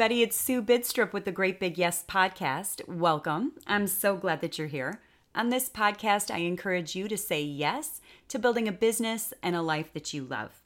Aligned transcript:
everybody. 0.00 0.22
It's 0.22 0.36
Sue 0.36 0.62
Bidstrup 0.62 1.12
with 1.12 1.26
the 1.26 1.30
Great 1.30 1.60
Big 1.60 1.76
Yes 1.76 2.02
podcast. 2.08 2.88
Welcome. 2.88 3.52
I'm 3.66 3.86
so 3.86 4.16
glad 4.16 4.40
that 4.40 4.56
you're 4.56 4.66
here. 4.66 5.02
On 5.34 5.50
this 5.50 5.68
podcast, 5.68 6.34
I 6.34 6.38
encourage 6.38 6.96
you 6.96 7.06
to 7.06 7.18
say 7.18 7.42
yes 7.42 8.00
to 8.28 8.38
building 8.38 8.66
a 8.66 8.72
business 8.72 9.34
and 9.42 9.54
a 9.54 9.60
life 9.60 9.92
that 9.92 10.14
you 10.14 10.24
love. 10.24 10.62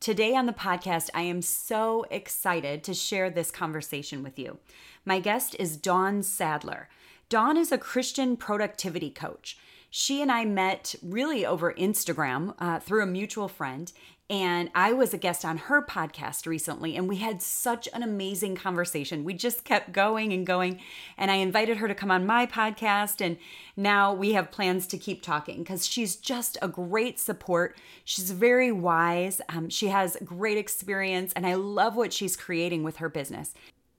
Today 0.00 0.34
on 0.34 0.46
the 0.46 0.54
podcast, 0.54 1.10
I 1.12 1.20
am 1.20 1.42
so 1.42 2.06
excited 2.10 2.82
to 2.84 2.94
share 2.94 3.28
this 3.28 3.50
conversation 3.50 4.22
with 4.22 4.38
you. 4.38 4.56
My 5.04 5.20
guest 5.20 5.54
is 5.58 5.76
Dawn 5.76 6.22
Sadler. 6.22 6.88
Dawn 7.28 7.58
is 7.58 7.70
a 7.70 7.76
Christian 7.76 8.38
productivity 8.38 9.10
coach. 9.10 9.58
She 9.90 10.20
and 10.20 10.30
I 10.30 10.44
met 10.44 10.94
really 11.02 11.46
over 11.46 11.72
Instagram 11.72 12.54
uh, 12.58 12.80
through 12.80 13.02
a 13.02 13.06
mutual 13.06 13.48
friend, 13.48 13.92
and 14.28 14.70
I 14.74 14.92
was 14.92 15.14
a 15.14 15.18
guest 15.18 15.44
on 15.44 15.56
her 15.56 15.80
podcast 15.80 16.46
recently, 16.46 16.96
and 16.96 17.08
we 17.08 17.18
had 17.18 17.40
such 17.40 17.88
an 17.94 18.02
amazing 18.02 18.56
conversation. 18.56 19.22
We 19.22 19.34
just 19.34 19.62
kept 19.62 19.92
going 19.92 20.32
and 20.32 20.44
going. 20.44 20.80
And 21.16 21.30
I 21.30 21.36
invited 21.36 21.76
her 21.76 21.86
to 21.86 21.94
come 21.94 22.10
on 22.10 22.26
my 22.26 22.44
podcast, 22.44 23.24
and 23.24 23.36
now 23.76 24.12
we 24.12 24.32
have 24.32 24.50
plans 24.50 24.88
to 24.88 24.98
keep 24.98 25.22
talking 25.22 25.58
because 25.58 25.86
she's 25.86 26.16
just 26.16 26.58
a 26.60 26.66
great 26.66 27.20
support. 27.20 27.76
She's 28.04 28.32
very 28.32 28.72
wise, 28.72 29.40
um, 29.48 29.68
she 29.68 29.88
has 29.88 30.16
great 30.24 30.58
experience, 30.58 31.32
and 31.34 31.46
I 31.46 31.54
love 31.54 31.94
what 31.94 32.12
she's 32.12 32.36
creating 32.36 32.82
with 32.82 32.96
her 32.96 33.08
business. 33.08 33.54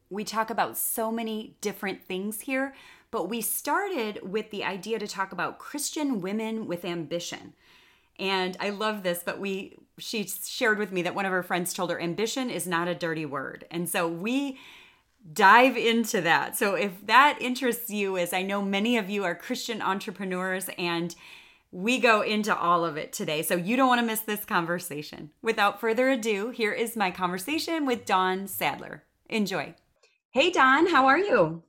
We 0.09 0.25
talk 0.25 0.50
about 0.50 0.78
so 0.78 1.09
many 1.09 1.56
different 1.62 2.03
things 2.03 2.42
here, 2.42 2.73
but 3.11 3.30
we 3.30 3.41
started 3.41 4.19
with 4.23 4.52
the 4.52 4.63
idea 4.63 5.00
to 5.00 5.08
talk 5.08 5.31
about 5.31 5.59
Christian 5.59 6.22
women 6.22 6.67
with 6.67 6.86
ambition. 6.86 7.53
And 8.19 8.58
I 8.59 8.72
love 8.72 9.03
this, 9.03 9.22
but 9.23 9.39
we 9.39 9.77
she 10.00 10.27
shared 10.27 10.77
with 10.77 10.91
me 10.91 11.02
that 11.03 11.16
one 11.16 11.25
of 11.25 11.31
her 11.31 11.44
friends 11.44 11.73
told 11.73 11.89
her 11.89 12.00
ambition 12.00 12.50
is 12.50 12.67
not 12.67 12.88
a 12.88 12.95
dirty 12.95 13.25
word. 13.25 13.66
And 13.72 13.89
so 13.89 14.08
we 14.08 14.59
dive 15.33 15.75
into 15.75 16.22
that. 16.22 16.55
So 16.55 16.75
if 16.75 17.05
that 17.08 17.38
interests 17.41 17.89
you 17.89 18.17
as 18.17 18.33
I 18.33 18.44
know 18.44 18.61
many 18.61 18.97
of 18.97 19.09
you 19.09 19.23
are 19.23 19.35
Christian 19.35 19.81
entrepreneurs 19.81 20.69
and 20.78 21.16
we 21.72 22.00
go 22.00 22.22
into 22.22 22.55
all 22.55 22.85
of 22.85 22.95
it 22.95 23.11
today. 23.11 23.41
So 23.41 23.55
you 23.55 23.75
don't 23.75 23.89
want 23.89 24.00
to 24.00 24.05
miss 24.05 24.22
this 24.22 24.45
conversation. 24.45 25.31
Without 25.41 25.80
further 25.80 26.09
ado, 26.09 26.50
here 26.50 26.72
is 26.72 26.95
my 26.95 27.11
conversation 27.11 27.85
with 27.85 28.05
Dawn 28.05 28.47
Sadler. 28.47 29.03
Enjoy. 29.30 29.75
Hey 30.31 30.50
Dawn, 30.52 30.88
how 30.88 31.08
are 31.08 31.19
you? 31.19 31.63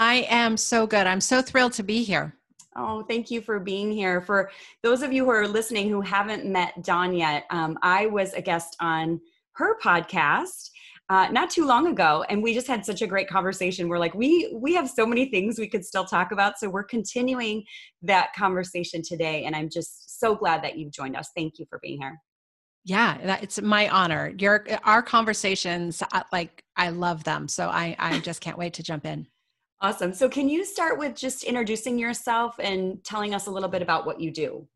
I 0.00 0.28
am 0.28 0.56
so 0.56 0.86
good. 0.86 1.08
I'm 1.08 1.20
so 1.20 1.42
thrilled 1.42 1.72
to 1.72 1.82
be 1.82 2.04
here. 2.04 2.32
Oh, 2.76 3.02
thank 3.02 3.32
you 3.32 3.40
for 3.40 3.58
being 3.58 3.90
here. 3.90 4.20
For 4.20 4.48
those 4.84 5.02
of 5.02 5.12
you 5.12 5.24
who 5.24 5.30
are 5.30 5.48
listening 5.48 5.88
who 5.88 6.00
haven't 6.00 6.46
met 6.46 6.84
Dawn 6.84 7.12
yet, 7.12 7.46
um, 7.50 7.76
I 7.82 8.06
was 8.06 8.32
a 8.34 8.40
guest 8.40 8.76
on 8.78 9.20
her 9.54 9.76
podcast 9.80 10.70
uh, 11.08 11.26
not 11.32 11.50
too 11.50 11.66
long 11.66 11.88
ago, 11.88 12.24
and 12.28 12.40
we 12.44 12.54
just 12.54 12.68
had 12.68 12.86
such 12.86 13.02
a 13.02 13.08
great 13.08 13.28
conversation. 13.28 13.88
We're 13.88 13.98
like, 13.98 14.14
we 14.14 14.48
we 14.54 14.72
have 14.74 14.88
so 14.88 15.04
many 15.04 15.30
things 15.30 15.58
we 15.58 15.68
could 15.68 15.84
still 15.84 16.04
talk 16.04 16.30
about, 16.30 16.60
so 16.60 16.68
we're 16.70 16.84
continuing 16.84 17.64
that 18.02 18.32
conversation 18.36 19.02
today. 19.02 19.46
And 19.46 19.56
I'm 19.56 19.68
just 19.68 20.20
so 20.20 20.36
glad 20.36 20.62
that 20.62 20.78
you've 20.78 20.92
joined 20.92 21.16
us. 21.16 21.30
Thank 21.34 21.58
you 21.58 21.66
for 21.68 21.80
being 21.82 22.00
here. 22.00 22.20
Yeah, 22.84 23.38
it's 23.42 23.60
my 23.60 23.88
honor. 23.88 24.32
Your 24.38 24.64
our 24.84 25.02
conversations, 25.02 26.04
uh, 26.12 26.22
like 26.30 26.62
I 26.76 26.90
love 26.90 27.24
them, 27.24 27.48
so 27.48 27.68
I 27.68 27.96
I 27.98 28.20
just 28.20 28.40
can't 28.40 28.58
wait 28.58 28.74
to 28.74 28.84
jump 28.84 29.04
in. 29.04 29.26
Awesome. 29.80 30.12
So, 30.12 30.28
can 30.28 30.48
you 30.48 30.64
start 30.64 30.98
with 30.98 31.14
just 31.14 31.44
introducing 31.44 31.98
yourself 31.98 32.56
and 32.58 33.02
telling 33.04 33.32
us 33.34 33.46
a 33.46 33.50
little 33.50 33.68
bit 33.68 33.82
about 33.82 34.06
what 34.06 34.20
you 34.20 34.30
do? 34.32 34.66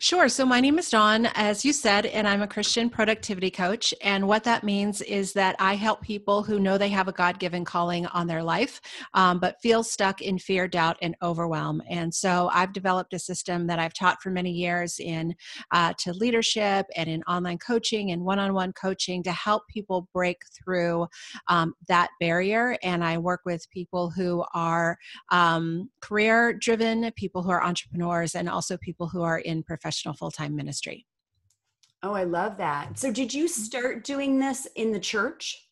Sure. 0.00 0.28
So, 0.28 0.44
my 0.44 0.60
name 0.60 0.78
is 0.78 0.90
Dawn, 0.90 1.26
as 1.34 1.64
you 1.64 1.72
said, 1.72 2.06
and 2.06 2.26
I'm 2.26 2.42
a 2.42 2.48
Christian 2.48 2.90
productivity 2.90 3.50
coach. 3.50 3.94
And 4.02 4.26
what 4.26 4.44
that 4.44 4.64
means 4.64 5.00
is 5.02 5.32
that 5.34 5.56
I 5.58 5.74
help 5.74 6.02
people 6.02 6.42
who 6.42 6.58
know 6.58 6.78
they 6.78 6.88
have 6.88 7.08
a 7.08 7.12
God 7.12 7.38
given 7.38 7.64
calling 7.64 8.06
on 8.06 8.26
their 8.26 8.42
life, 8.42 8.80
um, 9.14 9.38
but 9.38 9.60
feel 9.62 9.82
stuck 9.82 10.20
in 10.20 10.38
fear, 10.38 10.66
doubt, 10.68 10.96
and 11.00 11.14
overwhelm. 11.22 11.82
And 11.88 12.12
so, 12.12 12.50
I've 12.52 12.72
developed 12.72 13.14
a 13.14 13.18
system 13.18 13.66
that 13.68 13.78
I've 13.78 13.94
taught 13.94 14.20
for 14.22 14.30
many 14.30 14.50
years 14.50 14.98
in 14.98 15.34
uh, 15.72 15.92
to 15.98 16.12
leadership 16.12 16.86
and 16.96 17.08
in 17.08 17.22
online 17.24 17.58
coaching 17.58 18.10
and 18.10 18.24
one 18.24 18.38
on 18.38 18.54
one 18.54 18.72
coaching 18.72 19.22
to 19.24 19.32
help 19.32 19.62
people 19.68 20.08
break 20.12 20.42
through 20.56 21.06
um, 21.48 21.74
that 21.86 22.10
barrier. 22.20 22.76
And 22.82 23.04
I 23.04 23.18
work 23.18 23.42
with 23.44 23.68
people 23.70 24.10
who 24.10 24.44
are 24.54 24.98
um, 25.30 25.88
career 26.00 26.52
driven, 26.52 27.10
people 27.12 27.42
who 27.42 27.50
are 27.50 27.62
entrepreneurs, 27.62 28.34
and 28.34 28.48
also 28.48 28.76
people 28.78 29.08
who 29.08 29.22
are 29.22 29.38
in 29.38 29.62
professional 29.68 30.14
full 30.14 30.32
time 30.32 30.56
ministry. 30.56 31.06
Oh, 32.02 32.12
I 32.12 32.24
love 32.24 32.56
that. 32.58 32.98
So, 32.98 33.12
did 33.12 33.32
you 33.32 33.44
mm-hmm. 33.44 33.62
start 33.62 34.04
doing 34.04 34.38
this 34.40 34.66
in 34.74 34.92
the 34.92 35.00
church? 35.00 35.67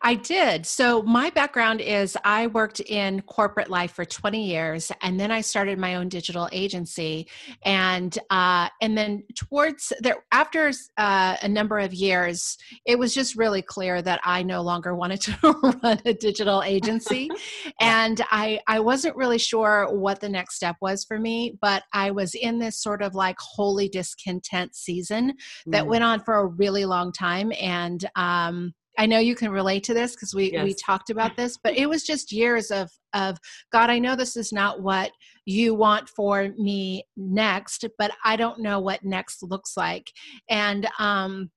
I 0.00 0.14
did. 0.14 0.66
So 0.66 1.02
my 1.02 1.30
background 1.30 1.80
is 1.80 2.16
I 2.24 2.48
worked 2.48 2.80
in 2.80 3.22
corporate 3.22 3.70
life 3.70 3.92
for 3.92 4.04
20 4.04 4.44
years, 4.44 4.92
and 5.02 5.18
then 5.18 5.30
I 5.30 5.40
started 5.40 5.78
my 5.78 5.96
own 5.96 6.08
digital 6.08 6.48
agency. 6.52 7.28
And 7.64 8.16
uh, 8.30 8.68
and 8.80 8.96
then 8.96 9.24
towards 9.34 9.92
there, 10.00 10.24
after 10.32 10.72
uh, 10.98 11.36
a 11.42 11.48
number 11.48 11.78
of 11.78 11.94
years, 11.94 12.56
it 12.86 12.98
was 12.98 13.14
just 13.14 13.36
really 13.36 13.62
clear 13.62 14.02
that 14.02 14.20
I 14.24 14.42
no 14.42 14.62
longer 14.62 14.94
wanted 14.94 15.20
to 15.22 15.38
run 15.82 16.00
a 16.04 16.14
digital 16.14 16.62
agency, 16.62 17.30
and 17.80 18.20
I 18.30 18.60
I 18.66 18.80
wasn't 18.80 19.16
really 19.16 19.38
sure 19.38 19.88
what 19.90 20.20
the 20.20 20.28
next 20.28 20.56
step 20.56 20.76
was 20.80 21.04
for 21.04 21.18
me. 21.18 21.56
But 21.60 21.84
I 21.92 22.10
was 22.10 22.34
in 22.34 22.58
this 22.58 22.80
sort 22.80 23.02
of 23.02 23.14
like 23.14 23.36
holy 23.40 23.88
discontent 23.88 24.74
season 24.74 25.34
that 25.66 25.84
mm. 25.84 25.88
went 25.88 26.04
on 26.04 26.20
for 26.20 26.34
a 26.34 26.46
really 26.46 26.84
long 26.84 27.12
time, 27.12 27.52
and 27.60 28.04
um, 28.16 28.74
I 29.02 29.06
know 29.06 29.18
you 29.18 29.34
can 29.34 29.50
relate 29.50 29.82
to 29.84 29.94
this 29.94 30.14
because 30.14 30.32
we 30.32 30.52
yes. 30.52 30.62
we 30.62 30.74
talked 30.74 31.10
about 31.10 31.36
this, 31.36 31.58
but 31.60 31.76
it 31.76 31.88
was 31.88 32.04
just 32.04 32.30
years 32.30 32.70
of 32.70 32.88
of 33.14 33.36
God. 33.72 33.90
I 33.90 33.98
know 33.98 34.14
this 34.14 34.36
is 34.36 34.52
not 34.52 34.80
what 34.80 35.10
you 35.44 35.74
want 35.74 36.08
for 36.08 36.50
me 36.56 37.02
next, 37.16 37.84
but 37.98 38.12
I 38.24 38.36
don't 38.36 38.60
know 38.60 38.78
what 38.78 39.02
next 39.02 39.42
looks 39.42 39.76
like, 39.76 40.12
and 40.48 40.88
um, 41.00 41.50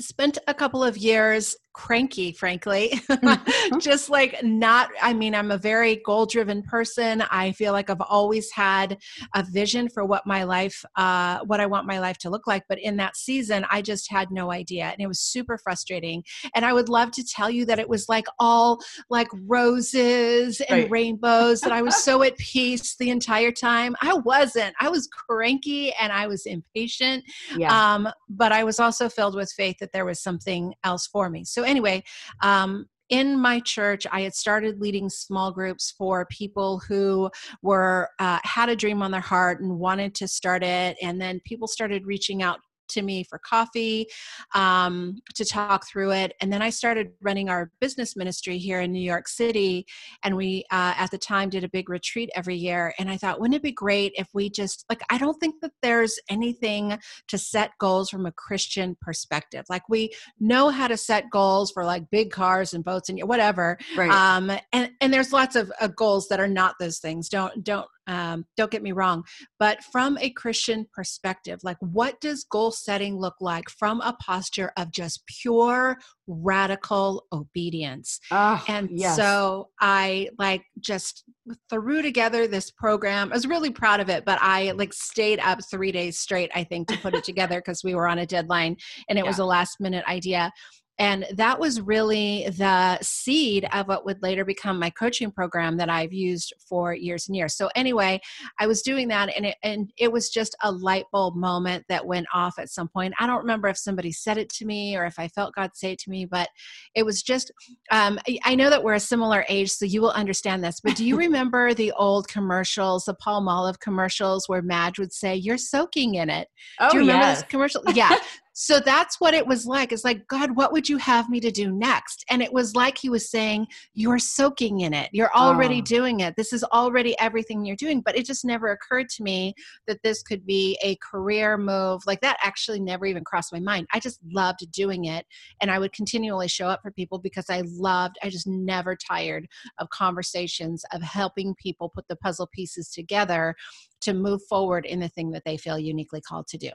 spent 0.00 0.38
a 0.46 0.54
couple 0.54 0.82
of 0.82 0.96
years 0.96 1.56
cranky 1.76 2.32
frankly 2.32 2.88
mm-hmm. 3.10 3.78
just 3.78 4.08
like 4.08 4.42
not 4.42 4.88
i 5.02 5.12
mean 5.12 5.34
i'm 5.34 5.50
a 5.50 5.58
very 5.58 5.96
goal 6.06 6.24
driven 6.24 6.62
person 6.62 7.22
i 7.30 7.52
feel 7.52 7.70
like 7.70 7.90
i've 7.90 8.00
always 8.00 8.50
had 8.50 8.96
a 9.34 9.42
vision 9.42 9.86
for 9.90 10.02
what 10.02 10.26
my 10.26 10.42
life 10.42 10.82
uh, 10.96 11.38
what 11.44 11.60
i 11.60 11.66
want 11.66 11.86
my 11.86 12.00
life 12.00 12.16
to 12.16 12.30
look 12.30 12.46
like 12.46 12.62
but 12.70 12.78
in 12.78 12.96
that 12.96 13.14
season 13.14 13.66
i 13.70 13.82
just 13.82 14.10
had 14.10 14.30
no 14.30 14.50
idea 14.50 14.84
and 14.84 15.00
it 15.00 15.06
was 15.06 15.20
super 15.20 15.58
frustrating 15.58 16.24
and 16.54 16.64
i 16.64 16.72
would 16.72 16.88
love 16.88 17.10
to 17.10 17.22
tell 17.22 17.50
you 17.50 17.66
that 17.66 17.78
it 17.78 17.88
was 17.88 18.08
like 18.08 18.26
all 18.38 18.80
like 19.10 19.28
roses 19.46 20.62
and 20.62 20.84
right. 20.84 20.90
rainbows 20.90 21.60
that 21.60 21.72
i 21.72 21.82
was 21.82 22.02
so 22.02 22.22
at 22.26 22.38
peace 22.38 22.96
the 22.96 23.10
entire 23.10 23.52
time 23.52 23.94
i 24.00 24.14
wasn't 24.14 24.74
i 24.80 24.88
was 24.88 25.06
cranky 25.08 25.92
and 26.00 26.10
i 26.10 26.26
was 26.26 26.46
impatient 26.46 27.22
yeah. 27.54 27.94
um, 27.94 28.08
but 28.30 28.50
i 28.50 28.64
was 28.64 28.80
also 28.80 29.10
filled 29.10 29.34
with 29.34 29.52
faith 29.52 29.76
that 29.86 29.92
there 29.92 30.04
was 30.04 30.20
something 30.20 30.74
else 30.82 31.06
for 31.06 31.30
me. 31.30 31.44
So 31.44 31.62
anyway, 31.62 32.02
um, 32.42 32.86
in 33.08 33.38
my 33.38 33.60
church 33.60 34.04
i 34.10 34.22
had 34.22 34.34
started 34.34 34.80
leading 34.80 35.08
small 35.08 35.52
groups 35.52 35.94
for 35.96 36.26
people 36.26 36.80
who 36.88 37.30
were 37.62 38.08
uh, 38.18 38.40
had 38.42 38.68
a 38.68 38.74
dream 38.74 39.00
on 39.00 39.12
their 39.12 39.20
heart 39.20 39.60
and 39.60 39.78
wanted 39.78 40.12
to 40.12 40.26
start 40.26 40.64
it. 40.64 40.96
And 41.00 41.20
then 41.20 41.40
people 41.44 41.68
started 41.68 42.04
reaching 42.04 42.42
out 42.42 42.58
to 42.88 43.02
me 43.02 43.24
for 43.24 43.38
coffee 43.38 44.06
um, 44.54 45.16
to 45.34 45.44
talk 45.44 45.86
through 45.86 46.12
it. 46.12 46.34
And 46.40 46.52
then 46.52 46.62
I 46.62 46.70
started 46.70 47.08
running 47.20 47.48
our 47.48 47.70
business 47.80 48.16
ministry 48.16 48.58
here 48.58 48.80
in 48.80 48.92
New 48.92 49.00
York 49.00 49.28
City. 49.28 49.86
And 50.22 50.36
we, 50.36 50.64
uh, 50.70 50.94
at 50.96 51.10
the 51.10 51.18
time, 51.18 51.50
did 51.50 51.64
a 51.64 51.68
big 51.68 51.88
retreat 51.88 52.30
every 52.34 52.56
year. 52.56 52.94
And 52.98 53.10
I 53.10 53.16
thought, 53.16 53.40
wouldn't 53.40 53.56
it 53.56 53.62
be 53.62 53.72
great 53.72 54.12
if 54.16 54.28
we 54.34 54.50
just, 54.50 54.84
like, 54.88 55.00
I 55.10 55.18
don't 55.18 55.38
think 55.38 55.56
that 55.62 55.72
there's 55.82 56.18
anything 56.28 56.98
to 57.28 57.38
set 57.38 57.70
goals 57.80 58.10
from 58.10 58.26
a 58.26 58.32
Christian 58.32 58.96
perspective. 59.00 59.64
Like, 59.68 59.88
we 59.88 60.12
know 60.40 60.70
how 60.70 60.88
to 60.88 60.96
set 60.96 61.30
goals 61.30 61.70
for 61.72 61.84
like 61.84 62.10
big 62.10 62.30
cars 62.30 62.74
and 62.74 62.84
boats 62.84 63.08
and 63.08 63.20
whatever. 63.22 63.78
Right. 63.96 64.10
Um, 64.10 64.50
and, 64.72 64.90
and 65.00 65.12
there's 65.12 65.32
lots 65.32 65.56
of 65.56 65.72
uh, 65.80 65.88
goals 65.88 66.28
that 66.28 66.40
are 66.40 66.48
not 66.48 66.76
those 66.78 66.98
things. 66.98 67.28
Don't, 67.28 67.64
don't, 67.64 67.86
um, 68.06 68.44
don't 68.56 68.70
get 68.70 68.82
me 68.82 68.92
wrong, 68.92 69.24
but 69.58 69.82
from 69.84 70.18
a 70.18 70.30
Christian 70.30 70.86
perspective, 70.92 71.60
like 71.62 71.76
what 71.80 72.20
does 72.20 72.44
goal 72.44 72.70
setting 72.70 73.18
look 73.18 73.34
like 73.40 73.68
from 73.68 74.00
a 74.00 74.14
posture 74.14 74.72
of 74.76 74.92
just 74.92 75.22
pure 75.26 75.96
radical 76.26 77.24
obedience? 77.32 78.20
Oh, 78.30 78.62
and 78.68 78.88
yes. 78.90 79.16
so 79.16 79.68
I 79.80 80.28
like 80.38 80.62
just 80.80 81.24
threw 81.70 82.02
together 82.02 82.46
this 82.46 82.70
program. 82.70 83.30
I 83.32 83.34
was 83.34 83.46
really 83.46 83.70
proud 83.70 84.00
of 84.00 84.08
it, 84.08 84.24
but 84.24 84.38
I 84.40 84.72
like 84.72 84.92
stayed 84.92 85.40
up 85.40 85.58
three 85.70 85.92
days 85.92 86.18
straight, 86.18 86.50
I 86.54 86.64
think, 86.64 86.88
to 86.88 86.98
put 86.98 87.14
it 87.14 87.24
together 87.24 87.60
because 87.60 87.82
we 87.84 87.94
were 87.94 88.08
on 88.08 88.18
a 88.18 88.26
deadline 88.26 88.76
and 89.08 89.18
it 89.18 89.24
yeah. 89.24 89.28
was 89.28 89.38
a 89.38 89.44
last 89.44 89.80
minute 89.80 90.04
idea 90.06 90.50
And 90.98 91.26
that 91.34 91.58
was 91.58 91.80
really 91.80 92.48
the 92.56 92.98
seed 93.02 93.68
of 93.72 93.88
what 93.88 94.04
would 94.06 94.22
later 94.22 94.44
become 94.44 94.78
my 94.78 94.90
coaching 94.90 95.30
program 95.30 95.76
that 95.76 95.90
I've 95.90 96.12
used 96.12 96.54
for 96.58 96.94
years 96.94 97.28
and 97.28 97.36
years. 97.36 97.54
So 97.56 97.68
anyway, 97.74 98.20
I 98.58 98.66
was 98.66 98.82
doing 98.82 99.08
that 99.08 99.30
and 99.36 99.46
it, 99.46 99.56
and 99.62 99.92
it 99.98 100.10
was 100.10 100.30
just 100.30 100.56
a 100.62 100.72
light 100.72 101.04
bulb 101.12 101.36
moment 101.36 101.84
that 101.88 102.06
went 102.06 102.26
off 102.32 102.58
at 102.58 102.70
some 102.70 102.88
point. 102.88 103.14
I 103.18 103.26
don't 103.26 103.40
remember 103.40 103.68
if 103.68 103.76
somebody 103.76 104.12
said 104.12 104.38
it 104.38 104.48
to 104.50 104.64
me 104.64 104.96
or 104.96 105.04
if 105.04 105.18
I 105.18 105.28
felt 105.28 105.54
God 105.54 105.72
say 105.74 105.92
it 105.92 105.98
to 106.00 106.10
me, 106.10 106.24
but 106.24 106.48
it 106.94 107.04
was 107.04 107.22
just, 107.22 107.52
um, 107.90 108.18
I 108.44 108.54
know 108.54 108.70
that 108.70 108.82
we're 108.82 108.94
a 108.94 109.00
similar 109.00 109.44
age, 109.48 109.70
so 109.70 109.84
you 109.84 110.00
will 110.00 110.12
understand 110.12 110.64
this, 110.64 110.80
but 110.80 110.96
do 110.96 111.04
you 111.04 111.16
remember 111.26 111.74
the 111.74 111.92
old 111.92 112.28
commercials, 112.28 113.04
the 113.04 113.14
Palmolive 113.14 113.78
commercials 113.80 114.48
where 114.48 114.62
Madge 114.62 114.98
would 114.98 115.12
say, 115.12 115.34
you're 115.34 115.58
soaking 115.58 116.14
in 116.14 116.30
it? 116.30 116.48
Oh, 116.80 116.90
do 116.90 116.96
you 116.96 117.00
remember 117.00 117.26
yes. 117.26 117.42
those 117.42 117.50
commercials? 117.50 117.84
Yeah. 117.94 118.16
So 118.58 118.80
that's 118.80 119.20
what 119.20 119.34
it 119.34 119.46
was 119.46 119.66
like. 119.66 119.92
It's 119.92 120.02
like, 120.02 120.26
God, 120.28 120.56
what 120.56 120.72
would 120.72 120.88
you 120.88 120.96
have 120.96 121.28
me 121.28 121.40
to 121.40 121.50
do 121.50 121.70
next? 121.70 122.24
And 122.30 122.40
it 122.40 122.54
was 122.54 122.74
like 122.74 122.96
he 122.96 123.10
was 123.10 123.30
saying, 123.30 123.66
You're 123.92 124.18
soaking 124.18 124.80
in 124.80 124.94
it. 124.94 125.10
You're 125.12 125.34
already 125.36 125.80
Oh. 125.80 125.84
doing 125.84 126.20
it. 126.20 126.36
This 126.36 126.54
is 126.54 126.64
already 126.64 127.14
everything 127.18 127.66
you're 127.66 127.76
doing. 127.76 128.00
But 128.00 128.16
it 128.16 128.24
just 128.24 128.46
never 128.46 128.68
occurred 128.68 129.10
to 129.10 129.22
me 129.22 129.52
that 129.86 130.02
this 130.02 130.22
could 130.22 130.46
be 130.46 130.78
a 130.82 130.96
career 130.96 131.58
move. 131.58 132.00
Like 132.06 132.22
that 132.22 132.38
actually 132.42 132.80
never 132.80 133.04
even 133.04 133.24
crossed 133.24 133.52
my 133.52 133.60
mind. 133.60 133.88
I 133.92 134.00
just 134.00 134.20
loved 134.24 134.60
doing 134.72 135.04
it. 135.04 135.26
And 135.60 135.70
I 135.70 135.78
would 135.78 135.92
continually 135.92 136.48
show 136.48 136.68
up 136.68 136.80
for 136.80 136.90
people 136.90 137.18
because 137.18 137.50
I 137.50 137.62
loved, 137.66 138.16
I 138.22 138.30
just 138.30 138.46
never 138.46 138.96
tired 138.96 139.48
of 139.78 139.90
conversations 139.90 140.82
of 140.92 141.02
helping 141.02 141.54
people 141.56 141.90
put 141.90 142.08
the 142.08 142.16
puzzle 142.16 142.48
pieces 142.54 142.88
together 142.88 143.54
to 144.00 144.14
move 144.14 144.40
forward 144.48 144.86
in 144.86 145.00
the 145.00 145.08
thing 145.10 145.32
that 145.32 145.42
they 145.44 145.58
feel 145.58 145.78
uniquely 145.78 146.22
called 146.22 146.46
to 146.48 146.56
do. 146.56 146.70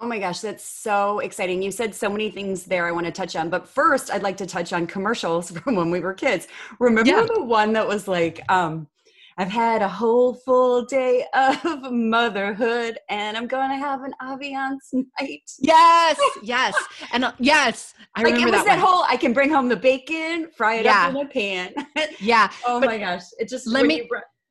Oh 0.00 0.06
my 0.06 0.18
gosh, 0.18 0.40
that's 0.40 0.64
so 0.64 1.20
exciting. 1.20 1.62
You 1.62 1.70
said 1.70 1.94
so 1.94 2.10
many 2.10 2.30
things 2.30 2.64
there 2.64 2.86
I 2.86 2.90
want 2.92 3.06
to 3.06 3.12
touch 3.12 3.36
on. 3.36 3.48
But 3.48 3.66
first, 3.68 4.10
I'd 4.10 4.22
like 4.22 4.36
to 4.38 4.46
touch 4.46 4.72
on 4.72 4.86
commercials 4.86 5.50
from 5.58 5.76
when 5.76 5.90
we 5.90 6.00
were 6.00 6.14
kids. 6.14 6.48
Remember 6.80 7.08
Yeah. 7.10 7.26
the 7.32 7.42
one 7.44 7.72
that 7.74 7.86
was 7.86 8.08
like, 8.08 8.40
um, 8.50 8.88
I've 9.36 9.48
had 9.48 9.82
a 9.82 9.88
whole 9.88 10.34
full 10.34 10.84
day 10.84 11.24
of 11.34 11.90
motherhood 11.92 12.98
and 13.08 13.36
I'm 13.36 13.46
going 13.46 13.70
to 13.70 13.76
have 13.76 14.02
an 14.02 14.12
Aviance 14.22 14.92
night. 14.92 15.50
Yes, 15.58 16.20
yes, 16.42 16.74
and 17.12 17.24
uh, 17.24 17.32
yes, 17.38 17.94
I 18.14 18.22
like 18.22 18.34
it 18.34 18.44
was 18.44 18.52
that, 18.52 18.64
that, 18.64 18.78
whole 18.78 19.04
I 19.08 19.16
can 19.16 19.32
bring 19.32 19.50
home 19.50 19.68
the 19.68 19.76
bacon, 19.76 20.50
fry 20.56 20.74
it 20.76 20.84
Yeah. 20.84 21.06
up 21.06 21.10
in 21.10 21.16
a 21.16 21.28
pan. 21.28 21.74
yeah, 22.20 22.50
oh 22.66 22.78
But 22.80 22.86
my 22.86 22.98
gosh. 22.98 23.22
It 23.38 23.48
just 23.48 23.66
let 23.66 23.86
me- 23.86 24.08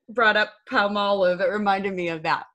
brought, 0.09 0.35
up 0.35 0.49
Palmolive, 0.69 1.39
it 1.39 1.49
reminded 1.49 1.93
me 1.93 2.09
of 2.09 2.21
that. 2.23 2.45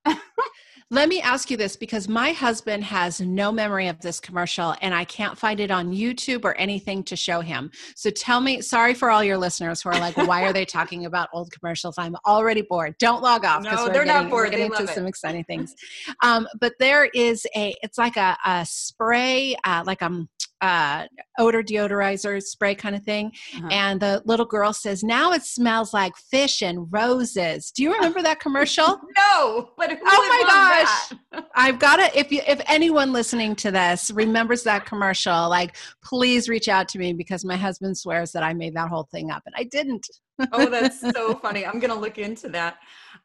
Let 0.90 1.11
me 1.11 1.20
ask 1.20 1.50
you 1.50 1.58
this 1.58 1.76
because 1.76 2.08
my 2.08 2.32
husband 2.32 2.82
has 2.85 3.20
no 3.20 3.52
memory 3.52 3.88
of 3.88 4.00
this 4.00 4.20
commercial, 4.20 4.75
and 4.81 4.94
I 4.94 5.05
can't 5.05 5.37
find 5.37 5.61
it 5.61 5.70
on 5.70 5.93
YouTube 5.93 6.44
or 6.46 6.56
anything 6.56 7.05
to 7.05 7.17
show 7.17 7.40
him. 7.40 7.70
So 7.94 8.08
tell 8.08 8.40
me, 8.40 8.62
sorry 8.62 8.94
for 8.94 9.11
all 9.11 9.23
your 9.23 9.37
listeners 9.37 9.82
who 9.82 9.90
are 9.90 10.00
like, 10.00 10.17
why 10.17 10.44
are 10.44 10.52
they 10.52 10.64
talking 10.64 11.05
about 11.05 11.29
old 11.35 11.52
commercials? 11.52 11.96
I'm 11.99 12.17
already 12.26 12.62
bored. 12.62 12.94
Don't 12.99 13.23
log 13.23 13.44
off. 13.44 13.62
No, 13.64 13.88
they're 13.88 14.06
not 14.06 14.14
getting- 14.14 14.31
bored. 14.31 14.46
We're 14.46 14.50
getting 14.50 14.70
They 14.70 14.79
into 14.81 14.93
some 14.94 15.06
exciting 15.12 15.44
things. 15.44 15.75
Um, 16.23 16.49
but 16.58 16.73
there 16.79 17.11
is 17.14 17.46
a, 17.55 17.75
it's 17.82 17.99
like 17.99 18.17
a, 18.17 18.38
a 18.46 18.64
spray, 18.67 19.56
uh, 19.64 19.82
like 19.85 20.00
a 20.00 20.26
uh, 20.60 21.06
odor 21.38 21.62
deodorizer 21.62 22.43
spray 22.43 22.75
kind 22.75 22.96
of 22.96 23.02
thing. 23.05 23.32
Uh-huh. 23.56 23.69
And 23.70 24.00
the 24.00 24.22
little 24.25 24.46
girl 24.46 24.72
says, 24.72 25.02
now 25.02 25.32
it 25.32 25.43
smells 25.43 25.93
like 25.94 26.16
fish 26.16 26.62
and 26.62 26.87
roses. 26.90 27.70
Do 27.70 27.82
you 27.82 27.93
remember 27.93 28.22
that 28.22 28.40
commercial? 28.46 29.00
no, 29.16 29.70
but 29.76 29.99
Oh 30.05 30.28
my 30.28 31.12
gosh. 31.32 31.43
I've 31.55 31.78
got 31.78 31.96
to 31.96 32.19
if 32.19 32.32
you 32.32 32.40
if 32.46 32.60
anyone 32.66 33.12
listening 33.12 33.55
to 33.56 33.70
this 33.70 34.10
remembers 34.10 34.62
that 34.64 34.87
commercial, 34.87 35.49
like 35.49 35.76
please 36.02 36.49
reach 36.49 36.69
out 36.69 36.88
to 36.88 36.99
me 36.99 37.12
because 37.12 37.44
my 37.44 37.56
husband 37.56 37.96
swears 37.96 38.32
that 38.32 38.43
I 38.43 38.54
made 38.54 38.75
that 38.75 38.88
whole 38.88 39.08
thing 39.11 39.31
up 39.31 39.43
and 39.46 39.54
I 39.56 39.64
didn't. 39.64 40.06
oh, 40.52 40.69
that's 40.69 41.00
so 41.14 41.34
funny. 41.37 41.66
I'm 41.66 41.78
gonna 41.78 41.94
look 41.94 42.19
into 42.19 42.49
that. 42.50 42.78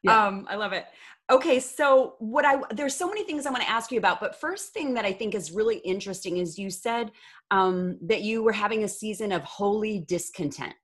Yeah. 0.03 0.25
Um, 0.27 0.47
I 0.49 0.55
love 0.55 0.73
it. 0.73 0.85
Okay, 1.31 1.59
so 1.59 2.15
what 2.19 2.45
I 2.45 2.61
there's 2.71 2.95
so 2.95 3.07
many 3.07 3.23
things 3.23 3.45
I 3.45 3.51
want 3.51 3.63
to 3.63 3.69
ask 3.69 3.91
you 3.91 3.97
about, 3.97 4.19
but 4.19 4.39
first 4.39 4.73
thing 4.73 4.93
that 4.95 5.05
I 5.05 5.13
think 5.13 5.33
is 5.35 5.51
really 5.51 5.77
interesting 5.77 6.37
is 6.37 6.59
you 6.59 6.69
said 6.69 7.11
um, 7.49 7.97
that 8.01 8.21
you 8.21 8.43
were 8.43 8.51
having 8.51 8.83
a 8.83 8.89
season 8.89 9.31
of 9.31 9.41
holy 9.43 9.99
discontent. 9.99 10.75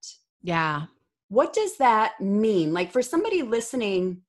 Yeah. 0.41 0.83
What 1.27 1.51
does 1.51 1.77
that 1.77 2.19
mean? 2.21 2.73
Like 2.73 2.91
for 2.91 3.01
somebody 3.01 3.41
listening, 3.41 4.21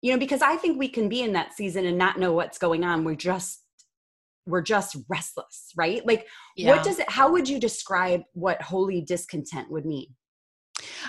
you 0.00 0.12
know, 0.12 0.18
because 0.18 0.40
I 0.40 0.56
think 0.56 0.78
we 0.78 0.88
can 0.88 1.08
be 1.08 1.22
in 1.22 1.34
that 1.34 1.52
season 1.52 1.84
and 1.84 1.98
not 1.98 2.18
know 2.18 2.32
what's 2.32 2.58
going 2.58 2.82
on. 2.82 3.04
We're 3.04 3.14
just 3.14 3.60
we're 4.46 4.62
just 4.62 4.96
restless, 5.08 5.72
right? 5.76 6.04
Like 6.06 6.26
Yeah. 6.56 6.70
what 6.72 6.82
does 6.84 6.98
it 6.98 7.10
how 7.10 7.30
would 7.32 7.48
you 7.48 7.60
describe 7.60 8.22
what 8.32 8.62
holy 8.62 9.02
discontent 9.02 9.70
would 9.70 9.84
mean? 9.84 10.14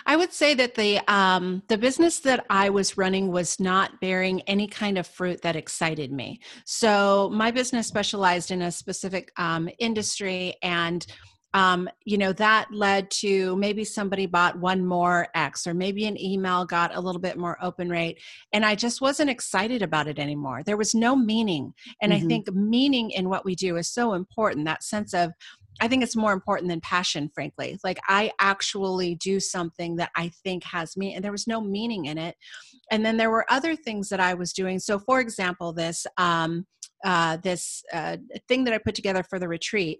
I 0.06 0.16
would 0.16 0.34
say 0.34 0.54
that 0.56 0.76
the 0.76 1.00
um, 1.08 1.64
the 1.68 1.78
business 1.78 2.20
that 2.22 2.46
I 2.50 2.70
was 2.70 2.98
running 2.98 3.32
was 3.32 3.60
not 3.60 4.00
bearing 4.02 4.42
any 4.42 4.68
kind 4.68 4.98
of 4.98 5.08
fruit 5.08 5.42
that 5.42 5.56
excited 5.56 6.12
me. 6.12 6.40
So 6.66 7.30
my 7.34 7.52
business 7.52 7.88
specialized 7.88 8.52
in 8.52 8.62
a 8.62 8.72
specific 8.72 9.32
um, 9.38 9.70
industry, 9.80 10.56
and 10.62 11.06
um, 11.54 11.90
you 12.04 12.18
know 12.18 12.34
that 12.34 12.68
led 12.72 13.10
to 13.12 13.56
maybe 13.56 13.86
somebody 13.86 14.26
bought 14.26 14.60
one 14.60 14.86
more 14.86 15.28
X, 15.34 15.66
or 15.66 15.74
maybe 15.74 16.06
an 16.06 16.20
email 16.22 16.66
got 16.66 16.96
a 16.96 17.00
little 17.00 17.22
bit 17.22 17.38
more 17.38 17.58
open 17.62 17.90
rate, 17.90 18.20
and 18.52 18.66
I 18.66 18.76
just 18.76 19.02
wasn't 19.02 19.30
excited 19.30 19.82
about 19.82 20.08
it 20.08 20.20
anymore. 20.20 20.64
There 20.64 20.78
was 20.78 20.94
no 20.94 21.16
meaning, 21.16 21.74
and 22.02 22.14
I 22.14 22.20
Mhm. 22.20 22.28
think 22.28 22.52
meaning 22.54 23.12
in 23.12 23.30
what 23.30 23.46
we 23.46 23.56
do 23.56 23.78
is 23.78 23.90
so 23.90 24.14
important. 24.14 24.66
That 24.66 24.84
sense 24.84 25.14
of 25.14 25.32
I 25.82 25.88
think 25.88 26.04
it's 26.04 26.16
more 26.16 26.34
important 26.34 26.70
than 26.70 26.82
passion, 26.82 27.30
frankly. 27.34 27.78
Like 27.84 28.00
I 28.08 28.32
actually 28.40 29.16
do 29.16 29.40
something 29.40 29.98
that 29.98 30.12
I 30.16 30.32
think 30.44 30.64
has 30.66 30.96
me, 30.96 31.14
and 31.14 31.24
there 31.24 31.32
was 31.32 31.48
no 31.48 31.62
meaning 31.62 32.06
in 32.06 32.18
it. 32.18 32.36
And 32.92 33.06
then 33.06 33.18
there 33.18 33.32
were 33.32 33.46
other 33.50 33.76
things 33.76 34.10
that 34.10 34.20
I 34.20 34.34
was 34.36 34.54
doing. 34.54 34.80
So, 34.80 35.00
for 35.00 35.20
example, 35.20 35.74
this 35.74 36.06
um, 36.18 36.66
uh, 37.04 37.38
this 37.38 37.84
uh, 37.94 38.18
thing 38.48 38.64
that 38.64 38.74
I 38.74 38.78
put 38.78 38.96
together 38.96 39.24
for 39.24 39.40
the 39.40 39.48
retreat. 39.48 40.00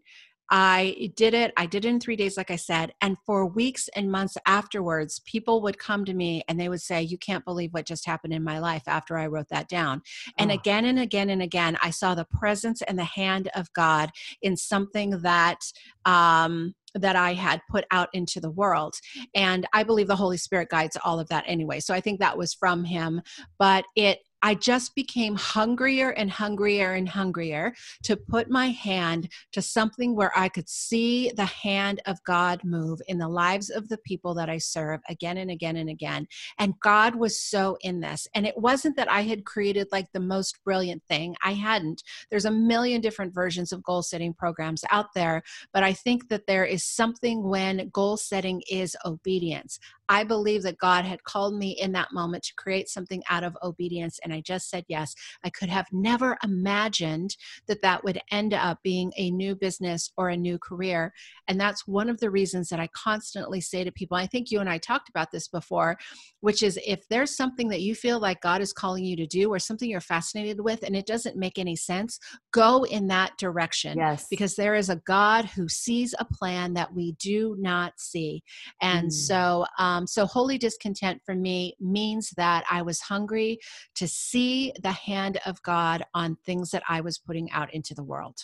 I 0.52 1.12
did 1.16 1.34
it. 1.34 1.54
I 1.58 1.66
did 1.66 1.86
it 1.86 1.90
in 1.90 2.00
three 2.00 2.16
days, 2.16 2.38
like 2.38 2.52
I 2.52 2.56
said. 2.56 2.94
And 3.02 3.18
for 3.26 3.46
weeks 3.48 3.90
and 3.96 4.12
months 4.12 4.38
afterwards, 4.46 5.20
people 5.26 5.62
would 5.64 5.80
come 5.80 6.06
to 6.06 6.14
me 6.14 6.44
and 6.48 6.60
they 6.60 6.70
would 6.70 6.82
say, 6.82 7.02
You 7.02 7.18
can't 7.18 7.46
believe 7.46 7.74
what 7.74 7.86
just 7.86 8.06
happened 8.06 8.34
in 8.34 8.44
my 8.44 8.60
life 8.60 8.84
after 8.88 9.18
I 9.18 9.28
wrote 9.28 9.50
that 9.50 9.68
down. 9.68 10.02
And 10.38 10.52
Oh. 10.52 10.54
again 10.54 10.86
and 10.86 11.00
again 11.00 11.30
and 11.30 11.42
again, 11.42 11.78
I 11.82 11.90
saw 11.90 12.14
the 12.16 12.26
presence 12.26 12.82
and 12.84 12.98
the 13.00 13.04
hand 13.04 13.50
of 13.56 13.72
God 13.74 14.12
in 14.42 14.56
something 14.56 15.22
that 15.22 15.60
um, 16.06 16.76
that 16.94 17.16
I 17.18 17.34
had 17.34 17.62
put 17.70 17.84
out 17.92 18.08
into 18.14 18.40
the 18.40 18.50
world. 18.52 18.96
And 19.34 19.68
I 19.74 19.84
believe 19.84 20.08
the 20.08 20.16
Holy 20.16 20.38
Spirit 20.38 20.70
guides 20.70 20.98
all 21.04 21.20
of 21.20 21.28
that 21.30 21.44
anyway. 21.46 21.82
So 21.82 21.94
I 21.94 22.00
think 22.00 22.20
that 22.20 22.38
was 22.38 22.54
from 22.54 22.86
Him. 22.86 23.22
But 23.60 23.86
it, 23.96 24.20
I 24.46 24.54
just 24.54 24.94
became 24.94 25.36
hungrier 25.36 26.12
and 26.12 26.30
hungrier 26.30 26.92
and 26.92 27.10
hungrier 27.10 27.74
to 28.04 28.16
put 28.16 28.48
my 28.48 28.68
hand 28.68 29.28
to 29.54 29.62
something 29.64 30.16
where 30.16 30.32
I 30.38 30.50
could 30.50 30.70
see 30.70 31.32
the 31.36 31.46
hand 31.46 32.00
of 32.06 32.24
God 32.26 32.64
move 32.64 33.02
in 33.08 33.18
the 33.18 33.28
lives 33.28 33.72
of 33.72 33.90
the 33.90 33.98
people 33.98 34.36
that 34.36 34.48
I 34.48 34.60
serve 34.60 35.02
again 35.10 35.38
and 35.38 35.50
again 35.50 35.78
and 35.78 35.90
again. 35.90 36.28
And 36.60 36.80
God 36.80 37.16
was 37.16 37.40
so 37.40 37.80
in 37.82 38.02
this. 38.02 38.28
And 38.36 38.46
it 38.46 38.56
wasn't 38.56 38.98
that 38.98 39.12
I 39.12 39.24
had 39.24 39.46
created 39.46 39.88
like 39.92 40.12
the 40.12 40.20
most 40.20 40.64
brilliant 40.64 41.02
thing, 41.10 41.36
I 41.44 41.54
hadn't. 41.54 42.04
There's 42.30 42.46
a 42.46 42.52
million 42.52 43.02
different 43.02 43.34
versions 43.34 43.72
of 43.72 43.82
goal 43.82 44.04
setting 44.04 44.36
programs 44.36 44.86
out 44.92 45.08
there, 45.16 45.42
but 45.74 45.82
I 45.82 45.94
think 45.94 46.30
that 46.30 46.46
there 46.46 46.66
is 46.66 46.84
something 46.84 47.42
when 47.42 47.90
goal 47.90 48.16
setting 48.16 48.62
is 48.70 48.96
obedience. 49.06 49.80
I 50.10 50.24
believe 50.24 50.64
that 50.64 50.78
God 50.78 51.06
had 51.06 51.24
called 51.24 51.56
me 51.56 51.72
in 51.80 51.92
that 51.94 52.14
moment 52.14 52.44
to 52.44 52.54
create 52.56 52.90
something 52.90 53.24
out 53.30 53.44
of 53.44 53.58
obedience, 53.64 54.20
and 54.24 54.34
I 54.34 54.42
just 54.42 54.70
said 54.70 54.86
yes. 54.88 55.14
I 55.44 55.50
could 55.50 55.70
have 55.70 55.88
never 55.92 56.38
imagined 56.44 57.36
that 57.68 57.82
that 57.82 58.04
would 58.04 58.20
end 58.32 58.54
up 58.54 58.80
being 58.84 59.12
a 59.18 59.32
new 59.32 59.56
business 59.56 60.12
or 60.18 60.30
a 60.30 60.38
new 60.38 60.58
career. 60.60 61.14
And 61.48 61.60
that's 61.60 61.88
one 61.88 62.10
of 62.10 62.20
the 62.20 62.30
reasons 62.30 62.70
that 62.70 62.80
I 62.80 62.88
constantly 62.94 63.62
say 63.62 63.84
to 63.84 63.92
people, 63.92 64.18
I 64.18 64.28
think 64.28 64.52
you 64.52 64.60
and 64.60 64.70
I 64.70 64.78
talked 64.78 65.10
about 65.10 65.32
this 65.32 65.48
before, 65.48 65.98
which 66.42 66.62
is 66.64 66.80
if 66.86 67.08
there's 67.10 67.36
something 67.36 67.70
that 67.70 67.82
you 67.82 67.96
feel 67.96 68.20
like 68.20 68.42
God 68.42 68.62
is 68.62 68.74
calling 68.74 69.04
you 69.06 69.16
to 69.18 69.28
do 69.28 69.50
or 69.52 69.60
something 69.60 69.90
you're 69.90 70.02
fascinated 70.02 70.60
with 70.60 70.84
and 70.84 70.96
it 70.96 71.06
doesn't 71.06 71.38
make 71.38 71.58
any 71.58 71.76
sense, 71.76 72.20
go 72.52 72.84
in 72.84 73.08
that 73.08 73.32
direction 73.38 73.98
Yes. 73.98 74.28
because 74.30 74.56
there 74.56 74.76
is 74.76 74.90
a 74.90 75.02
God 75.08 75.46
who 75.46 75.68
sees 75.68 76.14
a 76.20 76.26
plan 76.26 76.74
that 76.74 76.94
we 76.94 77.14
do 77.14 77.56
not 77.60 77.94
see. 77.98 78.44
And 78.82 79.08
Mm. 79.10 79.12
so, 79.12 79.66
um, 79.80 79.95
Um, 79.96 80.08
so 80.08 80.26
holy 80.26 80.58
discontent 80.58 81.22
for 81.26 81.36
me 81.36 81.76
means 81.80 82.32
that 82.32 82.66
I 82.70 82.82
was 82.82 83.00
hungry 83.00 83.60
to 83.96 84.08
see 84.08 84.74
the 84.84 84.92
hand 84.92 85.40
of 85.46 85.62
God 85.64 86.04
on 86.14 86.36
things 86.46 86.72
that 86.72 86.84
I 86.90 87.00
was 87.02 87.18
putting 87.18 87.50
out 87.52 87.74
into 87.74 87.94
the 87.96 88.04
world. 88.04 88.38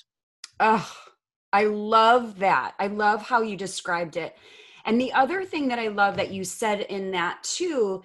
Oh, 0.60 0.90
I 1.52 1.66
love 1.66 2.40
that. 2.40 2.76
I 2.80 2.88
love 2.88 3.24
how 3.24 3.42
you 3.42 3.58
described 3.58 4.16
it. 4.16 4.38
And 4.86 5.00
the 5.00 5.12
other 5.12 5.44
thing 5.44 5.68
that 5.68 5.80
I 5.80 5.90
love 5.90 6.16
that 6.16 6.32
you 6.32 6.44
said 6.46 6.82
in 6.82 7.12
that 7.12 7.44
too 7.44 8.02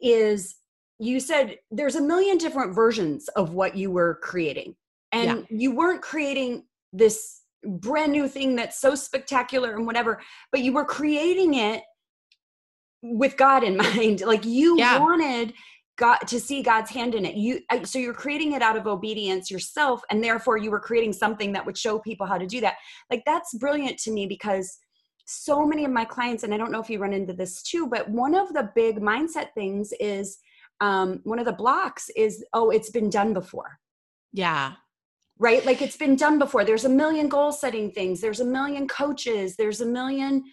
is 0.00 0.56
you 0.98 1.18
said 1.18 1.58
there's 1.70 1.96
a 1.96 2.00
million 2.00 2.38
different 2.38 2.74
versions 2.74 3.28
of 3.28 3.52
what 3.52 3.76
you 3.76 3.90
were 3.90 4.20
creating. 4.22 4.76
And 5.10 5.46
you 5.50 5.74
weren't 5.74 6.02
creating 6.02 6.64
this 6.92 7.42
brand 7.64 8.12
new 8.12 8.28
thing 8.28 8.54
that's 8.54 8.80
so 8.80 8.94
spectacular 8.94 9.74
and 9.74 9.86
whatever 9.86 10.20
but 10.52 10.60
you 10.60 10.72
were 10.72 10.84
creating 10.84 11.54
it 11.54 11.82
with 13.14 13.36
god 13.36 13.62
in 13.64 13.76
mind 13.88 14.20
like 14.22 14.44
you 14.44 14.78
Yeah. 14.78 14.98
wanted 14.98 15.52
god 15.98 16.18
to 16.26 16.38
see 16.38 16.62
god's 16.62 16.90
hand 16.90 17.14
in 17.14 17.24
it. 17.24 17.34
You 17.36 17.60
so 17.84 17.98
you're 17.98 18.12
creating 18.14 18.52
it 18.52 18.62
out 18.62 18.76
of 18.76 18.86
obedience 18.86 19.50
yourself 19.50 20.02
and 20.10 20.22
therefore 20.22 20.56
you 20.58 20.70
were 20.70 20.80
creating 20.80 21.12
something 21.12 21.52
that 21.52 21.64
would 21.64 21.78
show 21.78 21.98
people 21.98 22.26
how 22.26 22.36
to 22.38 22.46
do 22.46 22.60
that. 22.60 22.74
Like 23.10 23.22
that's 23.24 23.54
brilliant 23.54 23.98
to 24.00 24.10
me 24.10 24.26
because 24.26 24.76
so 25.24 25.64
many 25.66 25.84
of 25.84 25.90
my 25.90 26.04
clients 26.04 26.44
and 26.44 26.54
i 26.54 26.56
don't 26.56 26.70
know 26.70 26.80
if 26.80 26.88
you 26.88 27.00
run 27.00 27.12
into 27.12 27.32
this 27.32 27.60
too 27.62 27.88
but 27.88 28.08
one 28.08 28.32
of 28.32 28.52
the 28.52 28.70
big 28.76 29.00
mindset 29.00 29.48
things 29.54 29.92
is 29.98 30.38
um, 30.80 31.20
one 31.24 31.38
of 31.38 31.46
the 31.46 31.52
blocks 31.52 32.10
is 32.16 32.44
oh 32.52 32.70
it's 32.70 32.90
been 32.90 33.08
done 33.10 33.32
before. 33.32 33.78
Yeah. 34.32 34.72
right? 35.38 35.64
Like 35.64 35.80
it's 35.82 35.96
been 35.96 36.16
done 36.16 36.38
before. 36.38 36.64
There's 36.64 36.84
a 36.84 36.88
million 36.90 37.28
goal 37.28 37.50
setting 37.52 37.90
things. 37.90 38.20
There's 38.20 38.40
a 38.40 38.44
million 38.44 38.86
coaches. 38.86 39.56
There's 39.56 39.80
a 39.80 39.86
million 39.86 40.44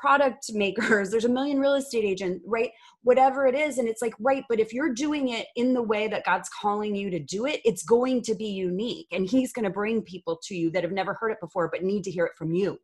product 0.00 0.46
makers 0.54 1.10
there's 1.10 1.24
a 1.24 1.28
million 1.28 1.58
real 1.58 1.74
estate 1.74 2.04
agents 2.04 2.42
right? 2.46 2.70
Whatever 3.02 3.46
it 3.46 3.54
is 3.54 3.78
and 3.78 3.88
it's 3.88 4.02
like 4.02 4.14
right 4.18 4.44
but 4.48 4.60
if 4.60 4.72
you're 4.72 4.92
doing 4.92 5.28
it 5.28 5.46
in 5.56 5.72
the 5.74 5.82
way 5.82 6.08
that 6.08 6.24
god's 6.24 6.48
calling 6.48 6.94
you 6.94 7.10
to 7.10 7.18
do 7.18 7.46
it 7.46 7.60
it's 7.64 7.82
going 7.82 8.22
to 8.22 8.34
be 8.34 8.46
unique 8.46 9.06
and 9.12 9.28
he's 9.28 9.52
going 9.52 9.64
to 9.64 9.70
bring 9.70 10.02
people 10.02 10.38
to 10.44 10.54
you 10.54 10.70
that 10.70 10.82
have 10.82 10.92
never 10.92 11.14
heard 11.14 11.30
it 11.30 11.40
before 11.40 11.68
but 11.72 11.82
need 11.82 12.04
to 12.04 12.10
hear 12.10 12.24
it 12.24 12.36
from 12.36 12.52
you 12.52 12.78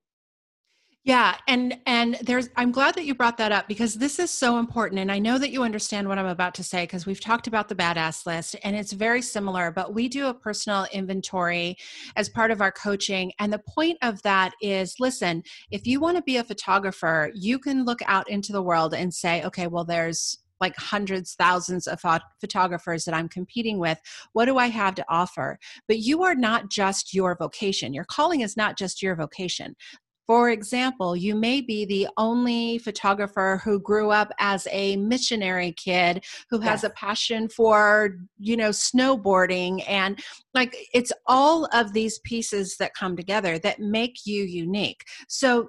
Yeah, 1.06 1.36
and 1.46 1.78
and 1.86 2.18
there's 2.20 2.48
I'm 2.56 2.72
glad 2.72 2.96
that 2.96 3.04
you 3.04 3.14
brought 3.14 3.36
that 3.36 3.52
up 3.52 3.68
because 3.68 3.94
this 3.94 4.18
is 4.18 4.28
so 4.28 4.58
important 4.58 4.98
and 4.98 5.12
I 5.12 5.20
know 5.20 5.38
that 5.38 5.52
you 5.52 5.62
understand 5.62 6.08
what 6.08 6.18
I'm 6.18 6.26
about 6.26 6.52
to 6.56 6.64
say 6.64 6.82
because 6.82 7.06
we've 7.06 7.20
talked 7.20 7.46
about 7.46 7.68
the 7.68 7.76
badass 7.76 8.26
list 8.26 8.56
and 8.64 8.74
it's 8.74 8.90
very 8.90 9.22
similar 9.22 9.70
but 9.70 9.94
we 9.94 10.08
do 10.08 10.26
a 10.26 10.34
personal 10.34 10.84
inventory 10.92 11.76
as 12.16 12.28
part 12.28 12.50
of 12.50 12.60
our 12.60 12.72
coaching 12.72 13.30
and 13.38 13.52
the 13.52 13.62
point 13.68 13.98
of 14.02 14.20
that 14.22 14.54
is 14.60 14.96
listen, 14.98 15.44
if 15.70 15.86
you 15.86 16.00
want 16.00 16.16
to 16.16 16.24
be 16.24 16.38
a 16.38 16.44
photographer, 16.44 17.30
you 17.36 17.60
can 17.60 17.84
look 17.84 18.00
out 18.06 18.28
into 18.28 18.50
the 18.50 18.62
world 18.62 18.92
and 18.92 19.14
say, 19.14 19.44
okay, 19.44 19.68
well 19.68 19.84
there's 19.84 20.40
like 20.60 20.76
hundreds, 20.76 21.34
thousands 21.34 21.86
of 21.86 22.00
phot- 22.00 22.20
photographers 22.40 23.04
that 23.04 23.14
I'm 23.14 23.28
competing 23.28 23.78
with. 23.78 24.00
What 24.32 24.46
do 24.46 24.58
I 24.58 24.68
have 24.68 24.94
to 24.96 25.04
offer? 25.08 25.58
But 25.86 25.98
you 25.98 26.24
are 26.24 26.34
not 26.34 26.70
just 26.70 27.14
your 27.14 27.36
vocation. 27.36 27.94
Your 27.94 28.06
calling 28.06 28.40
is 28.40 28.56
not 28.56 28.76
just 28.78 29.02
your 29.02 29.14
vocation. 29.14 29.76
For 30.26 30.50
example, 30.50 31.16
you 31.16 31.34
may 31.36 31.60
be 31.60 31.84
the 31.84 32.08
only 32.16 32.78
photographer 32.78 33.60
who 33.64 33.78
grew 33.78 34.10
up 34.10 34.32
as 34.40 34.66
a 34.72 34.96
missionary 34.96 35.72
kid 35.72 36.24
who 36.50 36.58
has 36.60 36.82
Yes. 36.82 36.90
a 36.90 36.90
passion 36.90 37.48
for, 37.48 38.16
you 38.38 38.56
know, 38.56 38.70
snowboarding 38.70 39.84
and 39.88 40.20
like 40.52 40.76
it's 40.92 41.12
all 41.26 41.66
of 41.72 41.92
these 41.92 42.18
pieces 42.20 42.76
that 42.78 42.94
come 42.94 43.16
together 43.16 43.58
that 43.60 43.78
make 43.78 44.26
you 44.26 44.42
unique. 44.42 45.04
So 45.28 45.68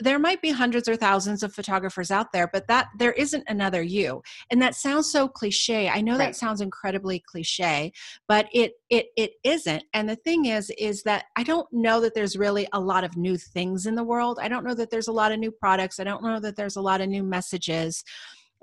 there 0.00 0.18
might 0.18 0.42
be 0.42 0.50
hundreds 0.50 0.88
or 0.88 0.96
thousands 0.96 1.42
of 1.44 1.54
photographers 1.54 2.10
out 2.10 2.32
there 2.32 2.48
but 2.52 2.66
that 2.66 2.88
there 2.98 3.12
isn't 3.12 3.44
another 3.46 3.80
you. 3.82 4.22
And 4.50 4.60
that 4.60 4.74
sounds 4.74 5.10
so 5.12 5.28
cliche. 5.28 5.88
I 5.88 6.00
know 6.00 6.12
Right. 6.18 6.26
that 6.32 6.36
sounds 6.36 6.60
incredibly 6.60 7.20
cliche 7.20 7.92
but 8.28 8.48
it 8.52 8.72
it 8.90 9.06
it 9.16 9.32
isn't. 9.44 9.84
And 9.92 10.08
the 10.08 10.16
thing 10.16 10.46
is 10.46 10.70
is 10.78 11.02
that 11.04 11.24
i 11.36 11.42
don't 11.42 11.66
know 11.72 12.00
that 12.00 12.14
there's 12.14 12.36
really 12.36 12.66
a 12.72 12.80
lot 12.80 13.04
of 13.04 13.16
new 13.16 13.36
things 13.36 13.86
in 13.86 13.94
the 13.94 14.04
world. 14.04 14.38
I 14.42 14.48
don't 14.48 14.64
know 14.64 14.74
that 14.74 14.90
there's 14.90 15.08
a 15.08 15.12
lot 15.12 15.32
of 15.32 15.38
new 15.38 15.50
products. 15.52 16.00
I 16.00 16.04
don't 16.04 16.22
know 16.24 16.40
that 16.40 16.56
there's 16.56 16.76
a 16.76 16.82
lot 16.82 17.00
of 17.00 17.08
new 17.08 17.22
messages. 17.22 18.02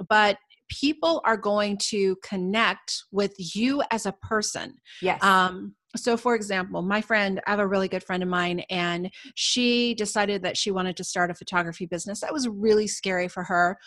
But 0.09 0.37
people 0.69 1.21
are 1.25 1.37
going 1.37 1.77
to 1.77 2.15
connect 2.23 3.03
with 3.11 3.33
you 3.55 3.83
as 3.91 4.05
a 4.05 4.13
person. 4.13 4.75
Yes. 5.01 5.21
Um, 5.23 5.75
so, 5.95 6.15
for 6.15 6.35
example, 6.35 6.81
my 6.81 7.01
friend, 7.01 7.41
I 7.45 7.51
have 7.51 7.59
a 7.59 7.67
really 7.67 7.87
good 7.87 8.03
friend 8.03 8.23
of 8.23 8.29
mine, 8.29 8.61
and 8.69 9.09
she 9.35 9.93
decided 9.95 10.41
that 10.43 10.57
she 10.57 10.71
wanted 10.71 10.95
to 10.97 11.03
start 11.03 11.31
a 11.31 11.35
photography 11.35 11.85
business. 11.85 12.21
That 12.21 12.33
was 12.33 12.47
really 12.47 12.87
scary 12.87 13.27
for 13.27 13.43
her. 13.43 13.77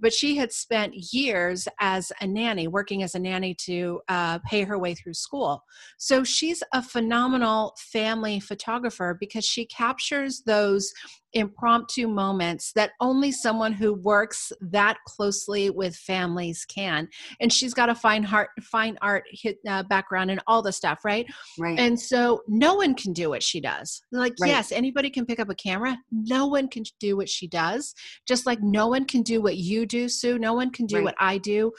But 0.00 0.12
she 0.12 0.36
had 0.36 0.52
spent 0.52 1.12
years 1.12 1.68
as 1.78 2.10
a 2.20 2.26
nanny, 2.26 2.66
working 2.66 3.04
as 3.04 3.14
a 3.14 3.20
nanny 3.20 3.54
to 3.66 4.00
uh, 4.08 4.40
pay 4.40 4.62
her 4.64 4.76
way 4.76 4.94
through 4.94 5.14
school. 5.14 5.62
So 5.96 6.24
she's 6.24 6.60
a 6.72 6.82
phenomenal 6.82 7.76
family 7.78 8.40
photographer 8.40 9.16
because 9.20 9.44
she 9.44 9.64
captures 9.66 10.42
those 10.44 10.92
impromptu 11.34 12.08
moments 12.08 12.72
that 12.74 12.92
only 13.00 13.32
someone 13.32 13.72
who 13.72 13.94
works 13.94 14.52
that 14.60 14.98
closely 15.06 15.70
with 15.70 15.96
families 15.96 16.64
can. 16.64 17.08
And 17.40 17.52
she's 17.52 17.74
got 17.74 17.88
a 17.88 17.94
fine 17.94 18.22
heart, 18.22 18.50
fine 18.62 18.98
art 19.02 19.24
hit, 19.30 19.58
uh, 19.68 19.82
background 19.84 20.30
and 20.30 20.40
all 20.46 20.62
the 20.62 20.72
stuff, 20.72 21.04
right? 21.04 21.26
right 21.58 21.78
And 21.78 21.98
so 21.98 22.42
no 22.48 22.74
one 22.74 22.94
can 22.94 23.12
do 23.12 23.30
what 23.30 23.42
she 23.42 23.60
does. 23.60 24.02
Like, 24.12 24.34
Right. 24.40 24.48
yes, 24.48 24.72
anybody 24.72 25.10
can 25.10 25.26
pick 25.26 25.40
up 25.40 25.48
a 25.50 25.54
camera. 25.54 25.96
No 26.10 26.46
one 26.46 26.68
can 26.68 26.84
do 27.00 27.16
what 27.16 27.28
she 27.28 27.46
does. 27.46 27.94
Just 28.26 28.46
like 28.46 28.60
no 28.62 28.88
one 28.88 29.04
can 29.04 29.22
do 29.22 29.40
what 29.40 29.56
you 29.56 29.86
do, 29.86 30.08
Sue. 30.08 30.38
No 30.38 30.54
one 30.54 30.70
can 30.70 30.86
do 30.86 30.96
Right. 30.96 31.04
what 31.04 31.14
I 31.18 31.38
do. 31.38 31.72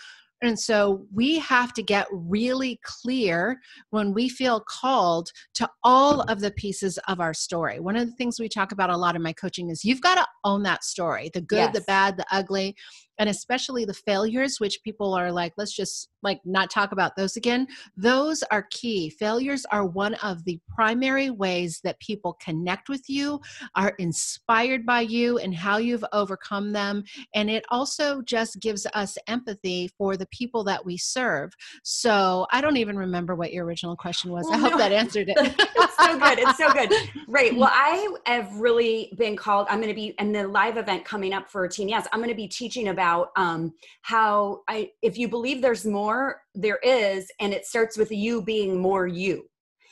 And 0.43 0.59
so 0.59 1.05
we 1.13 1.39
have 1.39 1.71
to 1.73 1.81
get 1.81 2.05
really 2.11 2.77
clear 2.83 3.61
when 3.91 4.13
we 4.13 4.27
feel 4.27 4.59
called 4.59 5.31
to 5.53 5.69
all 5.83 6.21
of 6.23 6.41
the 6.41 6.51
pieces 6.51 6.99
of 7.07 7.21
our 7.21 7.33
story. 7.33 7.79
One 7.79 7.95
of 7.95 8.05
the 8.05 8.15
things 8.17 8.39
we 8.39 8.49
talk 8.49 8.73
about 8.73 8.89
a 8.89 8.97
lot 8.97 9.15
in 9.15 9.23
my 9.23 9.31
coaching 9.31 9.69
is 9.69 9.85
you've 9.85 10.01
got 10.01 10.15
to 10.15 10.27
own 10.43 10.63
that 10.63 10.83
story 10.83 11.31
the 11.33 11.39
good, 11.39 11.71
the 11.71 11.81
bad, 11.81 12.17
the 12.17 12.25
ugly, 12.29 12.75
and 13.17 13.29
especially 13.29 13.85
the 13.85 13.93
failures, 13.93 14.59
which 14.59 14.83
people 14.83 15.13
are 15.13 15.31
like, 15.31 15.53
let's 15.55 15.73
just 15.73 16.09
like 16.23 16.39
not 16.45 16.69
talk 16.69 16.91
about 16.91 17.15
those 17.15 17.37
again. 17.37 17.67
Those 17.97 18.43
are 18.51 18.67
key. 18.69 19.09
Failures 19.09 19.65
are 19.71 19.85
one 19.85 20.15
of 20.15 20.43
the 20.45 20.59
primary 20.73 21.29
ways 21.29 21.81
that 21.83 21.99
people 21.99 22.33
connect 22.41 22.89
with 22.89 23.09
you, 23.09 23.41
are 23.75 23.93
inspired 23.99 24.85
by 24.85 25.01
you 25.01 25.37
and 25.37 25.53
how 25.53 25.77
you've 25.77 26.05
overcome 26.13 26.71
them. 26.71 27.03
And 27.35 27.49
it 27.49 27.65
also 27.69 28.21
just 28.21 28.59
gives 28.59 28.87
us 28.93 29.17
empathy 29.27 29.89
for 29.97 30.17
the 30.17 30.27
people 30.27 30.63
that 30.65 30.85
we 30.85 30.97
serve. 30.97 31.53
So 31.83 32.47
I 32.51 32.61
don't 32.61 32.77
even 32.77 32.97
remember 32.97 33.35
what 33.35 33.53
your 33.53 33.65
original 33.65 33.95
question 33.95 34.31
was. 34.31 34.47
I 34.51 34.57
hope 34.57 34.71
no. 34.73 34.77
that 34.77 34.91
answered 34.91 35.29
it. 35.29 35.37
it's 35.59 35.97
so 35.97 36.19
good. 36.19 36.39
It's 36.39 36.57
so 36.57 36.71
good. 36.71 36.91
Right. 37.27 37.55
Well, 37.55 37.71
I 37.71 38.15
have 38.27 38.53
really 38.59 39.11
been 39.17 39.35
called. 39.35 39.65
I'm 39.69 39.77
going 39.77 39.89
to 39.89 39.95
be 39.95 40.13
in 40.19 40.31
the 40.31 40.47
live 40.47 40.77
event 40.77 41.03
coming 41.03 41.33
up 41.33 41.49
for 41.49 41.67
Team 41.67 41.87
Yes. 41.87 42.07
I'm 42.11 42.19
going 42.19 42.29
to 42.29 42.35
be 42.35 42.47
teaching 42.47 42.89
about 42.89 43.31
um, 43.35 43.73
how 44.01 44.61
I, 44.67 44.91
if 45.01 45.17
you 45.17 45.27
believe 45.27 45.61
there's 45.61 45.85
more, 45.85 46.12
there 46.55 46.79
is, 46.83 47.21
and 47.39 47.53
it 47.53 47.65
starts 47.65 47.97
with 47.97 48.11
you 48.11 48.41
being 48.41 48.71
more 48.79 49.07
you. 49.07 49.37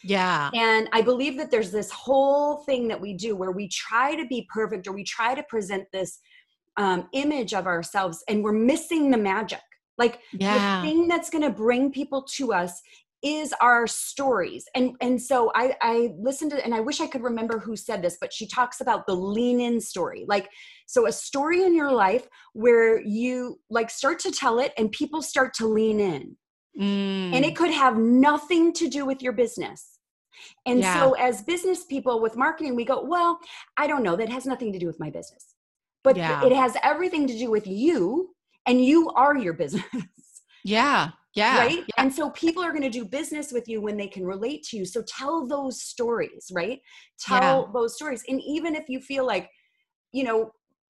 yeah. 0.04 0.50
And 0.54 0.90
I 0.92 1.02
believe 1.02 1.38
that 1.38 1.52
there's 1.52 1.72
this 1.72 1.92
whole 1.92 2.64
thing 2.68 2.88
that 2.90 3.00
we 3.00 3.14
do 3.14 3.36
where 3.36 3.52
we 3.52 3.68
try 3.70 4.16
to 4.16 4.26
be 4.28 4.48
perfect 4.54 4.88
or 4.88 4.94
we 4.94 5.04
try 5.04 5.36
to 5.36 5.44
present 5.44 5.86
this 5.92 6.20
um, 6.78 7.08
image 7.14 7.54
of 7.54 7.66
ourselves, 7.68 8.24
and 8.28 8.44
we're 8.44 8.54
missing 8.74 9.12
the 9.12 9.18
magic. 9.18 9.62
Like 9.98 10.20
Yeah. 10.34 10.82
the 10.82 10.88
thing 10.88 11.08
that's 11.08 11.30
going 11.30 11.44
to 11.44 11.56
bring 11.66 11.92
people 11.92 12.22
to 12.38 12.54
us 12.54 12.82
is 13.24 13.54
our 13.62 13.86
stories 13.86 14.66
and 14.76 14.96
and 15.02 15.22
so 15.22 15.52
i 15.56 15.76
i 15.82 16.10
listened 16.20 16.50
to 16.52 16.64
and 16.64 16.74
i 16.74 16.80
wish 16.80 17.00
i 17.00 17.08
could 17.08 17.22
remember 17.22 17.60
who 17.60 17.76
said 17.76 18.02
this 18.02 18.18
but 18.20 18.34
she 18.34 18.48
talks 18.48 18.82
about 18.82 19.06
the 19.06 19.14
lean 19.14 19.60
in 19.60 19.80
story 19.80 20.26
like 20.28 20.50
so 20.88 21.06
a 21.08 21.12
story 21.12 21.64
in 21.64 21.76
your 21.76 21.92
life 21.92 22.28
where 22.54 23.00
you 23.02 23.60
like 23.70 23.90
start 23.90 24.18
to 24.20 24.32
tell 24.32 24.60
it 24.60 24.74
and 24.78 24.92
people 24.92 25.22
start 25.22 25.54
to 25.54 25.68
lean 25.68 26.00
in 26.00 26.36
Mm. 26.80 27.36
and 27.36 27.44
it 27.44 27.58
could 27.58 27.70
have 27.70 27.98
nothing 27.98 28.72
to 28.72 28.88
do 28.88 29.06
with 29.06 29.22
your 29.22 29.34
business 29.34 30.00
and 30.66 30.80
Yeah. 30.80 30.94
so 30.94 31.14
as 31.16 31.42
business 31.42 31.84
people 31.84 32.22
with 32.22 32.38
marketing 32.38 32.78
we 32.78 32.86
go 32.86 33.04
well 33.04 33.40
i 33.76 33.88
don't 33.88 34.04
know 34.04 34.16
that 34.16 34.30
has 34.30 34.46
nothing 34.46 34.72
to 34.72 34.80
do 34.80 34.88
with 34.88 34.98
my 34.98 35.10
business 35.10 35.54
but 36.02 36.16
Yeah. 36.16 36.46
it 36.46 36.54
has 36.54 36.78
everything 36.82 37.28
to 37.28 37.38
do 37.38 37.52
with 37.52 37.68
you 37.68 38.34
and 38.66 38.86
you 38.86 39.10
are 39.10 39.36
your 39.38 39.52
business 39.64 39.84
yeah. 40.64 41.10
Yeah. 41.36 41.60
right? 41.60 41.78
Yeah. 41.80 42.04
and 42.04 42.14
so 42.14 42.30
people 42.32 42.64
are 42.64 42.72
going 42.72 42.82
to 42.84 42.90
do 42.90 43.06
business 43.06 43.52
with 43.52 43.68
you 43.68 43.82
when 43.82 43.98
they 43.98 44.08
can 44.08 44.26
relate 44.26 44.64
to 44.64 44.78
you. 44.78 44.86
So 44.86 45.02
tell 45.04 45.48
those 45.48 45.82
stories 45.82 46.52
right? 46.54 46.80
Tell 47.20 47.72
those 47.74 47.96
stories. 47.96 48.24
And 48.28 48.42
even 48.42 48.76
if 48.76 48.90
you 48.90 49.00
feel 49.00 49.26
like 49.26 49.50
you 50.12 50.24
know 50.24 50.52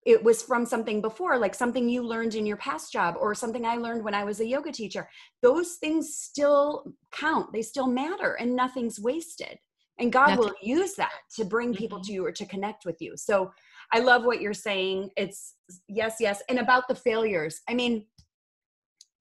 it 0.06 0.22
was 0.22 0.42
from 0.42 0.66
something 0.66 1.00
before 1.00 1.38
like 1.38 1.54
something 1.54 1.88
you 1.88 2.02
learned 2.02 2.34
in 2.34 2.44
your 2.44 2.58
past 2.58 2.92
job 2.92 3.14
or 3.18 3.34
something 3.34 3.64
i 3.64 3.76
learned 3.76 4.04
when 4.04 4.12
i 4.14 4.22
was 4.24 4.40
a 4.40 4.46
yoga 4.46 4.70
teacher 4.70 5.08
those 5.40 5.76
things 5.76 6.14
still 6.18 6.84
count. 7.12 7.52
They 7.52 7.62
still 7.62 7.86
matter 7.86 8.34
and 8.34 8.54
nothing's 8.54 9.00
wasted. 9.00 9.58
And 9.98 10.12
god 10.12 10.36
will 10.36 10.52
use 10.62 10.94
that 10.96 11.12
to 11.36 11.44
bring 11.44 11.72
people 11.74 11.98
Mhm. 12.00 12.06
to 12.06 12.12
you 12.12 12.26
or 12.26 12.32
to 12.32 12.44
connect 12.46 12.84
with 12.84 13.00
you. 13.00 13.16
So 13.16 13.52
i 13.92 13.98
love 14.00 14.24
what 14.24 14.40
you're 14.40 14.52
saying. 14.52 15.10
It's 15.16 15.54
yes 15.88 16.16
yes. 16.20 16.42
And 16.48 16.58
about 16.58 16.84
the 16.88 16.94
failures. 16.96 17.60
I 17.68 17.74
mean 17.74 18.06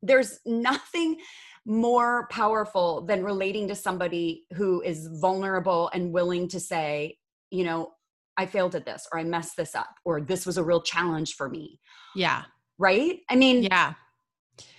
there's 0.03 0.39
nothing 0.45 1.17
more 1.65 2.27
powerful 2.29 3.05
than 3.05 3.23
relating 3.23 3.67
to 3.69 3.75
somebody 3.75 4.43
who 4.53 4.81
is 4.81 5.07
vulnerable 5.13 5.89
and 5.93 6.11
willing 6.11 6.47
to 6.49 6.59
say, 6.59 7.17
you 7.51 7.63
know, 7.63 7.91
I 8.37 8.45
failed 8.45 8.75
at 8.75 8.85
this 8.85 9.07
or 9.11 9.19
I 9.19 9.23
messed 9.23 9.55
this 9.55 9.73
up 9.75 9.89
or 10.05 10.19
this 10.19 10.45
was 10.45 10.57
a 10.57 10.63
real 10.63 10.81
challenge 10.81 11.35
for 11.35 11.49
me. 11.49 11.79
Yeah. 12.15 12.43
Right? 12.77 13.19
I 13.29 13.35
mean, 13.35 13.63
Yeah. 13.63 13.93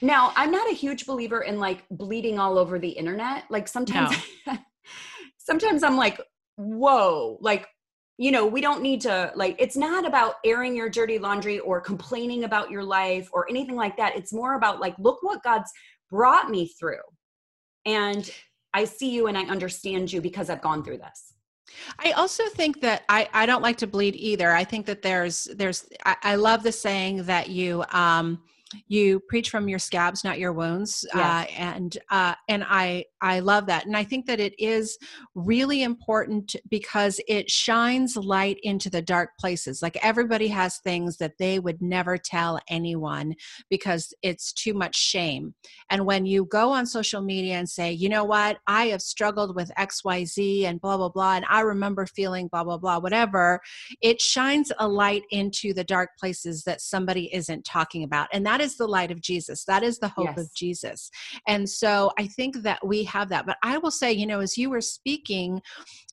now 0.02 0.32
I'm 0.36 0.50
not 0.50 0.70
a 0.70 0.74
huge 0.74 1.06
believer 1.06 1.40
in 1.40 1.58
like 1.58 1.84
bleeding 1.90 2.38
all 2.38 2.58
over 2.58 2.78
the 2.78 2.90
internet. 2.90 3.44
Like 3.50 3.66
sometimes 3.68 4.14
sometimes 5.38 5.82
I'm 5.82 5.96
like, 5.96 6.20
whoa, 6.56 7.38
like 7.40 7.66
you 8.16 8.30
know, 8.30 8.47
we 8.47 8.61
don't 8.61 8.83
need 8.83 9.00
to 9.02 9.33
like 9.35 9.56
it's 9.59 9.76
not 9.76 10.06
about 10.06 10.37
airing 10.44 10.76
your 10.76 10.88
dirty 10.88 11.18
laundry 11.18 11.59
or 11.61 11.80
complaining 11.80 12.44
about 12.44 12.71
your 12.71 12.85
life 12.85 13.28
or 13.33 13.49
anything 13.50 13.76
like 13.76 13.97
that. 13.97 14.16
It's 14.16 14.33
more 14.33 14.54
about 14.54 14.80
like 14.80 14.94
look 14.99 15.23
what 15.23 15.42
God's 15.42 15.71
brought 16.11 16.50
me 16.50 16.68
through. 16.78 17.02
And 17.85 18.30
I 18.73 18.85
see 18.85 19.11
you 19.11 19.26
and 19.26 19.37
I 19.37 19.42
understand 19.42 20.12
you 20.12 20.21
because 20.21 20.49
I've 20.49 20.62
gone 20.62 20.85
through 20.85 20.99
this. 20.99 21.35
I 21.99 22.12
also 22.12 22.44
think 22.49 22.80
that 22.83 23.02
I, 23.09 23.28
I 23.33 23.47
don't 23.47 23.62
like 23.62 23.78
to 23.78 23.87
bleed 23.87 24.14
either. 24.16 24.52
I 24.52 24.64
think 24.64 24.87
that 24.87 25.02
there's 25.02 25.44
there's 25.56 25.88
I, 26.04 26.16
I 26.23 26.35
love 26.37 26.62
the 26.62 26.73
saying 26.73 27.25
that 27.25 27.49
you 27.50 27.85
um 27.92 28.42
you 28.88 29.21
preach 29.28 29.50
from 29.50 29.68
your 29.68 29.78
scabs 29.78 30.25
not 30.25 30.38
your 30.38 30.52
wounds 30.52 31.04
yes. 31.14 31.25
uh, 31.25 31.52
and 31.59 31.99
uh, 32.11 32.35
and 32.49 32.64
i 32.68 33.04
i 33.21 33.40
love 33.40 33.66
that. 33.66 33.87
And 33.87 33.97
i 33.97 34.04
think 34.04 34.26
that 34.26 34.40
it 34.40 34.54
is 34.59 34.99
really 35.35 35.83
important 35.83 36.56
because 36.68 37.21
it 37.28 37.50
shines 37.50 38.16
light 38.16 38.59
into 38.62 38.90
the 38.90 39.02
dark 39.02 39.30
places. 39.38 39.83
Like 39.83 39.97
everybody 40.02 40.49
has 40.49 40.78
things 40.78 41.16
that 41.18 41.38
they 41.38 41.59
would 41.59 41.83
never 41.83 42.16
tell 42.16 42.61
anyone 42.68 43.35
because 43.68 44.12
it's 44.23 44.52
too 44.52 44.75
much 44.75 44.97
shame. 44.97 45.54
And 45.90 46.06
when 46.06 46.26
you 46.26 46.47
go 46.47 46.71
on 46.71 46.87
social 46.87 47.21
media 47.21 47.54
and 47.54 47.68
say 47.68 47.92
you 47.92 48.09
know 48.09 48.25
what? 48.25 48.59
I 48.66 48.87
have 48.87 49.02
struggled 49.02 49.54
with 49.54 49.71
xyz 49.78 50.64
and 50.64 50.80
blah 50.80 50.97
blah 50.97 51.09
blah 51.09 51.35
and 51.35 51.44
i 51.49 51.61
remember 51.61 52.06
feeling 52.06 52.49
blah 52.49 52.64
blah 52.64 52.78
blah 52.78 52.99
whatever 52.99 53.61
it 54.00 54.21
shines 54.21 54.73
a 54.78 54.88
light 54.88 55.23
into 55.30 55.73
the 55.73 55.85
dark 55.85 56.11
places 56.18 56.64
that 56.64 56.80
somebody 56.80 57.33
isn't 57.35 57.64
talking 57.64 58.04
about. 58.04 58.28
And 58.33 58.44
that 58.47 58.53
is 58.61 58.76
the 58.76 58.87
light 58.87 59.11
of 59.11 59.20
Jesus. 59.20 59.64
That 59.64 59.82
is 59.82 59.99
the 59.99 60.08
hope 60.08 60.26
yes. 60.37 60.40
of 60.40 60.54
Jesus. 60.54 61.11
And 61.46 61.68
so 61.68 62.12
I 62.18 62.26
think 62.26 62.62
that 62.62 62.87
we 62.87 63.04
have 63.04 63.28
that. 63.30 63.46
But 63.46 63.56
I 63.62 63.78
will 63.78 63.90
say, 63.90 64.12
you 64.12 64.26
know, 64.26 64.40
as 64.40 64.56
you 64.56 64.70
were 64.70 64.80
speaking, 64.80 65.61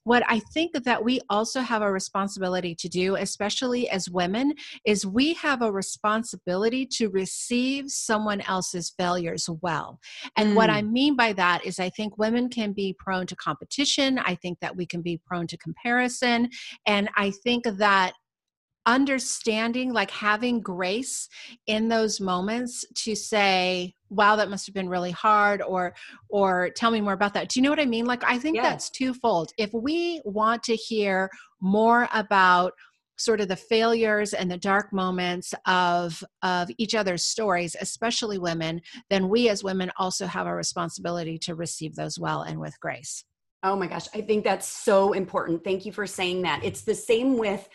what 0.04 0.24
I 0.28 0.40
think 0.40 0.74
that 0.74 1.04
we 1.04 1.20
also 1.30 1.62
have 1.62 1.84
a 1.84 1.92
responsibility 1.92 2.74
to 2.76 2.90
do, 2.90 3.16
especially 3.16 3.88
as 3.90 4.10
women, 4.10 4.54
is 4.86 5.06
we 5.06 5.34
have 5.36 5.62
a 5.62 5.72
responsibility 5.72 6.88
to 6.94 7.10
receive 7.10 7.86
someone 7.90 8.42
else's 8.42 8.92
failures 8.98 9.48
well. 9.62 10.00
And 10.38 10.50
mm. 10.50 10.56
what 10.56 10.72
I 10.72 10.82
mm. 10.82 10.92
mean 10.92 11.16
by 11.16 11.34
that 11.34 11.66
is, 11.66 11.80
I 11.80 11.90
think 11.90 12.18
women 12.18 12.50
can 12.50 12.74
be 12.74 12.96
prone 12.98 13.28
to 13.28 13.36
competition. 13.36 14.18
I 14.18 14.36
think 14.36 14.60
that 14.62 14.76
we 14.76 14.86
can 14.88 15.02
be 15.02 15.22
prone 15.24 15.48
to 15.48 15.58
comparison. 15.58 16.50
And 16.88 17.10
I 17.16 17.32
think 17.44 17.66
that 17.66 18.14
understanding 18.86 19.94
like 19.94 20.10
having 20.10 20.60
grace 20.60 21.30
in 21.68 21.88
those 21.88 22.20
moments 22.20 22.84
to 22.96 23.16
say 23.16 23.94
wow 24.10 24.36
that 24.36 24.50
must 24.50 24.66
have 24.66 24.74
been 24.74 24.90
really 24.90 25.12
hard 25.12 25.62
or 25.62 25.94
or 26.30 26.70
tell 26.76 26.92
me 26.92 27.02
more 27.02 27.14
about 27.14 27.34
that. 27.34 27.50
Do 27.50 27.60
you 27.60 27.64
know 27.64 27.70
what 27.70 27.80
i 27.80 27.86
mean? 27.86 28.06
Like 28.06 28.24
i 28.24 28.38
think 28.38 28.56
yeah. 28.56 28.64
that's 28.64 28.90
twofold. 28.90 29.52
If 29.58 29.72
we 29.74 30.22
want 30.26 30.64
to 30.64 30.76
hear 30.76 31.30
more 31.62 32.10
about 32.14 32.74
sort 33.18 33.40
of 33.40 33.48
the 33.48 33.56
failures 33.56 34.34
and 34.34 34.50
the 34.50 34.58
dark 34.58 34.92
moments 34.92 35.54
of 35.68 36.24
of 36.42 36.70
each 36.78 36.96
other's 36.96 37.24
stories 37.24 37.76
especially 37.80 38.40
women 38.40 38.82
then 39.12 39.30
we 39.30 39.48
as 39.48 39.64
women 39.64 39.92
also 39.98 40.26
have 40.26 40.48
a 40.48 40.56
responsibility 40.56 41.38
to 41.38 41.54
receive 41.54 41.96
those 41.96 42.18
well 42.18 42.42
and 42.42 42.60
with 42.60 42.80
grace. 42.80 43.24
Oh 43.64 43.76
my 43.76 43.86
gosh 43.86 44.08
i 44.16 44.22
think 44.22 44.44
that's 44.44 44.68
so 44.68 45.14
important. 45.14 45.64
Thank 45.64 45.86
you 45.86 45.92
for 45.92 46.08
saying 46.08 46.42
that. 46.42 46.62
It's 46.64 46.82
the 46.82 46.96
same 46.96 47.38
with 47.38 47.70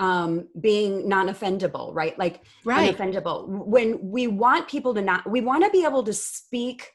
um, 0.00 0.48
being 0.60 1.06
non-offendable, 1.06 1.94
right? 1.94 2.18
Like 2.18 2.42
right. 2.64 2.96
unoffendable. 2.96 3.46
When 3.46 4.10
we 4.10 4.26
want 4.26 4.66
people 4.66 4.94
to 4.94 5.02
not, 5.02 5.30
we 5.30 5.42
want 5.42 5.62
to 5.62 5.70
be 5.70 5.84
able 5.84 6.02
to 6.04 6.12
speak 6.12 6.90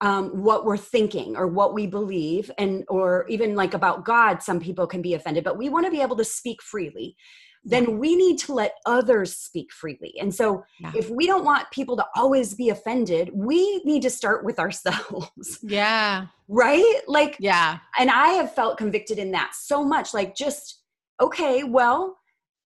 um, 0.00 0.42
what 0.42 0.64
we're 0.64 0.76
thinking 0.76 1.36
or 1.36 1.46
what 1.46 1.72
we 1.72 1.86
believe, 1.86 2.50
and 2.58 2.84
or 2.88 3.24
even 3.28 3.54
like 3.54 3.72
about 3.72 4.04
God. 4.04 4.42
Some 4.42 4.58
people 4.58 4.88
can 4.88 5.00
be 5.00 5.14
offended, 5.14 5.44
but 5.44 5.56
we 5.56 5.68
want 5.68 5.86
to 5.86 5.92
be 5.92 6.02
able 6.02 6.16
to 6.16 6.24
speak 6.24 6.60
freely. 6.60 7.16
Then 7.64 8.00
we 8.00 8.16
need 8.16 8.38
to 8.40 8.54
let 8.54 8.78
others 8.86 9.36
speak 9.36 9.72
freely. 9.72 10.14
And 10.20 10.34
so, 10.34 10.64
yeah. 10.80 10.90
if 10.96 11.08
we 11.08 11.28
don't 11.28 11.44
want 11.44 11.70
people 11.70 11.96
to 11.96 12.04
always 12.16 12.54
be 12.54 12.70
offended, 12.70 13.30
we 13.32 13.80
need 13.84 14.02
to 14.02 14.10
start 14.10 14.44
with 14.44 14.58
ourselves. 14.58 15.60
Yeah. 15.62 16.26
Right? 16.48 17.00
Like, 17.06 17.36
yeah. 17.38 17.78
And 17.96 18.10
I 18.10 18.30
have 18.30 18.52
felt 18.52 18.78
convicted 18.78 19.18
in 19.18 19.30
that 19.30 19.52
so 19.54 19.84
much. 19.84 20.12
Like, 20.12 20.34
just, 20.34 20.82
okay, 21.20 21.62
well, 21.62 22.18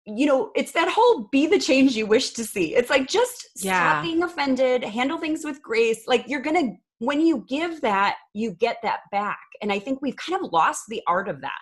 you 0.06 0.26
know, 0.26 0.52
it's 0.54 0.72
that 0.72 0.88
whole 0.88 1.28
be 1.32 1.46
the 1.46 1.58
change 1.58 1.96
you 1.96 2.06
wish 2.06 2.30
to 2.30 2.44
see. 2.44 2.76
It's 2.76 2.90
like 2.90 3.08
just 3.08 3.48
yeah. 3.56 3.90
stop 3.90 4.02
being 4.04 4.22
offended, 4.22 4.84
handle 4.84 5.18
things 5.18 5.44
with 5.44 5.60
grace. 5.60 6.04
Like 6.06 6.24
you're 6.28 6.40
going 6.40 6.70
to, 6.70 6.76
when 6.98 7.20
you 7.20 7.44
give 7.48 7.80
that, 7.80 8.16
you 8.32 8.52
get 8.52 8.78
that 8.82 9.00
back. 9.10 9.40
And 9.60 9.72
I 9.72 9.80
think 9.80 10.00
we've 10.00 10.16
kind 10.16 10.42
of 10.42 10.52
lost 10.52 10.84
the 10.88 11.02
art 11.08 11.28
of 11.28 11.40
that. 11.40 11.58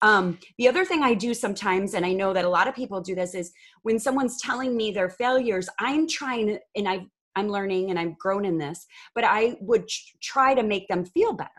Um, 0.00 0.38
the 0.58 0.68
other 0.68 0.84
thing 0.84 1.02
I 1.02 1.14
do 1.14 1.34
sometimes, 1.34 1.94
and 1.94 2.06
I 2.06 2.12
know 2.12 2.32
that 2.32 2.44
a 2.44 2.48
lot 2.48 2.68
of 2.68 2.74
people 2.74 3.00
do 3.00 3.14
this, 3.14 3.34
is 3.34 3.52
when 3.82 3.98
someone's 3.98 4.40
telling 4.40 4.76
me 4.76 4.90
their 4.90 5.10
failures, 5.10 5.68
I'm 5.78 6.08
trying 6.08 6.58
and 6.76 6.88
I, 6.88 7.06
I'm 7.34 7.48
learning 7.48 7.90
and 7.90 7.98
I've 7.98 8.18
grown 8.18 8.44
in 8.44 8.58
this, 8.58 8.86
but 9.14 9.24
I 9.24 9.56
would 9.60 9.88
try 10.22 10.54
to 10.54 10.62
make 10.62 10.88
them 10.88 11.04
feel 11.04 11.32
better. 11.32 11.50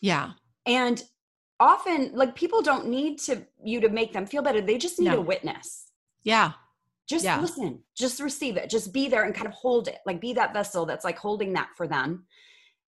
Yeah. 0.00 0.32
And 0.66 1.02
often 1.60 2.10
like 2.14 2.34
people 2.34 2.62
don't 2.62 2.88
need 2.88 3.18
to 3.20 3.46
you 3.62 3.80
to 3.80 3.88
make 3.88 4.12
them 4.12 4.26
feel 4.26 4.42
better. 4.42 4.60
They 4.60 4.78
just 4.78 4.98
need 4.98 5.08
no. 5.08 5.18
a 5.18 5.22
witness. 5.22 5.92
Yeah. 6.24 6.52
Just 7.06 7.24
yeah. 7.24 7.40
listen. 7.40 7.80
Just 7.96 8.20
receive 8.20 8.56
it. 8.56 8.70
Just 8.70 8.92
be 8.92 9.08
there 9.08 9.24
and 9.24 9.34
kind 9.34 9.46
of 9.46 9.52
hold 9.52 9.88
it. 9.88 9.98
Like 10.06 10.20
be 10.20 10.32
that 10.32 10.52
vessel 10.52 10.86
that's 10.86 11.04
like 11.04 11.18
holding 11.18 11.52
that 11.52 11.68
for 11.76 11.86
them. 11.86 12.24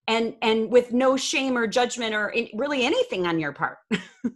And 0.07 0.36
and 0.41 0.71
with 0.71 0.93
no 0.93 1.17
shame 1.17 1.57
or 1.57 1.67
judgment 1.67 2.15
or 2.15 2.29
in, 2.29 2.47
really 2.55 2.86
anything 2.86 3.27
on 3.27 3.39
your 3.39 3.51
part. 3.53 3.77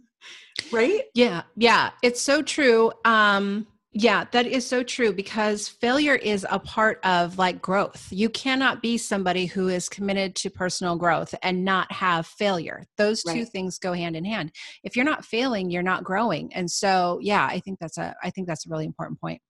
Right? 0.72 1.02
Yeah. 1.14 1.42
Yeah. 1.56 1.90
It's 2.02 2.20
so 2.20 2.42
true. 2.42 2.92
Um 3.04 3.66
yeah, 3.98 4.26
that 4.32 4.46
is 4.46 4.66
so 4.66 4.82
true 4.82 5.10
because 5.10 5.68
failure 5.68 6.16
is 6.16 6.46
a 6.50 6.58
part 6.58 7.00
of 7.02 7.38
like 7.38 7.62
growth. 7.62 8.08
You 8.10 8.28
cannot 8.28 8.82
be 8.82 8.98
somebody 8.98 9.46
who 9.46 9.68
is 9.68 9.88
committed 9.88 10.34
to 10.36 10.50
personal 10.50 10.96
growth 10.96 11.34
and 11.42 11.64
not 11.64 11.90
have 11.90 12.26
failure. 12.26 12.84
Those 12.98 13.22
two 13.22 13.46
things 13.46 13.78
go 13.78 13.94
hand 13.94 14.14
in 14.14 14.22
hand. 14.22 14.52
If 14.84 14.96
you're 14.96 15.06
not 15.06 15.24
failing, 15.24 15.70
you're 15.70 15.82
not 15.82 16.04
growing. 16.04 16.52
And 16.52 16.70
so, 16.70 17.18
yeah, 17.22 17.46
I 17.50 17.58
think 17.60 17.78
that's 17.78 17.96
a 17.96 18.14
I 18.22 18.28
think 18.28 18.46
that's 18.46 18.66
a 18.66 18.68
really 18.68 18.84
important 18.84 19.18
point. 19.18 19.40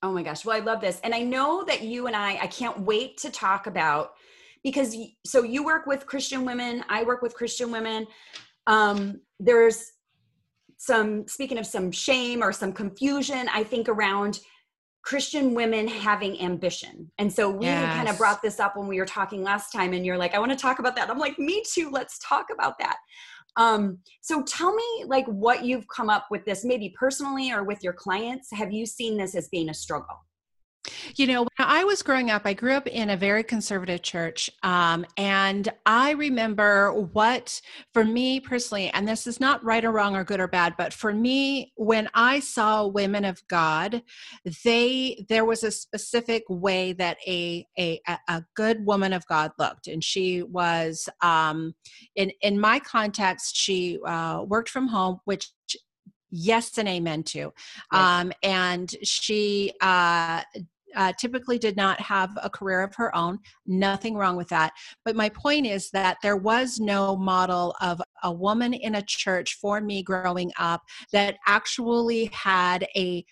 Oh 0.00 0.12
my 0.12 0.22
gosh. 0.22 0.44
Well, 0.44 0.56
I 0.56 0.64
love 0.64 0.80
this. 0.80 1.00
And 1.02 1.12
I 1.12 1.22
know 1.22 1.64
that 1.64 1.82
you 1.82 2.06
and 2.06 2.14
I 2.14 2.38
I 2.40 2.46
can't 2.46 2.78
wait 2.78 3.16
to 3.18 3.30
talk 3.30 3.66
about 3.66 4.12
because 4.62 4.96
so 5.26 5.42
you 5.42 5.64
work 5.64 5.86
with 5.86 6.06
Christian 6.06 6.44
women, 6.44 6.84
I 6.88 7.02
work 7.02 7.20
with 7.20 7.34
Christian 7.34 7.72
women. 7.72 8.06
Um 8.68 9.22
there's 9.40 9.90
some 10.78 11.28
speaking 11.28 11.58
of 11.58 11.66
some 11.66 11.92
shame 11.92 12.42
or 12.42 12.52
some 12.52 12.72
confusion 12.72 13.48
i 13.52 13.62
think 13.62 13.88
around 13.88 14.40
christian 15.08 15.54
women 15.54 15.88
having 15.88 16.38
ambition. 16.38 17.10
And 17.16 17.32
so 17.32 17.48
we 17.48 17.64
yes. 17.64 17.94
kind 17.94 18.10
of 18.10 18.18
brought 18.18 18.42
this 18.42 18.60
up 18.60 18.76
when 18.76 18.86
we 18.86 18.98
were 18.98 19.06
talking 19.06 19.42
last 19.42 19.70
time 19.70 19.94
and 19.94 20.04
you're 20.04 20.18
like 20.18 20.34
i 20.34 20.38
want 20.38 20.52
to 20.52 20.58
talk 20.58 20.80
about 20.80 20.96
that. 20.96 21.08
I'm 21.08 21.18
like 21.18 21.38
me 21.38 21.62
too 21.66 21.90
let's 21.90 22.18
talk 22.18 22.46
about 22.52 22.78
that. 22.78 22.96
Um, 23.56 23.98
so 24.20 24.42
tell 24.42 24.74
me 24.74 25.04
like 25.06 25.24
what 25.26 25.64
you've 25.64 25.88
come 25.88 26.10
up 26.10 26.26
with 26.30 26.44
this 26.44 26.62
maybe 26.62 26.94
personally 26.98 27.50
or 27.50 27.64
with 27.64 27.82
your 27.82 27.94
clients. 27.94 28.48
Have 28.52 28.70
you 28.70 28.84
seen 28.84 29.16
this 29.16 29.34
as 29.34 29.48
being 29.48 29.70
a 29.70 29.74
struggle 29.74 30.16
you 31.16 31.26
know, 31.26 31.42
when 31.42 31.68
I 31.68 31.84
was 31.84 32.02
growing 32.02 32.30
up, 32.30 32.42
I 32.44 32.54
grew 32.54 32.72
up 32.72 32.86
in 32.86 33.10
a 33.10 33.16
very 33.16 33.42
conservative 33.42 34.02
church. 34.02 34.50
Um, 34.62 35.06
and 35.16 35.68
I 35.86 36.12
remember 36.12 36.92
what, 36.92 37.60
for 37.92 38.04
me 38.04 38.40
personally, 38.40 38.90
and 38.90 39.06
this 39.06 39.26
is 39.26 39.40
not 39.40 39.64
right 39.64 39.84
or 39.84 39.92
wrong 39.92 40.16
or 40.16 40.24
good 40.24 40.40
or 40.40 40.48
bad, 40.48 40.74
but 40.76 40.92
for 40.92 41.12
me, 41.12 41.72
when 41.76 42.08
I 42.14 42.40
saw 42.40 42.86
women 42.86 43.24
of 43.24 43.40
God, 43.48 44.02
they, 44.64 45.24
there 45.28 45.44
was 45.44 45.62
a 45.64 45.70
specific 45.70 46.44
way 46.48 46.92
that 46.94 47.18
a, 47.26 47.66
a, 47.78 48.00
a 48.28 48.44
good 48.54 48.84
woman 48.84 49.12
of 49.12 49.26
God 49.26 49.52
looked. 49.58 49.86
And 49.86 50.02
she 50.02 50.42
was, 50.42 51.08
um, 51.22 51.74
in, 52.16 52.32
in 52.42 52.60
my 52.60 52.78
context, 52.80 53.56
she 53.56 53.98
uh, 54.06 54.42
worked 54.42 54.68
from 54.68 54.88
home, 54.88 55.20
which 55.24 55.50
yes 56.30 56.76
and 56.76 56.88
amen 56.88 57.22
to 57.22 57.50
right. 57.90 58.20
um, 58.20 58.32
and 58.42 58.94
she 59.02 59.72
uh, 59.80 60.42
uh, 60.96 61.12
typically 61.18 61.58
did 61.58 61.76
not 61.76 62.00
have 62.00 62.30
a 62.42 62.50
career 62.50 62.82
of 62.82 62.94
her 62.96 63.14
own. 63.14 63.38
Nothing 63.66 64.16
wrong 64.16 64.36
with 64.36 64.48
that. 64.48 64.72
But 65.04 65.16
my 65.16 65.28
point 65.28 65.66
is 65.66 65.90
that 65.90 66.18
there 66.22 66.36
was 66.36 66.78
no 66.80 67.16
model 67.16 67.74
of 67.80 68.00
a 68.22 68.32
woman 68.32 68.74
in 68.74 68.96
a 68.96 69.02
church 69.02 69.58
for 69.60 69.80
me 69.80 70.02
growing 70.02 70.52
up 70.58 70.82
that 71.12 71.36
actually 71.46 72.30
had 72.32 72.86
a 72.96 73.24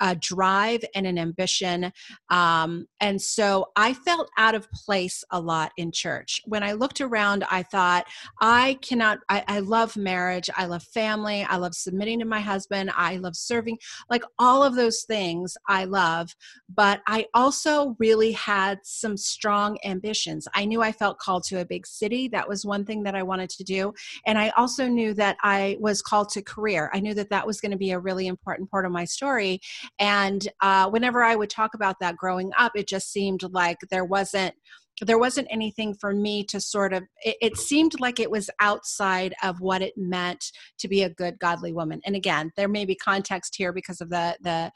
a 0.00 0.14
drive 0.14 0.84
and 0.94 1.06
an 1.06 1.18
ambition. 1.18 1.92
Um, 2.30 2.86
and 3.00 3.20
so 3.20 3.66
I 3.76 3.94
felt 3.94 4.30
out 4.38 4.54
of 4.54 4.70
place 4.70 5.24
a 5.30 5.40
lot 5.40 5.72
in 5.76 5.92
church. 5.92 6.40
When 6.44 6.62
I 6.62 6.72
looked 6.72 7.00
around, 7.00 7.44
I 7.50 7.62
thought, 7.62 8.06
I 8.40 8.78
cannot, 8.82 9.18
I, 9.28 9.44
I 9.48 9.58
love 9.60 9.96
marriage, 9.96 10.50
I 10.56 10.66
love 10.66 10.82
family, 10.82 11.44
I 11.48 11.56
love 11.56 11.74
submitting 11.74 12.18
to 12.20 12.24
my 12.24 12.40
husband, 12.40 12.90
I 12.96 13.16
love 13.16 13.36
serving, 13.36 13.78
like 14.10 14.24
all 14.38 14.62
of 14.62 14.74
those 14.74 15.02
things 15.02 15.56
I 15.68 15.84
love. 15.84 16.34
But 16.74 17.02
I 17.06 17.26
also 17.34 17.96
really 17.98 18.32
had 18.32 18.80
some 18.82 19.16
strong 19.16 19.78
ambitions. 19.84 20.48
I 20.54 20.64
knew 20.64 20.82
I 20.82 20.92
felt 20.92 21.18
called 21.18 21.44
to 21.44 21.60
a 21.60 21.64
big 21.64 21.86
city. 21.86 22.28
That 22.28 22.48
was 22.48 22.64
one 22.64 22.84
thing 22.84 23.02
that 23.04 23.14
I 23.14 23.22
wanted 23.22 23.50
to 23.50 23.64
do. 23.64 23.92
And 24.26 24.38
I 24.38 24.50
also 24.50 24.88
knew 24.88 25.14
that 25.14 25.36
I 25.42 25.76
was 25.80 26.02
called 26.02 26.28
to 26.30 26.42
career. 26.42 26.90
I 26.92 27.00
knew 27.00 27.14
that 27.14 27.30
that 27.30 27.46
was 27.46 27.60
going 27.60 27.72
to 27.72 27.78
be 27.78 27.90
a 27.90 27.98
really 27.98 28.26
important 28.26 28.70
part 28.70 28.86
of 28.86 28.92
my 28.92 29.04
story. 29.04 29.60
And 29.98 30.46
uh, 30.60 30.90
whenever 30.90 31.22
I 31.22 31.36
would 31.36 31.50
talk 31.50 31.74
about 31.74 31.96
that 32.00 32.16
growing 32.16 32.50
up, 32.58 32.72
it 32.74 32.88
just 32.88 33.12
seemed 33.12 33.42
like 33.52 33.78
there 33.90 34.04
wasn't 34.04 34.54
there 35.00 35.18
wasn't 35.18 35.48
anything 35.50 35.94
for 35.94 36.12
me 36.12 36.44
to 36.44 36.60
sort 36.60 36.92
of 36.92 37.02
it, 37.24 37.36
it, 37.40 37.56
seemed 37.56 37.98
like 37.98 38.20
it 38.20 38.30
was 38.30 38.50
outside 38.60 39.34
of 39.42 39.60
what 39.60 39.82
it 39.82 39.94
meant 39.96 40.44
to 40.78 40.86
be 40.86 41.02
a 41.02 41.10
good 41.10 41.38
godly 41.38 41.72
woman 41.72 42.00
and 42.04 42.14
again 42.14 42.52
there 42.56 42.68
may 42.68 42.84
be 42.84 42.94
context 42.94 43.54
here 43.56 43.72
because 43.72 44.00
of 44.00 44.10
the 44.10 44.36
the 44.42 44.70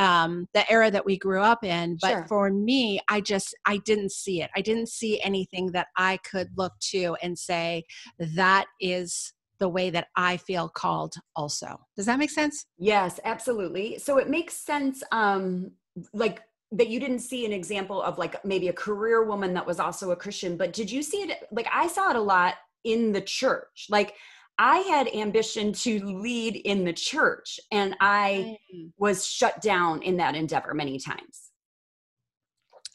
um 0.00 0.46
the 0.54 0.70
era 0.70 0.90
that 0.90 1.06
we 1.06 1.16
grew 1.16 1.40
up 1.40 1.64
in 1.64 1.96
but 2.00 2.10
sure. 2.10 2.26
for 2.28 2.50
me 2.50 3.00
i 3.08 3.20
just 3.20 3.54
i 3.64 3.78
didn't 3.78 4.12
see 4.12 4.42
it 4.42 4.50
i 4.54 4.60
didn't 4.60 4.88
see 4.88 5.20
anything 5.22 5.72
that 5.72 5.86
i 5.96 6.18
could 6.18 6.48
look 6.56 6.72
to 6.80 7.16
and 7.22 7.38
say 7.38 7.82
that 8.18 8.66
is 8.80 9.32
the 9.58 9.68
way 9.68 9.90
that 9.90 10.08
I 10.16 10.36
feel 10.36 10.68
called 10.68 11.14
also. 11.36 11.78
Does 11.96 12.06
that 12.06 12.18
make 12.18 12.30
sense? 12.30 12.66
Yes, 12.78 13.20
absolutely. 13.24 13.98
So 13.98 14.18
it 14.18 14.28
makes 14.28 14.54
sense 14.54 15.02
um 15.12 15.72
like 16.12 16.42
that 16.72 16.88
you 16.88 16.98
didn't 16.98 17.20
see 17.20 17.46
an 17.46 17.52
example 17.52 18.02
of 18.02 18.18
like 18.18 18.44
maybe 18.44 18.68
a 18.68 18.72
career 18.72 19.24
woman 19.24 19.54
that 19.54 19.66
was 19.66 19.78
also 19.78 20.10
a 20.10 20.16
Christian, 20.16 20.56
but 20.56 20.72
did 20.72 20.90
you 20.90 21.02
see 21.02 21.22
it 21.22 21.46
like 21.52 21.68
I 21.72 21.86
saw 21.86 22.10
it 22.10 22.16
a 22.16 22.20
lot 22.20 22.54
in 22.84 23.12
the 23.12 23.20
church. 23.20 23.86
Like 23.88 24.14
I 24.58 24.78
had 24.78 25.08
ambition 25.08 25.72
to 25.72 25.98
lead 26.04 26.56
in 26.56 26.84
the 26.84 26.92
church 26.92 27.58
and 27.72 27.96
I 28.00 28.58
mm. 28.74 28.90
was 28.98 29.26
shut 29.26 29.60
down 29.60 30.02
in 30.02 30.18
that 30.18 30.36
endeavor 30.36 30.74
many 30.74 30.98
times. 30.98 31.50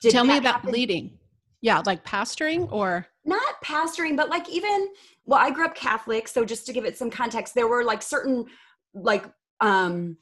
Did 0.02 0.12
Tell 0.12 0.24
me 0.24 0.38
about 0.38 0.56
happen? 0.56 0.72
leading. 0.72 1.18
Yeah, 1.62 1.82
like 1.86 2.06
pastoring 2.06 2.72
or 2.72 3.08
not 3.26 3.62
pastoring, 3.64 4.16
but 4.16 4.30
like 4.30 4.50
even 4.50 4.90
well, 5.26 5.40
I 5.40 5.52
grew 5.52 5.66
up 5.66 5.76
Catholic, 5.76 6.28
so 6.28 6.46
just 6.46 6.66
to 6.66 6.74
give 6.74 6.86
it 6.86 6.98
some 6.98 7.12
context, 7.12 7.54
there 7.54 7.68
were 7.68 7.84
like 7.84 8.02
certain 8.02 8.46
like 8.94 9.26
um 9.60 10.18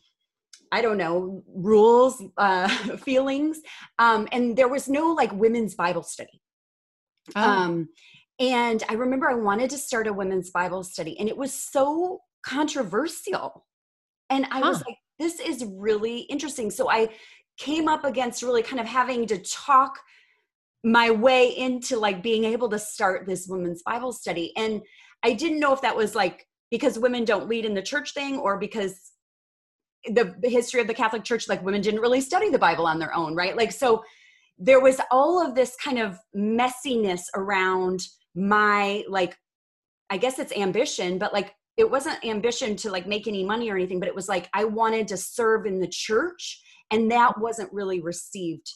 I 0.71 0.81
don't 0.81 0.97
know, 0.97 1.43
rules, 1.47 2.21
uh 2.37 2.67
feelings. 2.97 3.59
Um 3.99 4.27
and 4.31 4.57
there 4.57 4.67
was 4.67 4.87
no 4.87 5.13
like 5.13 5.31
women's 5.33 5.75
Bible 5.75 6.03
study. 6.03 6.41
Oh. 7.35 7.41
Um 7.41 7.89
and 8.39 8.83
I 8.89 8.93
remember 8.93 9.29
I 9.29 9.35
wanted 9.35 9.69
to 9.71 9.77
start 9.77 10.07
a 10.07 10.13
women's 10.13 10.51
Bible 10.51 10.83
study 10.83 11.19
and 11.19 11.29
it 11.29 11.37
was 11.37 11.53
so 11.53 12.21
controversial. 12.43 13.65
And 14.29 14.45
I 14.45 14.59
huh. 14.59 14.69
was 14.69 14.83
like, 14.85 14.97
this 15.19 15.39
is 15.39 15.65
really 15.65 16.19
interesting. 16.21 16.69
So 16.69 16.89
I 16.89 17.09
came 17.57 17.87
up 17.87 18.03
against 18.03 18.43
really 18.43 18.61
kind 18.61 18.79
of 18.79 18.85
having 18.85 19.25
to 19.27 19.37
talk 19.39 19.99
my 20.83 21.11
way 21.11 21.55
into 21.57 21.97
like 21.97 22.21
being 22.23 22.43
able 22.43 22.69
to 22.69 22.79
start 22.79 23.25
this 23.25 23.47
women's 23.47 23.83
Bible 23.83 24.11
study. 24.11 24.53
And 24.55 24.81
I 25.23 25.33
didn't 25.33 25.59
know 25.59 25.73
if 25.73 25.81
that 25.81 25.95
was 25.95 26.15
like 26.15 26.47
because 26.69 26.99
women 26.99 27.25
don't 27.25 27.47
lead 27.49 27.65
in 27.65 27.73
the 27.73 27.81
church 27.81 28.13
thing 28.13 28.37
or 28.37 28.57
because 28.57 28.99
the, 30.05 30.35
the 30.41 30.49
history 30.49 30.81
of 30.81 30.87
the 30.87 30.93
Catholic 30.93 31.23
Church, 31.23 31.49
like 31.49 31.63
women 31.63 31.81
didn't 31.81 32.01
really 32.01 32.21
study 32.21 32.49
the 32.49 32.59
Bible 32.59 32.85
on 32.85 32.99
their 32.99 33.13
own, 33.15 33.35
right? 33.35 33.57
Like, 33.57 33.71
so 33.71 34.03
there 34.57 34.79
was 34.79 34.99
all 35.11 35.45
of 35.45 35.55
this 35.55 35.75
kind 35.75 35.99
of 35.99 36.17
messiness 36.35 37.21
around 37.35 38.01
my, 38.35 39.03
like, 39.09 39.35
I 40.09 40.17
guess 40.17 40.39
it's 40.39 40.55
ambition, 40.55 41.17
but 41.17 41.33
like, 41.33 41.53
it 41.77 41.89
wasn't 41.89 42.25
ambition 42.25 42.75
to 42.77 42.91
like 42.91 43.07
make 43.07 43.27
any 43.27 43.43
money 43.43 43.69
or 43.69 43.75
anything, 43.75 43.99
but 43.99 44.09
it 44.09 44.15
was 44.15 44.27
like 44.27 44.49
I 44.53 44.63
wanted 44.63 45.07
to 45.09 45.17
serve 45.17 45.65
in 45.65 45.79
the 45.79 45.87
church, 45.87 46.59
and 46.91 47.11
that 47.11 47.39
wasn't 47.39 47.71
really 47.71 48.01
received 48.01 48.67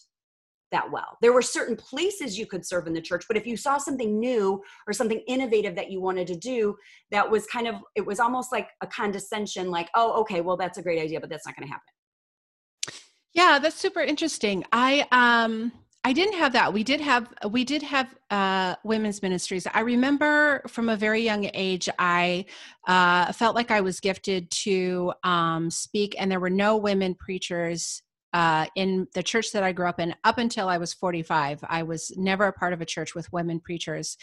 that 0.72 0.92
well. 0.92 1.18
There 1.22 1.34
were 1.34 1.42
certain 1.42 1.76
places 1.76 2.38
you 2.38 2.46
could 2.46 2.66
serve 2.66 2.88
in 2.88 2.94
the 2.94 3.02
church, 3.02 3.26
but 3.28 3.38
if 3.38 3.46
you 3.46 3.58
saw 3.58 3.78
something 3.78 4.20
new 4.20 4.62
or 4.88 4.94
something 4.94 5.20
innovative 5.28 5.76
that 5.76 5.92
you 5.92 6.02
wanted 6.02 6.28
to 6.28 6.36
do, 6.36 6.76
that 7.12 7.30
was 7.30 7.46
kind 7.48 7.68
of, 7.68 7.76
it 7.96 8.06
was 8.06 8.20
almost 8.20 8.52
like 8.52 8.70
a 8.82 8.88
condescension, 8.88 9.70
like, 9.70 9.90
oh, 9.96 10.20
okay, 10.22 10.42
well, 10.42 10.58
that's 10.58 10.78
a 10.78 10.82
great 10.82 11.02
idea, 11.02 11.20
but 11.20 11.30
that's 11.30 11.46
not 11.46 11.56
going 11.56 11.68
to 11.68 11.72
happen. 11.72 13.02
Yeah, 13.34 13.60
that's 13.60 13.78
super 13.78 14.02
interesting. 14.02 14.66
I, 14.72 15.08
um, 15.12 15.72
I 16.04 16.14
didn't 16.14 16.38
have 16.38 16.54
that. 16.54 16.74
We 16.74 16.84
did 16.84 17.00
have 17.00 17.32
we 17.50 17.64
did 17.64 17.84
have 17.84 18.16
uh, 18.32 18.76
women's 18.84 19.22
ministries. 19.22 19.68
I 19.72 19.82
remember 19.82 20.64
from 20.68 20.90
a 20.90 20.98
very 20.98 21.22
young 21.22 21.50
age, 21.54 21.88
I 22.00 22.46
uh, 22.88 23.32
felt 23.34 23.56
like 23.56 23.70
I 23.70 23.82
was 23.82 24.00
gifted 24.00 24.50
to 24.64 25.14
um, 25.24 25.70
speak, 25.70 26.16
and 26.18 26.32
there 26.32 26.40
were 26.40 26.50
no 26.50 26.76
women 26.76 27.14
preachers 27.14 28.02
uh, 28.34 28.66
in 28.76 29.08
the 29.14 29.24
church 29.24 29.52
that 29.52 29.64
I 29.64 29.72
grew 29.72 29.88
up 29.88 30.00
in 30.00 30.16
up 30.24 30.38
until 30.38 30.70
I 30.70 30.78
was 30.78 30.94
45. 30.94 31.64
I 31.68 31.84
was 31.84 32.12
never 32.18 32.46
a 32.46 32.54
part 32.54 32.74
of 32.74 32.82
a 32.82 32.86
church 32.86 33.14
with 33.16 33.32
women 33.32 33.60
preachers, 33.60 34.18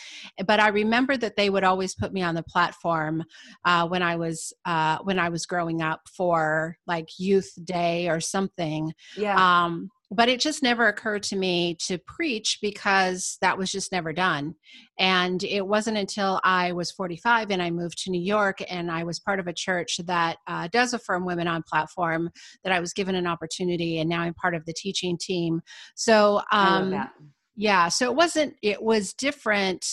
but 0.46 0.60
I 0.60 0.68
remember 0.68 1.16
that 1.16 1.36
they 1.36 1.50
would 1.50 1.64
always 1.64 1.94
put 1.94 2.12
me 2.12 2.22
on 2.22 2.34
the 2.34 2.42
platform 2.42 3.24
uh, 3.64 3.86
when 3.86 4.02
I 4.02 4.16
was 4.16 4.52
uh, 4.64 4.98
when 5.02 5.18
I 5.18 5.28
was 5.28 5.46
growing 5.46 5.82
up 5.82 6.02
for 6.08 6.76
like 6.86 7.18
Youth 7.18 7.52
Day 7.64 8.08
or 8.08 8.20
something. 8.20 8.92
Yeah. 9.16 9.36
Um, 9.36 9.90
but 10.10 10.28
it 10.28 10.40
just 10.40 10.62
never 10.62 10.88
occurred 10.88 11.22
to 11.22 11.36
me 11.36 11.76
to 11.86 11.98
preach 11.98 12.58
because 12.62 13.36
that 13.42 13.58
was 13.58 13.70
just 13.70 13.92
never 13.92 14.12
done. 14.12 14.54
And 14.98 15.42
it 15.44 15.66
wasn't 15.66 15.98
until 15.98 16.40
i 16.44 16.72
was 16.72 16.90
45 16.90 17.50
and 17.50 17.62
i 17.62 17.70
moved 17.70 18.02
to 18.04 18.10
new 18.10 18.20
york 18.20 18.58
and 18.68 18.90
i 18.90 19.04
was 19.04 19.20
part 19.20 19.38
of 19.38 19.46
a 19.46 19.52
church 19.52 19.98
that 20.06 20.38
uh, 20.46 20.68
does 20.72 20.92
affirm 20.92 21.24
women 21.24 21.46
on 21.46 21.62
platform 21.62 22.30
that 22.64 22.72
i 22.72 22.80
was 22.80 22.92
given 22.92 23.14
an 23.14 23.26
opportunity 23.26 23.98
and 23.98 24.08
now 24.08 24.22
i'm 24.22 24.34
part 24.34 24.54
of 24.54 24.64
the 24.64 24.72
teaching 24.72 25.16
team. 25.20 25.60
So 25.94 26.42
um, 26.52 27.08
yeah 27.56 27.88
so 27.88 28.06
it 28.06 28.14
wasn't 28.14 28.54
it 28.62 28.82
was 28.82 29.12
different 29.14 29.84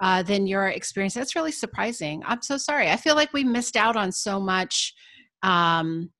uh, 0.00 0.22
than 0.22 0.46
your 0.46 0.68
experience. 0.68 1.14
That's 1.14 1.36
really 1.36 1.52
surprising. 1.52 2.22
I'm 2.26 2.42
so 2.42 2.56
sorry. 2.56 2.90
I 2.90 2.96
feel 2.96 3.14
like 3.14 3.32
we 3.32 3.44
missed 3.44 3.76
out 3.76 3.96
on 3.96 4.10
so 4.12 4.40
much 4.40 4.92
um, 5.42 6.10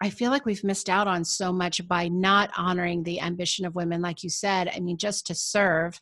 I 0.00 0.10
feel 0.10 0.30
like 0.30 0.46
we've 0.46 0.62
missed 0.62 0.88
out 0.88 1.08
on 1.08 1.24
so 1.24 1.52
much 1.52 1.86
by 1.88 2.08
not 2.08 2.50
honoring 2.56 3.02
the 3.02 3.20
ambition 3.20 3.64
of 3.64 3.74
women, 3.74 4.00
like 4.00 4.22
you 4.22 4.30
said. 4.30 4.70
I 4.74 4.78
mean, 4.78 4.96
just 4.96 5.26
to 5.26 5.34
serve 5.34 6.00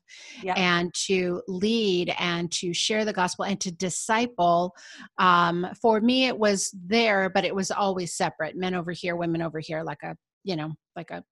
and 0.56 0.92
to 1.06 1.42
lead 1.48 2.14
and 2.18 2.52
to 2.52 2.74
share 2.74 3.04
the 3.04 3.12
gospel 3.12 3.46
and 3.46 3.60
to 3.60 3.72
disciple. 3.72 4.74
Um, 5.18 5.66
for 5.80 6.00
me, 6.00 6.26
it 6.26 6.38
was 6.38 6.74
there, 6.86 7.30
but 7.30 7.44
it 7.44 7.54
was 7.54 7.70
always 7.70 8.14
separate 8.14 8.54
men 8.56 8.74
over 8.74 8.92
here, 8.92 9.16
women 9.16 9.40
over 9.40 9.60
here, 9.60 9.82
like 9.82 10.02
a, 10.02 10.14
you 10.44 10.56
know, 10.56 10.74
like 10.94 11.10
a 11.10 11.24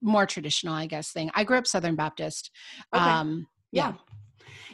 more 0.00 0.26
traditional, 0.26 0.74
I 0.74 0.86
guess, 0.86 1.10
thing. 1.10 1.30
I 1.34 1.42
grew 1.42 1.58
up 1.58 1.66
Southern 1.66 1.96
Baptist. 1.96 2.50
Okay. 2.94 3.02
Um, 3.02 3.46
yeah. 3.72 3.88
yeah. 3.88 4.13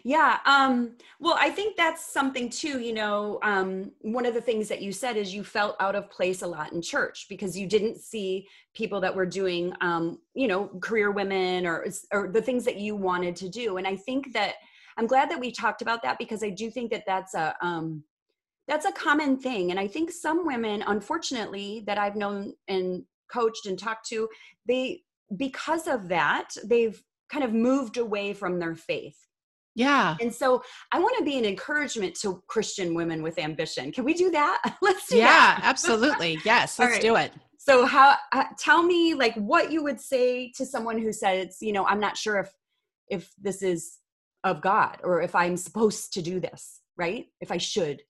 Yeah. 0.04 0.38
Um, 0.46 0.92
well, 1.18 1.36
I 1.38 1.50
think 1.50 1.76
that's 1.76 2.04
something 2.04 2.48
too. 2.48 2.80
You 2.80 2.94
know, 2.94 3.38
um, 3.42 3.92
one 4.00 4.26
of 4.26 4.34
the 4.34 4.40
things 4.40 4.68
that 4.68 4.82
you 4.82 4.92
said 4.92 5.16
is 5.16 5.34
you 5.34 5.44
felt 5.44 5.76
out 5.80 5.94
of 5.94 6.10
place 6.10 6.42
a 6.42 6.46
lot 6.46 6.72
in 6.72 6.80
church 6.80 7.26
because 7.28 7.56
you 7.56 7.66
didn't 7.66 7.98
see 7.98 8.46
people 8.74 9.00
that 9.00 9.14
were 9.14 9.26
doing, 9.26 9.72
um, 9.80 10.18
you 10.34 10.48
know, 10.48 10.68
career 10.80 11.10
women 11.10 11.66
or 11.66 11.86
or 12.12 12.28
the 12.28 12.42
things 12.42 12.64
that 12.64 12.76
you 12.76 12.96
wanted 12.96 13.36
to 13.36 13.48
do. 13.48 13.76
And 13.76 13.86
I 13.86 13.96
think 13.96 14.32
that 14.32 14.54
I'm 14.96 15.06
glad 15.06 15.30
that 15.30 15.40
we 15.40 15.50
talked 15.50 15.82
about 15.82 16.02
that 16.02 16.18
because 16.18 16.42
I 16.42 16.50
do 16.50 16.70
think 16.70 16.90
that 16.90 17.04
that's 17.06 17.34
a 17.34 17.54
um, 17.60 18.02
that's 18.68 18.86
a 18.86 18.92
common 18.92 19.36
thing. 19.38 19.70
And 19.70 19.80
I 19.80 19.86
think 19.86 20.10
some 20.10 20.46
women, 20.46 20.82
unfortunately, 20.86 21.82
that 21.86 21.98
I've 21.98 22.16
known 22.16 22.54
and 22.68 23.04
coached 23.30 23.66
and 23.66 23.78
talked 23.78 24.08
to, 24.08 24.28
they 24.66 25.02
because 25.36 25.86
of 25.86 26.08
that 26.08 26.50
they've 26.64 27.02
kind 27.30 27.44
of 27.44 27.52
moved 27.52 27.96
away 27.96 28.32
from 28.32 28.58
their 28.58 28.74
faith 28.74 29.16
yeah. 29.80 30.16
And 30.20 30.32
so 30.32 30.62
I 30.92 30.98
want 30.98 31.16
to 31.18 31.24
be 31.24 31.38
an 31.38 31.46
encouragement 31.46 32.14
to 32.16 32.42
Christian 32.46 32.94
women 32.94 33.22
with 33.22 33.38
ambition. 33.38 33.90
Can 33.92 34.04
we 34.04 34.12
do 34.12 34.30
that? 34.30 34.76
Let's 34.82 35.08
do 35.08 35.16
that. 35.16 35.22
yeah, 35.22 35.60
that. 35.60 35.60
absolutely. 35.64 36.38
Yes, 36.44 36.78
let's 36.78 36.92
right. 36.92 37.02
do 37.02 37.16
it. 37.16 37.32
So 37.58 37.86
how 37.86 38.16
uh, 38.32 38.44
tell 38.58 38.82
me 38.82 39.14
like 39.14 39.34
what 39.34 39.70
you 39.70 39.82
would 39.82 40.00
say 40.00 40.50
to 40.56 40.66
someone 40.66 40.98
who 40.98 41.12
says, 41.12 41.58
you 41.60 41.72
know, 41.72 41.86
I'm 41.86 42.00
not 42.00 42.16
sure 42.16 42.38
if 42.38 42.50
if 43.08 43.30
this 43.40 43.62
is 43.62 43.98
of 44.44 44.60
God 44.60 44.98
or 45.02 45.20
if 45.22 45.34
I'm 45.34 45.56
supposed 45.56 46.12
to 46.14 46.22
do 46.22 46.40
this, 46.40 46.80
right? 46.96 47.26
If 47.40 47.50
I 47.50 47.58
should. 47.58 48.02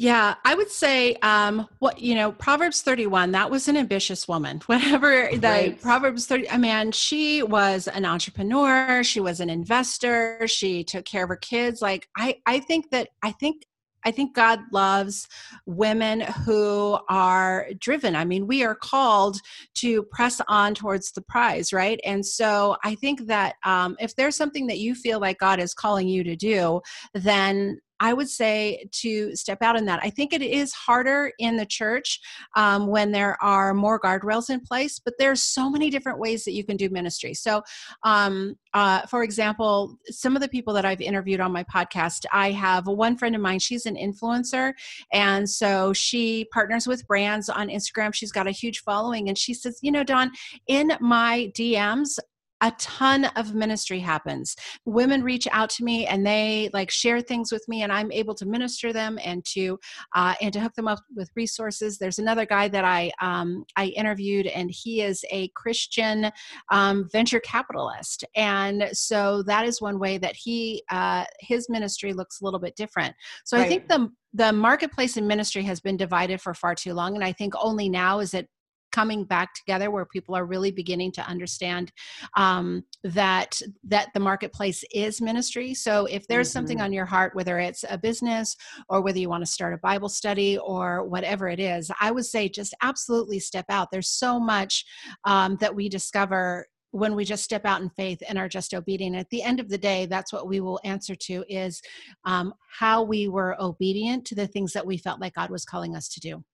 Yeah, 0.00 0.36
I 0.44 0.54
would 0.54 0.70
say 0.70 1.16
um 1.16 1.68
what 1.80 2.00
you 2.00 2.14
know, 2.14 2.30
Proverbs 2.30 2.82
31, 2.82 3.32
that 3.32 3.50
was 3.50 3.66
an 3.66 3.76
ambitious 3.76 4.28
woman. 4.28 4.60
Whatever 4.66 5.28
the 5.32 5.48
right. 5.48 5.82
Proverbs 5.82 6.26
30, 6.26 6.48
I 6.50 6.56
mean, 6.56 6.92
she 6.92 7.42
was 7.42 7.88
an 7.88 8.04
entrepreneur, 8.04 9.02
she 9.02 9.18
was 9.18 9.40
an 9.40 9.50
investor, 9.50 10.46
she 10.46 10.84
took 10.84 11.04
care 11.04 11.24
of 11.24 11.28
her 11.30 11.36
kids. 11.36 11.82
Like 11.82 12.08
I 12.16 12.36
I 12.46 12.60
think 12.60 12.90
that 12.90 13.08
I 13.24 13.32
think 13.32 13.64
I 14.04 14.12
think 14.12 14.34
God 14.34 14.60
loves 14.72 15.26
women 15.66 16.20
who 16.20 16.98
are 17.08 17.66
driven. 17.80 18.14
I 18.14 18.24
mean, 18.24 18.46
we 18.46 18.62
are 18.64 18.76
called 18.76 19.40
to 19.78 20.04
press 20.04 20.40
on 20.46 20.74
towards 20.76 21.10
the 21.10 21.22
prize, 21.22 21.72
right? 21.72 21.98
And 22.04 22.24
so 22.24 22.76
I 22.84 22.94
think 22.94 23.26
that 23.26 23.56
um, 23.64 23.96
if 23.98 24.14
there's 24.14 24.36
something 24.36 24.68
that 24.68 24.78
you 24.78 24.94
feel 24.94 25.18
like 25.18 25.38
God 25.38 25.58
is 25.58 25.74
calling 25.74 26.08
you 26.08 26.22
to 26.22 26.36
do, 26.36 26.80
then 27.12 27.80
I 28.00 28.12
would 28.12 28.28
say 28.28 28.86
to 28.92 29.34
step 29.34 29.62
out 29.62 29.76
in 29.76 29.84
that. 29.86 30.00
I 30.02 30.10
think 30.10 30.32
it 30.32 30.42
is 30.42 30.72
harder 30.72 31.32
in 31.38 31.56
the 31.56 31.66
church 31.66 32.20
um, 32.56 32.86
when 32.86 33.12
there 33.12 33.36
are 33.42 33.74
more 33.74 34.00
guardrails 34.00 34.50
in 34.50 34.60
place, 34.60 34.98
but 34.98 35.14
there's 35.18 35.42
so 35.42 35.70
many 35.70 35.90
different 35.90 36.18
ways 36.18 36.44
that 36.44 36.52
you 36.52 36.64
can 36.64 36.76
do 36.76 36.88
ministry. 36.90 37.34
So, 37.34 37.62
um, 38.02 38.56
uh, 38.74 39.02
for 39.02 39.22
example, 39.22 39.98
some 40.06 40.36
of 40.36 40.42
the 40.42 40.48
people 40.48 40.74
that 40.74 40.84
I've 40.84 41.00
interviewed 41.00 41.40
on 41.40 41.52
my 41.52 41.64
podcast, 41.64 42.24
I 42.32 42.50
have 42.52 42.86
one 42.86 43.16
friend 43.16 43.34
of 43.34 43.40
mine, 43.40 43.58
she's 43.58 43.86
an 43.86 43.96
influencer. 43.96 44.72
And 45.12 45.48
so 45.48 45.92
she 45.92 46.46
partners 46.52 46.86
with 46.86 47.06
brands 47.06 47.48
on 47.48 47.68
Instagram. 47.68 48.14
She's 48.14 48.32
got 48.32 48.46
a 48.46 48.52
huge 48.52 48.80
following. 48.80 49.28
And 49.28 49.36
she 49.36 49.54
says, 49.54 49.78
You 49.82 49.92
know, 49.92 50.04
Dawn, 50.04 50.30
in 50.66 50.92
my 51.00 51.50
DMs, 51.56 52.18
a 52.60 52.72
ton 52.78 53.26
of 53.36 53.54
ministry 53.54 54.00
happens. 54.00 54.56
Women 54.84 55.22
reach 55.22 55.46
out 55.52 55.70
to 55.70 55.84
me 55.84 56.06
and 56.06 56.26
they 56.26 56.70
like 56.72 56.90
share 56.90 57.20
things 57.20 57.52
with 57.52 57.66
me 57.68 57.82
and 57.82 57.92
i'm 57.92 58.10
able 58.12 58.34
to 58.34 58.46
minister 58.46 58.92
them 58.92 59.18
and 59.24 59.44
to 59.44 59.78
uh, 60.14 60.34
and 60.40 60.52
to 60.52 60.60
hook 60.60 60.74
them 60.74 60.88
up 60.88 61.00
with 61.14 61.30
resources. 61.36 61.98
There's 61.98 62.18
another 62.18 62.46
guy 62.46 62.68
that 62.68 62.84
i 62.84 63.10
um, 63.20 63.64
i 63.76 63.86
interviewed 63.86 64.46
and 64.46 64.70
he 64.70 65.02
is 65.02 65.24
a 65.30 65.48
christian 65.54 66.30
um, 66.70 67.08
venture 67.12 67.40
capitalist. 67.40 68.24
And 68.34 68.88
so 68.92 69.42
that 69.44 69.66
is 69.66 69.80
one 69.80 69.98
way 69.98 70.18
that 70.18 70.36
he 70.36 70.82
uh, 70.90 71.24
his 71.40 71.68
ministry 71.68 72.12
looks 72.12 72.40
a 72.40 72.44
little 72.44 72.60
bit 72.60 72.76
different. 72.76 73.14
So 73.44 73.56
right. 73.56 73.66
i 73.66 73.68
think 73.68 73.88
the 73.88 74.10
the 74.34 74.52
marketplace 74.52 75.16
in 75.16 75.26
ministry 75.26 75.62
has 75.62 75.80
been 75.80 75.96
divided 75.96 76.40
for 76.40 76.52
far 76.52 76.74
too 76.74 76.92
long 76.92 77.14
and 77.14 77.24
i 77.24 77.32
think 77.32 77.54
only 77.58 77.88
now 77.88 78.20
is 78.20 78.34
it 78.34 78.46
coming 78.92 79.24
back 79.24 79.54
together 79.54 79.90
where 79.90 80.06
people 80.06 80.34
are 80.34 80.44
really 80.44 80.70
beginning 80.70 81.12
to 81.12 81.22
understand 81.22 81.92
um, 82.36 82.84
that 83.04 83.60
that 83.84 84.08
the 84.14 84.20
marketplace 84.20 84.84
is 84.92 85.20
ministry. 85.20 85.74
So 85.74 86.06
if 86.06 86.26
there's 86.26 86.48
mm-hmm. 86.48 86.52
something 86.52 86.80
on 86.80 86.92
your 86.92 87.06
heart 87.06 87.34
whether 87.34 87.58
it's 87.58 87.84
a 87.88 87.98
business 87.98 88.56
or 88.88 89.00
whether 89.00 89.18
you 89.18 89.28
want 89.28 89.44
to 89.44 89.50
start 89.50 89.74
a 89.74 89.78
bible 89.78 90.08
study 90.08 90.58
or 90.58 91.04
whatever 91.04 91.48
it 91.48 91.60
is 91.60 91.90
i 92.00 92.10
would 92.10 92.24
say 92.24 92.48
just 92.48 92.74
absolutely 92.82 93.38
step 93.38 93.66
out. 93.68 93.90
There's 93.90 94.08
so 94.08 94.40
much 94.40 94.84
um, 95.24 95.56
that 95.60 95.74
we 95.74 95.88
discover 95.88 96.66
when 96.90 97.14
we 97.14 97.24
just 97.24 97.44
step 97.44 97.66
out 97.66 97.82
in 97.82 97.90
faith 97.90 98.22
and 98.26 98.38
are 98.38 98.48
just 98.48 98.72
obedient. 98.72 99.14
At 99.14 99.28
the 99.30 99.42
end 99.42 99.60
of 99.60 99.68
the 99.68 99.78
day 99.78 100.06
that's 100.06 100.32
what 100.32 100.48
we 100.48 100.60
will 100.60 100.80
answer 100.84 101.14
to 101.14 101.44
is 101.48 101.80
um, 102.24 102.54
how 102.78 103.02
we 103.02 103.28
were 103.28 103.60
obedient 103.60 104.24
to 104.26 104.34
the 104.34 104.46
things 104.46 104.72
that 104.72 104.86
we 104.86 104.96
felt 104.96 105.20
like 105.20 105.34
god 105.34 105.50
was 105.50 105.64
calling 105.64 105.94
us 105.94 106.08
to 106.08 106.20
do. 106.20 106.44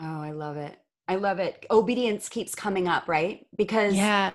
Oh 0.00 0.22
i 0.22 0.30
love 0.30 0.56
it 0.56 0.78
I 1.10 1.16
love 1.16 1.40
it. 1.40 1.66
Obedience 1.72 2.28
keeps 2.28 2.54
coming 2.54 2.86
up, 2.86 3.08
right? 3.08 3.44
Because 3.56 3.94
yeah. 3.94 4.30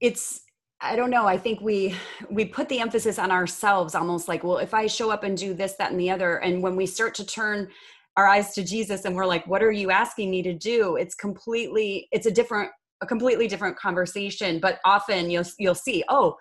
it's 0.00 0.40
I 0.80 0.96
don't 0.96 1.10
know. 1.10 1.24
I 1.24 1.38
think 1.38 1.60
we 1.60 1.94
we 2.28 2.44
put 2.44 2.68
the 2.68 2.80
emphasis 2.80 3.16
on 3.16 3.30
ourselves 3.30 3.94
almost 3.94 4.26
like, 4.26 4.42
well, 4.42 4.58
if 4.58 4.74
I 4.74 4.88
show 4.88 5.10
up 5.10 5.22
and 5.22 5.36
do 5.36 5.54
this, 5.54 5.74
that, 5.74 5.92
and 5.92 6.00
the 6.00 6.10
other, 6.10 6.38
and 6.38 6.64
when 6.64 6.74
we 6.74 6.84
start 6.84 7.14
to 7.16 7.24
turn 7.24 7.68
our 8.16 8.26
eyes 8.26 8.54
to 8.54 8.64
Jesus 8.64 9.04
and 9.04 9.14
we're 9.14 9.24
like, 9.24 9.46
what 9.46 9.62
are 9.62 9.70
you 9.70 9.92
asking 9.92 10.32
me 10.32 10.42
to 10.42 10.52
do? 10.52 10.96
It's 10.96 11.14
completely, 11.14 12.08
it's 12.10 12.26
a 12.26 12.30
different, 12.32 12.72
a 13.02 13.06
completely 13.06 13.46
different 13.46 13.78
conversation. 13.78 14.58
But 14.58 14.80
often 14.84 15.30
you'll 15.30 15.44
you'll 15.60 15.76
see, 15.76 16.02
oh, 16.08 16.34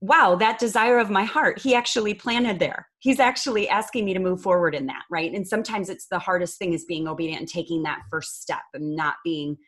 wow, 0.00 0.34
that 0.34 0.58
desire 0.58 0.98
of 0.98 1.10
my 1.10 1.24
heart, 1.24 1.58
he 1.58 1.74
actually 1.74 2.14
planted 2.14 2.58
there. 2.58 2.88
He's 3.00 3.20
actually 3.20 3.68
asking 3.68 4.06
me 4.06 4.14
to 4.14 4.20
move 4.20 4.40
forward 4.40 4.74
in 4.74 4.86
that, 4.86 5.02
right? 5.10 5.32
And 5.32 5.46
sometimes 5.46 5.90
it's 5.90 6.06
the 6.06 6.18
hardest 6.18 6.58
thing 6.58 6.72
is 6.72 6.86
being 6.86 7.06
obedient 7.06 7.40
and 7.40 7.48
taking 7.48 7.82
that 7.82 8.00
first 8.10 8.40
step 8.40 8.62
and 8.72 8.96
not 8.96 9.16
being 9.24 9.58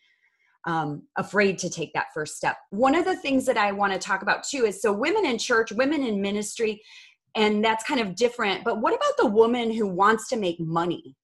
um, 0.67 1.03
afraid 1.19 1.59
to 1.59 1.69
take 1.69 1.93
that 1.93 2.07
first 2.15 2.37
step. 2.37 2.57
One 2.71 2.95
of 2.95 3.05
the 3.05 3.17
things 3.17 3.45
that 3.47 3.59
I 3.59 3.73
want 3.73 3.93
to 3.93 3.99
talk 3.99 4.23
about 4.23 4.45
too 4.45 4.65
is 4.65 4.81
so 4.81 4.93
women 4.93 5.27
in 5.27 5.37
church, 5.37 5.71
women 5.73 6.03
in 6.03 6.23
ministry, 6.23 6.83
and 7.35 7.63
that's 7.65 7.85
kind 7.85 8.01
of 8.01 8.15
different. 8.15 8.65
But 8.65 8.81
what 8.81 8.95
about 8.95 9.17
the 9.19 9.27
woman 9.27 9.71
who 9.71 9.87
wants 9.87 10.29
to 10.29 10.37
make 10.37 10.59
money? 10.61 11.17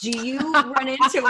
do 0.00 0.10
you 0.10 0.38
run 0.52 0.88
into 0.88 1.22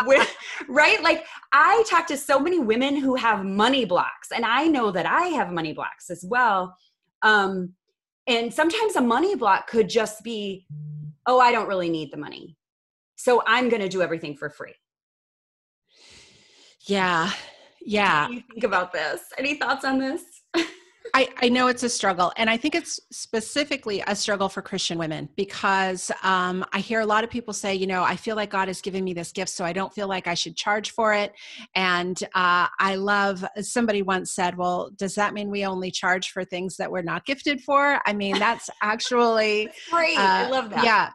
right 0.69 1.03
like 1.03 1.27
i 1.53 1.85
talk 1.88 2.07
to 2.07 2.17
so 2.17 2.38
many 2.38 2.59
women 2.59 2.97
who 2.97 3.14
have 3.14 3.45
money 3.45 3.85
blocks 3.85 4.31
and 4.35 4.45
i 4.45 4.67
know 4.67 4.90
that 4.90 5.07
i 5.07 5.27
have 5.27 5.53
money 5.53 5.73
blocks 5.73 6.11
as 6.11 6.25
well 6.27 6.75
um, 7.25 7.75
and 8.29 8.53
sometimes 8.53 8.95
a 8.97 9.01
money 9.01 9.35
block 9.35 9.67
could 9.67 9.89
just 9.89 10.23
be, 10.23 10.67
oh, 11.27 11.41
I 11.41 11.51
don't 11.51 11.67
really 11.67 11.91
need 11.91 12.13
the 12.13 12.17
money. 12.17 12.57
So 13.17 13.43
I'm 13.47 13.69
going 13.69 13.83
to 13.83 13.89
do 13.89 14.03
everything 14.03 14.37
for 14.37 14.51
free. 14.51 14.75
Yeah. 16.87 17.33
Yeah. 17.85 18.29
you 18.29 18.43
think 18.51 18.65
about 18.65 18.93
this? 18.93 19.23
Any 19.39 19.57
thoughts 19.57 19.85
on 19.85 19.99
this? 19.99 20.23
I, 21.14 21.29
I 21.40 21.48
know 21.48 21.68
it's 21.68 21.85
a 21.85 21.88
struggle, 21.88 22.33
and 22.37 22.50
I 22.50 22.57
think 22.57 22.74
it's 22.74 22.98
specifically 23.12 24.03
a 24.09 24.16
struggle 24.16 24.48
for 24.48 24.62
Christian 24.62 24.98
women 24.98 25.29
because 25.37 26.11
um, 26.24 26.64
I 26.72 26.81
hear 26.81 26.98
a 26.98 27.07
lot 27.07 27.22
of 27.22 27.31
people 27.31 27.55
say, 27.55 27.72
you 27.72 27.87
know, 27.87 28.03
I 28.03 28.16
feel 28.16 28.35
like 28.35 28.50
God 28.50 28.66
has 28.66 28.81
given 28.81 29.05
me 29.05 29.14
this 29.14 29.31
gift, 29.31 29.50
so 29.50 29.64
I 29.64 29.72
don't 29.72 29.94
feel 29.94 30.09
like 30.09 30.27
I 30.27 30.35
should 30.35 30.57
charge 30.57 30.90
for 30.90 31.14
it. 31.14 31.33
And 31.77 32.20
uh, 32.35 32.66
I 32.81 32.96
love, 32.96 33.44
somebody 33.61 34.03
once 34.03 34.33
said, 34.33 34.59
well, 34.59 34.90
does 34.96 35.14
that 35.14 35.35
mean 35.35 35.53
we 35.53 35.64
only 35.64 35.92
charge 35.92 36.31
for 36.31 36.44
things 36.44 36.77
that 36.79 36.90
we're 36.90 37.03
not 37.03 37.24
gifted 37.24 37.61
for? 37.61 38.00
I 38.05 38.12
mean, 38.12 38.37
that's 38.40 38.68
actually 38.83 39.70
great. 39.92 40.18
Uh, 40.18 40.22
I 40.22 40.48
love 40.50 40.70
that. 40.70 40.85
Yeah 40.85 41.11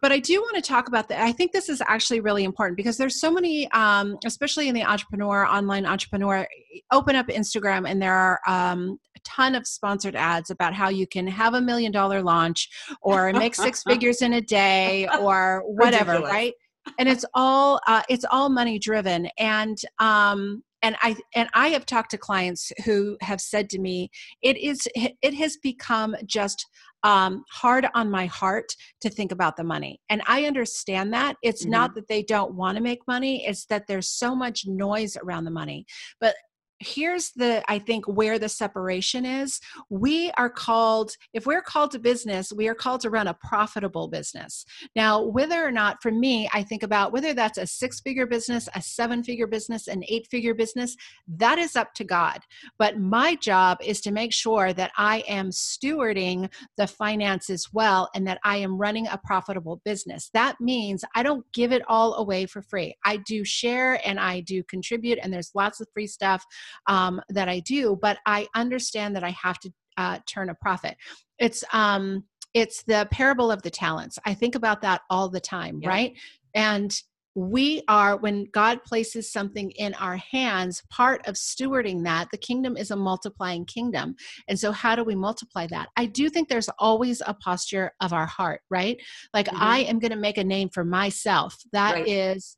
but 0.00 0.12
i 0.12 0.18
do 0.18 0.40
want 0.40 0.56
to 0.56 0.62
talk 0.62 0.88
about 0.88 1.08
that 1.08 1.20
i 1.22 1.32
think 1.32 1.52
this 1.52 1.68
is 1.68 1.82
actually 1.86 2.20
really 2.20 2.44
important 2.44 2.76
because 2.76 2.96
there's 2.96 3.20
so 3.20 3.30
many 3.30 3.70
um, 3.72 4.16
especially 4.24 4.68
in 4.68 4.74
the 4.74 4.82
entrepreneur 4.82 5.46
online 5.46 5.86
entrepreneur 5.86 6.46
open 6.92 7.16
up 7.16 7.26
instagram 7.28 7.88
and 7.88 8.00
there 8.00 8.14
are 8.14 8.40
um, 8.46 8.98
a 9.16 9.20
ton 9.24 9.54
of 9.54 9.66
sponsored 9.66 10.16
ads 10.16 10.50
about 10.50 10.74
how 10.74 10.88
you 10.88 11.06
can 11.06 11.26
have 11.26 11.54
a 11.54 11.60
million 11.60 11.92
dollar 11.92 12.22
launch 12.22 12.68
or 13.02 13.32
make 13.32 13.54
six 13.54 13.82
figures 13.86 14.22
in 14.22 14.34
a 14.34 14.40
day 14.40 15.08
or 15.20 15.62
whatever 15.66 16.12
Ridiculous. 16.12 16.32
right 16.32 16.54
and 16.98 17.08
it's 17.08 17.24
all 17.34 17.80
uh, 17.86 18.02
it's 18.08 18.24
all 18.30 18.48
money 18.48 18.78
driven 18.78 19.28
and 19.38 19.78
um 19.98 20.62
and 20.82 20.96
i 21.02 21.16
and 21.34 21.48
i 21.54 21.68
have 21.68 21.86
talked 21.86 22.10
to 22.10 22.18
clients 22.18 22.72
who 22.84 23.16
have 23.20 23.40
said 23.40 23.68
to 23.70 23.78
me 23.78 24.10
it 24.42 24.56
is 24.56 24.88
it 24.94 25.34
has 25.34 25.56
become 25.62 26.14
just 26.24 26.66
um, 27.04 27.44
hard 27.50 27.86
on 27.94 28.10
my 28.10 28.26
heart 28.26 28.74
to 29.00 29.10
think 29.10 29.32
about 29.32 29.56
the 29.56 29.64
money. 29.64 30.00
And 30.08 30.22
I 30.26 30.44
understand 30.44 31.12
that. 31.12 31.36
It's 31.42 31.62
mm-hmm. 31.62 31.72
not 31.72 31.94
that 31.94 32.08
they 32.08 32.22
don't 32.22 32.54
want 32.54 32.76
to 32.76 32.82
make 32.82 33.00
money, 33.06 33.46
it's 33.46 33.66
that 33.66 33.86
there's 33.86 34.08
so 34.08 34.34
much 34.34 34.66
noise 34.66 35.16
around 35.16 35.44
the 35.44 35.50
money. 35.50 35.86
But 36.20 36.34
here's 36.80 37.30
the 37.32 37.62
i 37.68 37.78
think 37.78 38.06
where 38.06 38.38
the 38.38 38.48
separation 38.48 39.24
is. 39.24 39.60
We 39.90 40.30
are 40.36 40.50
called 40.50 41.12
if 41.32 41.46
we're 41.46 41.62
called 41.62 41.90
to 41.92 41.98
business 41.98 42.52
we 42.52 42.68
are 42.68 42.74
called 42.74 43.00
to 43.02 43.10
run 43.10 43.26
a 43.26 43.34
profitable 43.34 44.08
business. 44.08 44.64
Now 44.94 45.22
whether 45.22 45.64
or 45.64 45.72
not 45.72 46.00
for 46.02 46.12
me 46.12 46.48
i 46.52 46.62
think 46.62 46.82
about 46.82 47.12
whether 47.12 47.34
that's 47.34 47.58
a 47.58 47.66
six 47.66 48.00
figure 48.00 48.26
business 48.26 48.68
a 48.74 48.82
seven 48.82 49.24
figure 49.24 49.46
business 49.46 49.88
an 49.88 50.04
eight 50.08 50.28
figure 50.30 50.54
business 50.54 50.96
that 51.26 51.58
is 51.58 51.74
up 51.74 51.94
to 51.94 52.04
god. 52.04 52.40
But 52.78 52.98
my 52.98 53.34
job 53.36 53.78
is 53.82 54.00
to 54.02 54.12
make 54.12 54.32
sure 54.32 54.72
that 54.72 54.92
i 54.96 55.24
am 55.26 55.50
stewarding 55.50 56.50
the 56.76 56.86
finances 56.86 57.68
well 57.72 58.08
and 58.14 58.26
that 58.26 58.38
i 58.44 58.56
am 58.56 58.78
running 58.78 59.08
a 59.08 59.20
profitable 59.24 59.80
business. 59.84 60.30
That 60.32 60.60
means 60.60 61.04
i 61.16 61.22
don't 61.24 61.44
give 61.52 61.72
it 61.72 61.82
all 61.88 62.14
away 62.14 62.46
for 62.46 62.62
free. 62.62 62.94
I 63.04 63.16
do 63.26 63.44
share 63.44 64.00
and 64.06 64.20
i 64.20 64.40
do 64.40 64.62
contribute 64.64 65.18
and 65.20 65.32
there's 65.32 65.50
lots 65.54 65.80
of 65.80 65.88
free 65.92 66.06
stuff 66.06 66.44
um, 66.86 67.20
that 67.28 67.48
I 67.48 67.60
do, 67.60 67.98
but 68.00 68.18
I 68.26 68.46
understand 68.54 69.16
that 69.16 69.24
I 69.24 69.30
have 69.30 69.58
to 69.60 69.72
uh, 69.96 70.18
turn 70.26 70.48
a 70.50 70.54
profit. 70.54 70.96
It's 71.38 71.64
um, 71.72 72.24
it's 72.54 72.82
the 72.84 73.06
parable 73.10 73.50
of 73.50 73.62
the 73.62 73.70
talents. 73.70 74.18
I 74.24 74.34
think 74.34 74.54
about 74.54 74.82
that 74.82 75.02
all 75.10 75.28
the 75.28 75.40
time, 75.40 75.80
yeah. 75.82 75.88
right? 75.88 76.12
And 76.54 76.98
we 77.38 77.82
are 77.86 78.16
when 78.16 78.46
god 78.52 78.82
places 78.82 79.30
something 79.30 79.70
in 79.72 79.94
our 79.94 80.16
hands 80.16 80.82
part 80.90 81.24
of 81.28 81.36
stewarding 81.36 82.02
that 82.02 82.26
the 82.32 82.36
kingdom 82.36 82.76
is 82.76 82.90
a 82.90 82.96
multiplying 82.96 83.64
kingdom 83.64 84.16
and 84.48 84.58
so 84.58 84.72
how 84.72 84.96
do 84.96 85.04
we 85.04 85.14
multiply 85.14 85.64
that 85.64 85.88
i 85.96 86.04
do 86.04 86.28
think 86.28 86.48
there's 86.48 86.68
always 86.80 87.22
a 87.26 87.34
posture 87.34 87.92
of 88.00 88.12
our 88.12 88.26
heart 88.26 88.60
right 88.70 89.00
like 89.32 89.46
mm-hmm. 89.46 89.62
i 89.62 89.78
am 89.80 90.00
going 90.00 90.10
to 90.10 90.16
make 90.16 90.36
a 90.36 90.42
name 90.42 90.68
for 90.68 90.84
myself 90.84 91.56
That 91.72 91.94
right. 91.94 92.08
is 92.08 92.56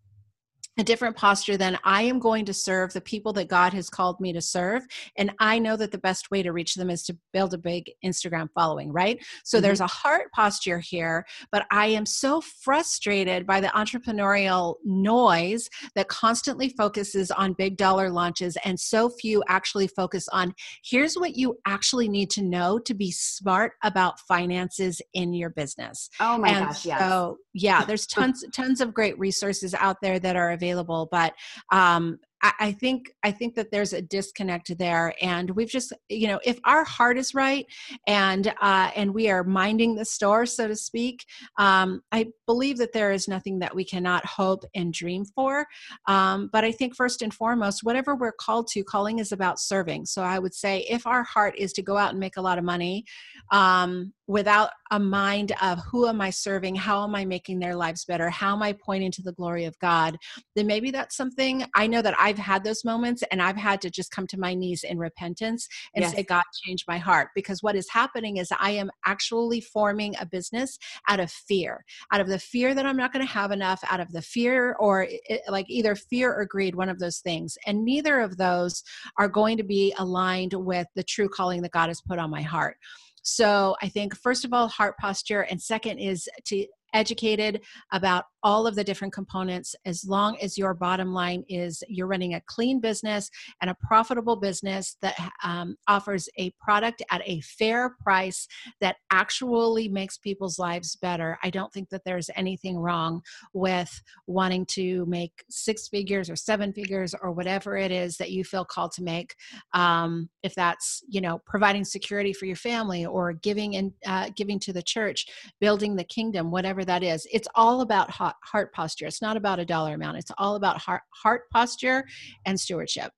a 0.81 0.85
different 0.85 1.15
posture 1.15 1.59
than 1.59 1.79
I 1.85 2.03
am 2.03 2.19
going 2.19 2.47
to 2.47 2.55
serve 2.55 2.95
the 2.95 3.03
people 3.03 3.35
that 3.35 3.49
God 3.49 3.75
has 3.75 3.91
called 3.91 4.19
me 4.19 4.33
to 4.33 4.41
serve. 4.41 4.83
And 5.19 5.31
I 5.39 5.59
know 5.59 5.77
that 5.77 5.93
the 5.93 5.99
best 5.99 6.31
way 6.31 6.43
to 6.43 6.53
reach 6.53 6.75
them 6.75 6.89
is 6.89 7.03
to 7.05 7.19
build 7.35 7.53
a 7.53 7.59
big 7.59 7.93
Instagram 8.03 8.49
following, 8.55 8.91
right? 8.91 9.23
So 9.45 9.59
mm-hmm. 9.59 9.65
there's 9.65 9.81
a 9.81 9.87
heart 9.87 10.33
posture 10.35 10.79
here, 10.79 11.27
but 11.53 11.67
I 11.71 11.89
am 11.89 12.07
so 12.07 12.41
frustrated 12.41 13.47
by 13.47 13.61
the 13.61 13.69
entrepreneurial 13.69 14.77
noise 14.83 15.69
that 15.97 16.09
constantly 16.09 16.71
focuses 16.71 17.31
on 17.31 17.53
big 17.53 17.77
dollar 17.77 18.09
launches 18.09 18.57
and 18.65 18.81
so 18.81 19.11
few 19.11 19.45
actually 19.49 19.87
focus 19.87 20.29
on 20.33 20.55
here's 20.83 21.15
what 21.15 21.37
you 21.37 21.59
actually 21.67 22.09
need 22.09 22.31
to 22.31 22.43
know 22.43 22.79
to 22.79 22.95
be 22.95 23.11
smart 23.11 23.73
about 23.85 24.19
finances 24.21 25.03
in 25.13 25.35
your 25.35 25.51
business. 25.51 26.09
Oh 26.21 26.39
my 26.39 26.49
and 26.49 26.67
gosh, 26.69 26.87
yes. 26.87 27.01
So 27.01 27.37
yeah, 27.53 27.85
there's 27.85 28.07
tons 28.07 28.43
tons 28.55 28.81
of 28.81 28.95
great 28.95 29.19
resources 29.19 29.75
out 29.75 29.99
there 30.01 30.19
that 30.19 30.37
are 30.37 30.53
available 30.53 30.70
available 30.71 31.09
but 31.11 31.35
um, 31.73 32.19
I, 32.43 32.73
think 32.73 33.13
I 33.23 33.31
think 33.33 33.55
that 33.57 33.71
there's 33.71 33.93
a 33.93 34.01
disconnect 34.01 34.77
there, 34.79 35.15
and 35.21 35.51
we've 35.51 35.69
just 35.69 35.93
you 36.09 36.27
know 36.27 36.41
if 36.45 36.59
our 36.65 36.85
heart 36.85 37.19
is 37.19 37.35
right 37.35 37.67
and 38.07 38.53
uh, 38.61 38.91
and 38.97 39.13
we 39.13 39.29
are 39.29 39.45
minding 39.45 39.95
the 39.95 40.05
store, 40.05 40.47
so 40.47 40.67
to 40.67 40.77
speak, 40.77 41.27
um, 41.59 42.03
I 42.13 42.29
believe 42.47 42.79
that 42.79 42.93
there 42.93 43.13
is 43.13 43.29
nothing 43.29 43.59
that 43.59 43.75
we 43.75 43.85
cannot 43.85 44.25
hope 44.25 44.65
and 44.75 44.93
dream 44.93 45.25
for. 45.25 45.67
Um, 46.07 46.49
but 46.53 46.65
I 46.65 46.73
think 46.73 46.97
first 46.97 47.21
and 47.21 47.33
foremost, 47.33 47.85
whatever 47.85 48.15
we're 48.15 48.33
called 48.33 48.69
to, 48.69 48.85
calling 48.85 49.19
is 49.19 49.33
about 49.33 49.61
serving. 49.61 50.07
So 50.07 50.23
I 50.23 50.39
would 50.39 50.55
say 50.55 50.87
if 50.89 51.07
our 51.07 51.25
heart 51.25 51.55
is 51.59 51.73
to 51.75 51.83
go 51.83 51.97
out 51.99 52.11
and 52.11 52.21
make 52.21 52.39
a 52.39 52.43
lot 52.43 52.59
of 52.59 52.65
money, 52.65 53.05
um, 53.53 54.13
without 54.27 54.71
a 54.91 54.99
mind 54.99 55.53
of 55.63 55.79
who 55.91 56.09
am 56.09 56.21
I 56.21 56.31
serving, 56.31 56.75
how 56.75 57.05
am 57.05 57.15
I 57.15 57.25
making 57.25 57.59
their 57.59 57.77
lives 57.77 58.05
better, 58.05 58.29
how 58.31 58.55
am 58.55 58.63
I 58.63 58.73
pointing 58.73 59.13
to 59.13 59.23
the 59.23 59.33
glory 59.33 59.65
of 59.65 59.79
God, 59.79 60.17
then 60.57 60.67
maybe 60.67 60.91
that's 60.91 61.17
something 61.17 61.65
I 61.75 61.87
know 61.87 62.03
that 62.03 62.15
I've 62.19 62.39
had 62.39 62.65
those 62.65 62.85
moments 62.85 63.23
and 63.31 63.41
I've 63.41 63.57
had 63.57 63.81
to 63.83 63.91
just 63.91 64.11
come 64.11 64.27
to 64.29 64.39
my 64.39 64.55
knees 64.55 64.85
in 64.85 64.99
repentance 64.99 65.69
and 65.95 66.03
yes. 66.03 66.15
say, 66.15 66.23
God, 66.23 66.43
change 66.65 66.85
my 66.89 66.99
heart. 66.99 67.29
Because 67.35 67.63
what 67.63 67.77
is 67.77 67.89
happening 67.91 68.39
is 68.39 68.49
I 68.59 68.73
am 68.73 68.91
actually 69.07 69.61
forming 69.61 70.15
a 70.21 70.27
business 70.27 70.79
out 71.09 71.21
of 71.21 71.31
fear, 71.31 71.85
out 72.13 72.21
of 72.21 72.29
the 72.29 72.39
fear 72.39 72.75
that 72.75 72.87
I'm 72.87 72.97
not 72.97 73.13
going 73.13 73.25
to 73.25 73.33
have 73.33 73.53
enough, 73.53 73.81
out 73.91 74.01
of 74.01 74.11
the 74.13 74.23
fear 74.23 74.75
or 74.81 75.07
it, 75.09 75.43
like 75.49 75.67
either 75.69 75.95
fear 75.95 76.35
or 76.35 76.45
greed, 76.47 76.75
one 76.75 76.89
of 76.89 76.99
those 76.99 77.19
things. 77.19 77.57
And 77.67 77.85
neither 77.85 78.21
of 78.21 78.37
those 78.37 78.83
are 79.19 79.29
going 79.29 79.57
to 79.59 79.65
be 79.65 79.95
aligned 79.99 80.55
with 80.55 80.87
the 80.95 81.05
true 81.05 81.29
calling 81.29 81.63
that 81.63 81.73
God 81.73 81.89
has 81.89 82.01
put 82.01 82.19
on 82.19 82.31
my 82.31 82.43
heart. 82.43 82.77
So 83.23 83.77
I 83.83 83.89
think, 83.89 84.17
first 84.17 84.45
of 84.45 84.53
all, 84.53 84.69
heart 84.69 84.97
posture, 84.99 85.43
and 85.43 85.61
second 85.61 85.99
is 85.99 86.29
to 86.47 86.67
educated 86.93 87.61
about 87.93 88.25
all 88.43 88.67
of 88.67 88.75
the 88.75 88.85
different 88.85 89.13
components 89.13 89.75
as 89.85 90.05
long 90.05 90.37
as 90.41 90.57
your 90.57 90.75
bottom 90.75 91.13
line 91.13 91.45
is 91.49 91.83
you're 91.89 92.07
running 92.07 92.35
a 92.35 92.41
clean 92.47 92.81
business 92.81 93.31
and 93.61 93.71
a 93.71 93.77
profitable 93.87 94.37
business 94.37 94.97
that 95.03 95.15
um, 95.43 95.77
offers 95.89 96.29
a 96.39 96.51
product 96.61 97.03
at 97.11 97.21
a 97.25 97.41
fair 97.43 97.91
price 98.03 98.47
that 98.81 98.97
actually 99.11 99.89
makes 99.89 100.17
people's 100.19 100.59
lives 100.59 100.97
better 100.97 101.39
i 101.43 101.51
don't 101.51 101.73
think 101.73 101.89
that 101.91 102.03
there's 102.05 102.31
anything 102.37 102.79
wrong 102.79 103.21
with 103.53 104.03
wanting 104.27 104.65
to 104.67 105.05
make 105.07 105.45
six 105.51 105.89
figures 105.89 106.31
or 106.31 106.37
seven 106.37 106.73
figures 106.73 107.15
or 107.23 107.33
whatever 107.33 107.77
it 107.77 107.91
is 107.91 108.17
that 108.17 108.31
you 108.31 108.45
feel 108.45 108.65
called 108.65 108.93
to 108.93 109.03
make 109.03 109.35
um, 109.75 110.29
if 110.43 110.55
that's 110.55 111.03
you 111.09 111.21
know 111.21 111.41
providing 111.47 111.85
security 111.85 112.33
for 112.33 112.47
your 112.47 112.57
family 112.57 113.05
or 113.05 113.33
giving 113.33 113.77
and 113.77 113.93
uh, 114.07 114.31
giving 114.35 114.59
to 114.59 114.73
the 114.73 114.83
church 114.83 115.27
building 115.61 115.97
the 115.97 116.05
kingdom 116.05 116.51
whatever 116.51 116.80
that 116.85 117.03
is 117.03 117.27
it's 117.33 117.49
all 117.55 117.81
about 117.81 118.11
heart, 118.11 118.37
heart 118.45 118.73
posture 118.73 119.07
it's 119.07 119.23
not 119.23 119.37
about 119.37 119.59
a 119.59 119.65
dollar 119.65 119.95
amount 119.95 120.17
it's 120.17 120.33
all 120.39 120.57
about 120.57 120.79
heart, 120.79 121.03
heart 121.15 121.43
posture 121.53 122.05
and 122.47 122.59
stewardship 122.59 123.13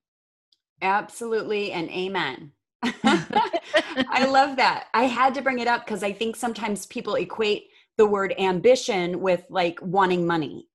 absolutely 0.83 1.73
and 1.73 1.91
amen 1.91 2.53
I 3.05 4.27
love 4.27 4.57
that. 4.57 4.89
I 4.95 5.05
had 5.05 5.35
to 5.35 5.43
bring 5.43 5.61
it 5.61 5.69
up 5.69 5.85
because 5.85 6.03
I 6.03 6.13
think 6.13 6.37
sometimes 6.37 6.87
people 6.87 7.15
equate 7.15 7.69
the 7.97 8.07
word 8.07 8.35
ambition 8.39 9.21
with 9.21 9.45
like 9.49 9.79
wanting 9.83 10.27
money. 10.27 10.69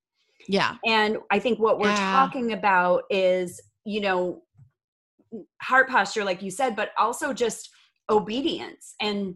Yeah. 0.47 0.75
And 0.85 1.17
I 1.31 1.39
think 1.39 1.59
what 1.59 1.79
we're 1.79 1.89
yeah. 1.89 2.11
talking 2.13 2.53
about 2.53 3.03
is, 3.09 3.61
you 3.85 4.01
know, 4.01 4.43
heart 5.61 5.89
posture, 5.89 6.23
like 6.23 6.41
you 6.41 6.51
said, 6.51 6.75
but 6.75 6.91
also 6.97 7.33
just 7.33 7.69
obedience. 8.09 8.95
And 9.01 9.35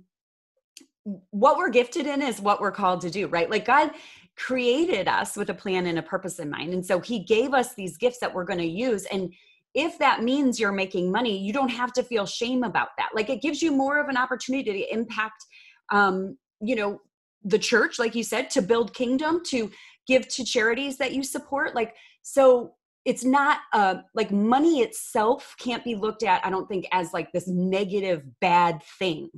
what 1.04 1.58
we're 1.58 1.70
gifted 1.70 2.06
in 2.06 2.22
is 2.22 2.40
what 2.40 2.62
we're 2.62 2.72
called 2.72 3.02
to 3.02 3.10
do, 3.10 3.28
right? 3.28 3.50
Like 3.50 3.66
God 3.66 3.92
created 4.38 5.08
us 5.08 5.36
with 5.36 5.50
a 5.50 5.54
plan 5.54 5.88
and 5.88 6.00
a 6.00 6.04
purpose 6.04 6.40
in 6.40 6.50
mind. 6.50 6.74
And 6.74 6.86
so 6.86 7.00
he 7.00 7.20
gave 7.20 7.54
us 7.54 7.74
these 7.74 7.98
gifts 7.98 8.20
that 8.20 8.34
we're 8.34 8.46
going 8.46 8.60
to 8.60 8.66
use. 8.66 9.06
And 9.06 9.34
if 9.74 9.98
that 10.00 10.24
means 10.24 10.60
you're 10.60 10.72
making 10.72 11.12
money, 11.12 11.38
you 11.38 11.54
don't 11.54 11.70
have 11.70 11.94
to 11.94 12.04
feel 12.04 12.26
shame 12.26 12.64
about 12.64 12.90
that. 12.98 13.10
Like 13.16 13.30
it 13.30 13.42
gives 13.42 13.62
you 13.62 13.72
more 13.72 14.00
of 14.00 14.10
an 14.10 14.18
opportunity 14.18 14.72
to 14.84 14.94
impact, 14.94 15.46
um, 15.92 16.38
you 16.62 16.76
know, 16.76 17.02
the 17.44 17.60
church, 17.60 17.98
like 17.98 18.14
you 18.14 18.24
said, 18.24 18.50
to 18.52 18.62
build 18.62 18.94
kingdom, 18.94 19.42
to 19.48 19.72
give 20.08 20.28
to 20.28 20.44
charities 20.44 20.98
that 20.98 21.14
you 21.14 21.24
support. 21.24 21.74
Like, 21.74 21.96
so 22.22 22.74
it's 23.06 23.24
not 23.24 23.60
uh, 23.74 23.96
like 24.14 24.32
money 24.32 24.82
itself 24.82 25.56
can't 25.58 25.84
be 25.84 25.96
looked 25.96 26.22
at, 26.22 26.46
I 26.46 26.52
don't 26.52 26.68
think, 26.68 26.86
as 26.92 27.14
like 27.14 27.32
this 27.32 27.48
negative, 27.48 28.24
bad 28.40 28.84
thing 29.00 29.30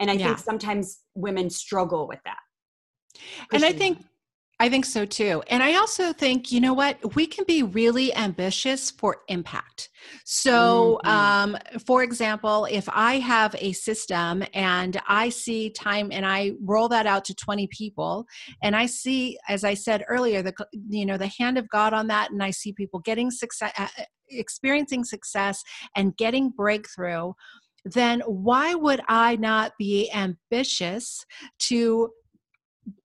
and 0.00 0.10
i 0.10 0.14
yeah. 0.14 0.26
think 0.26 0.38
sometimes 0.38 1.00
women 1.14 1.50
struggle 1.50 2.08
with 2.08 2.20
that 2.24 2.38
and 3.52 3.64
i 3.64 3.72
think 3.72 3.98
I 4.60 4.68
think 4.68 4.86
so 4.86 5.04
too. 5.04 5.42
And 5.46 5.62
I 5.62 5.76
also 5.76 6.12
think, 6.12 6.50
you 6.50 6.60
know 6.60 6.74
what, 6.74 7.14
we 7.14 7.26
can 7.26 7.44
be 7.44 7.62
really 7.62 8.12
ambitious 8.16 8.90
for 8.90 9.18
impact. 9.28 9.88
So, 10.24 10.98
mm-hmm. 11.04 11.08
um, 11.08 11.58
for 11.86 12.02
example, 12.02 12.66
if 12.68 12.88
I 12.88 13.20
have 13.20 13.54
a 13.58 13.72
system 13.72 14.42
and 14.54 15.00
I 15.06 15.28
see 15.28 15.70
time 15.70 16.10
and 16.10 16.26
I 16.26 16.54
roll 16.60 16.88
that 16.88 17.06
out 17.06 17.24
to 17.26 17.34
20 17.34 17.68
people, 17.68 18.26
and 18.60 18.74
I 18.74 18.86
see, 18.86 19.38
as 19.48 19.62
I 19.62 19.74
said 19.74 20.04
earlier, 20.08 20.42
the, 20.42 20.52
you 20.72 21.06
know, 21.06 21.18
the 21.18 21.30
hand 21.38 21.56
of 21.56 21.68
God 21.68 21.92
on 21.92 22.08
that, 22.08 22.32
and 22.32 22.42
I 22.42 22.50
see 22.50 22.72
people 22.72 22.98
getting 22.98 23.30
success, 23.30 23.72
uh, 23.78 23.86
experiencing 24.28 25.04
success 25.04 25.62
and 25.94 26.16
getting 26.16 26.50
breakthrough 26.50 27.32
then 27.92 28.20
why 28.20 28.74
would 28.74 29.00
I 29.08 29.36
not 29.36 29.72
be 29.78 30.10
ambitious 30.12 31.24
to 31.60 32.10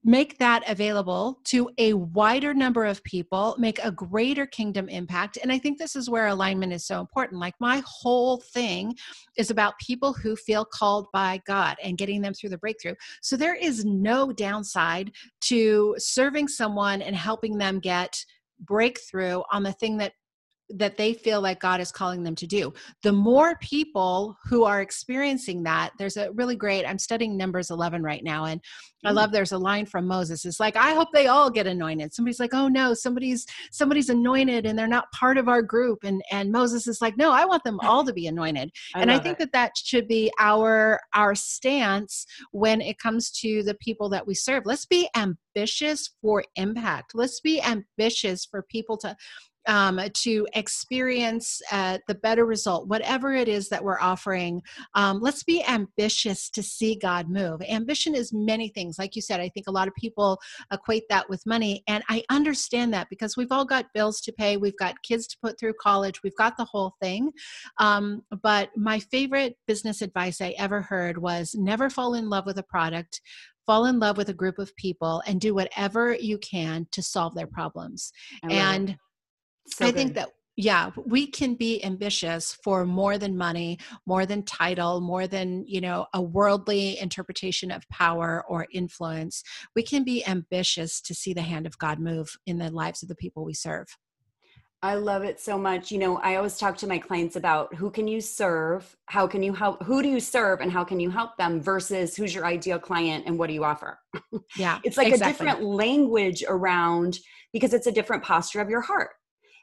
make 0.03 0.37
that 0.37 0.69
available 0.69 1.39
to 1.45 1.69
a 1.77 1.93
wider 1.93 2.53
number 2.53 2.85
of 2.85 3.03
people, 3.03 3.55
make 3.57 3.79
a 3.83 3.91
greater 3.91 4.45
kingdom 4.45 4.89
impact. 4.89 5.37
And 5.41 5.51
I 5.51 5.57
think 5.57 5.77
this 5.77 5.95
is 5.95 6.09
where 6.09 6.27
alignment 6.27 6.73
is 6.73 6.85
so 6.85 6.99
important. 6.99 7.39
Like, 7.39 7.55
my 7.59 7.81
whole 7.85 8.41
thing 8.53 8.95
is 9.37 9.49
about 9.49 9.79
people 9.79 10.13
who 10.13 10.35
feel 10.35 10.65
called 10.65 11.07
by 11.13 11.41
God 11.45 11.77
and 11.83 11.97
getting 11.97 12.21
them 12.21 12.33
through 12.33 12.49
the 12.49 12.57
breakthrough. 12.57 12.95
So, 13.21 13.37
there 13.37 13.55
is 13.55 13.85
no 13.85 14.31
downside 14.31 15.11
to 15.45 15.95
serving 15.97 16.47
someone 16.47 17.01
and 17.01 17.15
helping 17.15 17.57
them 17.57 17.79
get 17.79 18.17
breakthrough 18.59 19.41
on 19.51 19.63
the 19.63 19.73
thing 19.73 19.97
that 19.97 20.13
that 20.77 20.97
they 20.97 21.13
feel 21.13 21.41
like 21.41 21.59
God 21.59 21.79
is 21.79 21.91
calling 21.91 22.23
them 22.23 22.35
to 22.35 22.47
do. 22.47 22.73
The 23.03 23.13
more 23.13 23.57
people 23.57 24.37
who 24.45 24.63
are 24.63 24.81
experiencing 24.81 25.63
that, 25.63 25.91
there's 25.97 26.17
a 26.17 26.31
really 26.31 26.55
great, 26.55 26.85
I'm 26.85 26.99
studying 26.99 27.37
Numbers 27.37 27.69
11 27.69 28.03
right 28.03 28.23
now, 28.23 28.45
and 28.45 28.61
I 29.05 29.11
mm. 29.11 29.15
love 29.15 29.31
there's 29.31 29.51
a 29.51 29.57
line 29.57 29.85
from 29.85 30.07
Moses. 30.07 30.45
It's 30.45 30.59
like, 30.59 30.75
I 30.75 30.93
hope 30.93 31.09
they 31.13 31.27
all 31.27 31.49
get 31.49 31.67
anointed. 31.67 32.13
Somebody's 32.13 32.39
like, 32.39 32.53
oh 32.53 32.67
no, 32.67 32.93
somebody's 32.93 33.45
somebody's 33.71 34.09
anointed 34.09 34.65
and 34.65 34.77
they're 34.77 34.87
not 34.87 35.11
part 35.11 35.37
of 35.37 35.47
our 35.47 35.61
group. 35.61 35.99
And 36.03 36.21
and 36.31 36.51
Moses 36.51 36.87
is 36.87 37.01
like, 37.01 37.17
no, 37.17 37.31
I 37.31 37.45
want 37.45 37.63
them 37.63 37.79
all 37.81 38.05
to 38.05 38.13
be 38.13 38.27
anointed. 38.27 38.71
I 38.95 39.01
and 39.01 39.11
I 39.11 39.19
think 39.19 39.35
it. 39.35 39.39
that 39.39 39.51
that 39.53 39.71
should 39.77 40.07
be 40.07 40.31
our 40.39 40.99
our 41.13 41.35
stance 41.35 42.25
when 42.51 42.81
it 42.81 42.97
comes 42.97 43.31
to 43.41 43.63
the 43.63 43.75
people 43.75 44.09
that 44.09 44.25
we 44.25 44.35
serve. 44.35 44.63
Let's 44.65 44.85
be 44.85 45.09
ambitious 45.15 46.09
for 46.21 46.43
impact. 46.55 47.11
Let's 47.13 47.39
be 47.39 47.61
ambitious 47.61 48.45
for 48.45 48.63
people 48.63 48.97
to 48.99 49.15
um, 49.67 49.99
to 50.13 50.47
experience 50.53 51.61
uh, 51.71 51.97
the 52.07 52.15
better 52.15 52.45
result, 52.45 52.87
whatever 52.87 53.33
it 53.33 53.47
is 53.47 53.69
that 53.69 53.83
we're 53.83 53.99
offering. 53.99 54.61
Um, 54.95 55.19
let's 55.21 55.43
be 55.43 55.63
ambitious 55.65 56.49
to 56.51 56.63
see 56.63 56.95
God 56.95 57.29
move. 57.29 57.61
Ambition 57.61 58.15
is 58.15 58.33
many 58.33 58.69
things. 58.69 58.99
Like 58.99 59.15
you 59.15 59.21
said, 59.21 59.39
I 59.39 59.49
think 59.49 59.67
a 59.67 59.71
lot 59.71 59.87
of 59.87 59.95
people 59.95 60.39
equate 60.71 61.03
that 61.09 61.29
with 61.29 61.45
money. 61.45 61.83
And 61.87 62.03
I 62.09 62.23
understand 62.29 62.93
that 62.93 63.09
because 63.09 63.37
we've 63.37 63.51
all 63.51 63.65
got 63.65 63.93
bills 63.93 64.21
to 64.21 64.31
pay, 64.31 64.57
we've 64.57 64.77
got 64.77 65.01
kids 65.03 65.27
to 65.27 65.37
put 65.41 65.59
through 65.59 65.73
college, 65.81 66.21
we've 66.23 66.35
got 66.35 66.57
the 66.57 66.65
whole 66.65 66.95
thing. 67.01 67.31
Um, 67.77 68.23
but 68.41 68.69
my 68.75 68.99
favorite 68.99 69.57
business 69.67 70.01
advice 70.01 70.41
I 70.41 70.55
ever 70.57 70.81
heard 70.81 71.17
was 71.17 71.55
never 71.55 71.89
fall 71.89 72.15
in 72.15 72.29
love 72.29 72.45
with 72.45 72.57
a 72.57 72.63
product 72.63 73.21
fall 73.65 73.85
in 73.85 73.99
love 73.99 74.17
with 74.17 74.29
a 74.29 74.33
group 74.33 74.59
of 74.59 74.75
people 74.75 75.21
and 75.25 75.39
do 75.39 75.53
whatever 75.53 76.13
you 76.13 76.37
can 76.39 76.85
to 76.91 77.01
solve 77.01 77.33
their 77.33 77.47
problems. 77.47 78.11
And 78.49 78.89
it. 78.89 78.97
So 79.67 79.85
I 79.85 79.89
good. 79.89 79.97
think 79.97 80.13
that 80.15 80.29
yeah 80.55 80.91
we 81.05 81.25
can 81.25 81.55
be 81.55 81.83
ambitious 81.83 82.53
for 82.63 82.85
more 82.85 83.17
than 83.17 83.35
money 83.35 83.79
more 84.05 84.25
than 84.25 84.43
title 84.43 85.01
more 85.01 85.25
than 85.25 85.65
you 85.67 85.81
know 85.81 86.05
a 86.13 86.21
worldly 86.21 86.99
interpretation 86.99 87.71
of 87.71 87.87
power 87.89 88.43
or 88.47 88.67
influence 88.71 89.43
we 89.75 89.81
can 89.81 90.03
be 90.03 90.25
ambitious 90.27 91.01
to 91.01 91.15
see 91.15 91.33
the 91.33 91.41
hand 91.41 91.65
of 91.65 91.77
god 91.79 91.99
move 91.99 92.37
in 92.45 92.59
the 92.59 92.69
lives 92.69 93.01
of 93.01 93.09
the 93.09 93.15
people 93.15 93.43
we 93.43 93.53
serve 93.53 93.87
I 94.83 94.95
love 94.95 95.23
it 95.23 95.39
so 95.39 95.57
much. 95.57 95.93
You 95.93 95.97
know, 95.97 96.17
I 96.17 96.35
always 96.35 96.57
talk 96.57 96.75
to 96.79 96.87
my 96.87 96.99
clients 96.99 97.37
about 97.37 97.73
who 97.73 97.89
can 97.89 98.05
you 98.05 98.19
serve, 98.19 98.97
how 99.05 99.25
can 99.27 99.41
you 99.41 99.53
help, 99.53 99.81
who 99.81 100.03
do 100.03 100.09
you 100.09 100.19
serve, 100.19 100.59
and 100.59 100.69
how 100.69 100.83
can 100.83 100.99
you 100.99 101.09
help 101.09 101.37
them 101.37 101.61
versus 101.61 102.17
who's 102.17 102.35
your 102.35 102.45
ideal 102.45 102.79
client 102.79 103.23
and 103.25 103.39
what 103.39 103.47
do 103.47 103.53
you 103.53 103.63
offer. 103.63 103.97
Yeah. 104.57 104.79
it's 104.83 104.97
like 104.97 105.07
exactly. 105.07 105.47
a 105.47 105.51
different 105.51 105.65
language 105.65 106.43
around 106.47 107.17
because 107.53 107.73
it's 107.73 107.87
a 107.87 107.93
different 107.93 108.23
posture 108.23 108.59
of 108.59 108.69
your 108.69 108.81
heart. 108.81 109.11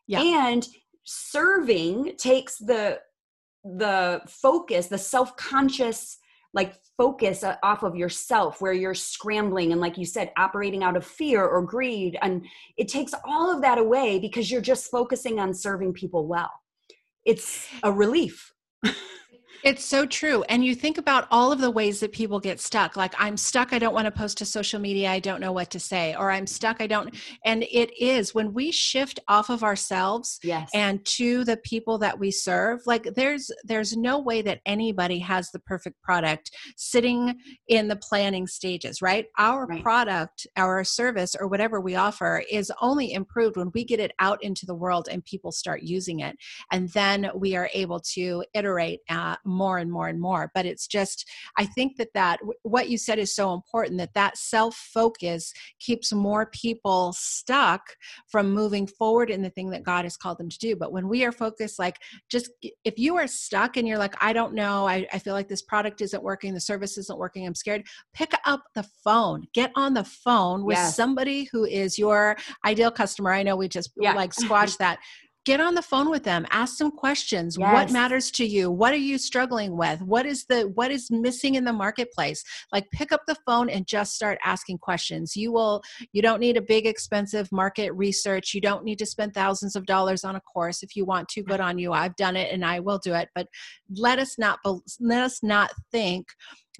Yeah. 0.07 0.23
And 0.23 0.67
serving 1.05 2.17
takes 2.17 2.59
the 2.59 3.01
the 3.65 4.23
focus, 4.27 4.87
the 4.87 4.97
self-conscious 4.97 6.19
like 6.53 6.75
focus 6.97 7.45
uh, 7.45 7.57
off 7.63 7.83
of 7.83 7.95
yourself 7.95 8.61
where 8.61 8.73
you're 8.73 8.95
scrambling 8.95 9.73
and 9.73 9.81
like 9.81 9.97
you 9.97 10.05
said 10.05 10.33
operating 10.37 10.83
out 10.83 10.97
of 10.97 11.07
fear 11.07 11.45
or 11.45 11.63
greed. 11.63 12.19
And 12.23 12.45
it 12.77 12.89
takes 12.89 13.15
all 13.25 13.55
of 13.55 13.63
that 13.63 13.79
away 13.79 14.19
because 14.19 14.51
you're 14.51 14.61
just 14.61 14.91
focusing 14.91 15.39
on 15.39 15.55
serving 15.55 15.93
people 15.93 16.27
well. 16.27 16.51
It's 17.25 17.69
a 17.83 17.93
relief 17.93 18.53
It's 19.63 19.85
so 19.85 20.07
true. 20.07 20.43
And 20.45 20.65
you 20.65 20.75
think 20.75 20.99
about 20.99 21.27
all 21.31 21.53
of 21.53 21.61
the 21.61 21.71
ways 21.71 22.01
that 22.01 22.13
people 22.13 22.41
get 22.41 22.61
stuck. 22.61 22.97
Like, 22.97 23.15
I'm 23.19 23.37
stuck. 23.37 23.73
I 23.73 23.79
don't 23.79 23.95
want 23.95 24.07
to 24.07 24.11
post 24.11 24.39
to 24.39 24.45
social 24.45 24.81
media. 24.81 25.11
I 25.11 25.19
don't 25.21 25.41
know 25.41 25.53
what 25.53 25.71
to 25.71 25.81
say. 25.81 26.15
Or 26.19 26.31
I'm 26.31 26.47
stuck. 26.47 26.81
I 26.81 26.87
don't. 26.87 27.15
And 27.45 27.63
it 27.65 27.91
is 28.03 28.35
when 28.35 28.53
we 28.53 28.71
shift 28.71 29.21
off 29.29 29.51
of 29.51 29.63
ourselves 29.63 30.39
yes 30.43 30.71
and 30.75 31.05
to 31.05 31.45
the 31.45 31.57
people 31.59 31.99
that 31.99 32.19
we 32.19 32.31
serve 32.31 32.81
like 32.87 33.05
there's 33.15 33.51
there's 33.65 33.97
no 33.97 34.19
way 34.19 34.43
that 34.43 34.61
anybody 34.67 35.19
has 35.19 35.51
the 35.51 35.59
perfect 35.61 36.01
product 36.03 36.51
sitting 36.77 37.35
in 37.69 37.89
the 37.89 37.97
planning 37.97 38.47
stages 38.47 39.03
right 39.03 39.27
our 39.39 39.67
Right. 39.67 39.83
product 39.83 40.47
our 40.57 40.83
service 40.85 41.35
or 41.39 41.47
whatever 41.49 41.81
we 41.81 41.95
offer 41.97 42.43
is 42.51 42.73
only 42.81 43.13
improved 43.13 43.57
when 43.57 43.71
we 43.75 43.85
get 43.85 44.01
it 44.01 44.13
out 44.19 44.43
into 44.43 44.67
the 44.67 44.75
world 44.75 45.09
and 45.11 45.25
people 45.25 45.53
start 45.53 45.83
using 45.83 46.21
it 46.21 46.37
and 46.73 46.89
then 46.91 47.31
we 47.35 47.57
are 47.57 47.69
able 47.75 48.01
to 48.01 48.43
iterate 48.55 49.01
uh, 49.09 49.37
more 49.51 49.79
and 49.79 49.91
more 49.91 50.09
and 50.09 50.21
more 50.21 50.51
but 50.55 50.67
it's 50.67 50.87
just 50.87 51.29
i 51.59 51.65
think 51.67 51.97
that 51.97 52.09
that 52.15 52.39
what 52.63 52.89
you 52.89 52.97
said 52.99 53.19
is 53.19 53.35
so 53.35 53.53
important 53.55 53.99
that 53.99 54.15
that 54.15 54.37
self 54.37 54.75
focus 54.75 55.53
keeps 55.79 56.13
more 56.13 56.47
people 56.47 57.13
stuck 57.17 57.83
from 58.29 58.51
moving 58.53 58.87
forward 58.87 59.31
in 59.31 59.43
the 59.43 59.51
thing 59.51 59.71
that 59.71 59.83
God 59.83 60.05
has 60.05 60.17
called 60.17 60.39
them 60.39 60.49
to 60.49 60.59
do. 60.59 60.77
But 60.77 60.93
when 60.93 61.09
we 61.09 61.25
are 61.25 61.33
focused, 61.33 61.79
like 61.79 61.99
just 62.31 62.51
if 62.85 62.99
you 62.99 63.17
are 63.17 63.27
stuck 63.27 63.77
and 63.77 63.87
you're 63.87 63.99
like, 63.99 64.15
I 64.23 64.33
don't 64.33 64.55
know, 64.55 64.87
I, 64.87 65.07
I 65.13 65.19
feel 65.19 65.35
like 65.35 65.49
this 65.49 65.63
product 65.63 66.01
isn't 66.01 66.23
working, 66.23 66.55
the 66.55 66.61
service 66.61 66.99
isn't 66.99 67.19
working, 67.19 67.47
I'm 67.47 67.55
scared, 67.55 67.87
pick 68.15 68.33
up 68.45 68.63
the 68.75 68.85
phone, 69.05 69.47
get 69.55 69.73
on 69.75 69.95
the 69.95 70.05
phone 70.05 70.65
with 70.65 70.77
Yes. 70.77 70.97
somebody 70.97 71.49
who 71.53 71.65
is 71.65 71.99
your 71.99 72.37
ideal 72.65 72.91
customer. 72.91 73.33
I 73.33 73.43
know 73.43 73.57
we 73.57 73.69
just 73.69 73.91
Yeah. 74.01 74.15
like 74.15 74.33
squash 74.33 74.77
that. 74.77 74.99
Get 75.47 75.61
on 75.61 75.75
the 75.75 75.83
phone 75.83 76.11
with 76.11 76.25
them, 76.25 76.47
ask 76.51 76.77
some 76.77 76.91
questions. 76.91 77.59
What 77.59 77.91
matters 77.91 78.31
to 78.33 78.45
you? 78.45 78.71
What 78.71 78.93
are 78.93 78.97
you 78.97 79.17
struggling 79.17 79.77
with? 79.77 80.03
What 80.03 80.27
is 80.27 80.45
the 80.45 80.65
what 80.75 80.91
is 80.91 81.11
missing 81.11 81.55
in 81.55 81.65
the 81.65 81.73
marketplace? 81.73 82.45
Like 82.73 82.91
pick 82.91 83.11
up 83.11 83.23
the 83.27 83.37
phone 83.47 83.71
and 83.71 83.87
just 83.87 84.15
start 84.15 84.39
asking 84.45 84.79
questions. 84.79 85.37
You 85.37 85.53
will 85.53 85.83
you 86.13 86.23
don't 86.23 86.41
need 86.41 86.57
a 86.57 86.63
big 86.63 86.87
expensive 86.87 87.51
market 87.53 87.93
research 87.93 88.55
you 88.55 88.61
don't 88.61 88.85
need 88.85 88.99
to 88.99 89.07
spend 89.07 89.35
thousands 89.35 89.77
of 89.77 89.87
dollars 89.87 90.25
on 90.25 90.37
a 90.37 90.41
course 90.41 90.83
if 90.83 90.97
you 90.97 91.05
want 91.05 91.29
to 91.29 91.43
good 91.43 91.61
on 91.61 91.79
you 91.79 91.93
i've 91.93 92.17
done 92.17 92.37
it 92.37 92.53
and 92.53 92.65
i 92.65 92.81
will 92.81 92.99
do 92.99 93.15
it 93.15 93.29
but 93.35 93.47
let 93.97 94.19
us 94.19 94.39
not 94.39 94.59
let 95.01 95.23
us 95.23 95.43
not 95.43 95.71
think 95.91 96.27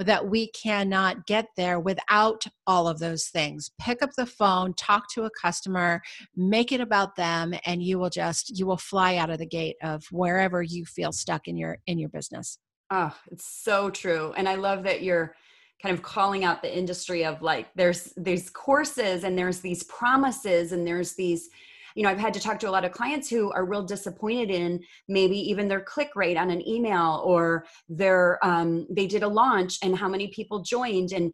that 0.07 0.29
we 0.29 0.51
cannot 0.51 1.27
get 1.27 1.47
there 1.57 1.79
without 1.79 2.45
all 2.67 2.89
of 2.89 2.99
those 2.99 3.27
things 3.27 3.71
pick 3.81 4.03
up 4.03 4.11
the 4.17 4.27
phone 4.27 4.75
talk 4.75 5.05
to 5.13 5.25
a 5.25 5.31
customer 5.41 6.01
make 6.37 6.73
it 6.73 6.81
about 6.81 7.17
them 7.17 7.55
and 7.67 7.83
you 7.83 7.99
will 7.99 8.11
just 8.11 8.59
you 8.59 8.67
will 8.67 8.77
fly 8.77 9.17
out 9.17 9.31
of 9.31 9.39
the 9.39 9.47
gate 9.47 9.77
of 9.83 10.05
wherever 10.11 10.63
you 10.63 10.85
feel 10.85 11.13
stuck 11.13 11.47
in 11.47 11.57
your 11.57 11.79
in 11.87 11.99
your 11.99 12.09
business 12.09 12.59
Oh, 12.91 13.17
it's 13.31 13.45
so 13.45 13.91
true. 13.91 14.35
And 14.37 14.49
I 14.49 14.57
love 14.57 14.83
that 14.83 15.03
you're 15.03 15.37
kind 15.81 15.95
of 15.95 16.03
calling 16.03 16.45
out 16.45 16.61
the 16.61 16.77
industry 16.77 17.25
of 17.25 17.41
like 17.41 17.69
there's 17.75 18.13
these 18.17 18.51
courses 18.51 19.25
and 19.25 19.39
there's 19.39 19.61
these 19.61 19.83
promises 19.85 20.73
and 20.73 20.87
there's 20.87 21.15
these 21.15 21.49
you 21.95 22.03
know, 22.03 22.09
I've 22.11 22.19
had 22.19 22.35
to 22.35 22.41
talk 22.41 22.59
to 22.61 22.69
a 22.69 22.71
lot 22.71 22.85
of 22.85 22.93
clients 22.93 23.29
who 23.29 23.51
are 23.53 23.65
real 23.65 23.83
disappointed 23.83 24.51
in 24.51 24.81
maybe 25.09 25.37
even 25.51 25.69
their 25.69 25.81
click 25.81 26.11
rate 26.17 26.37
on 26.37 26.51
an 26.51 26.67
email 26.67 27.23
or 27.25 27.65
their 27.89 28.39
um 28.45 28.87
they 28.91 29.07
did 29.07 29.23
a 29.23 29.29
launch 29.29 29.79
and 29.83 29.97
how 29.97 30.09
many 30.09 30.29
people 30.29 30.61
joined 30.63 31.13
and 31.13 31.33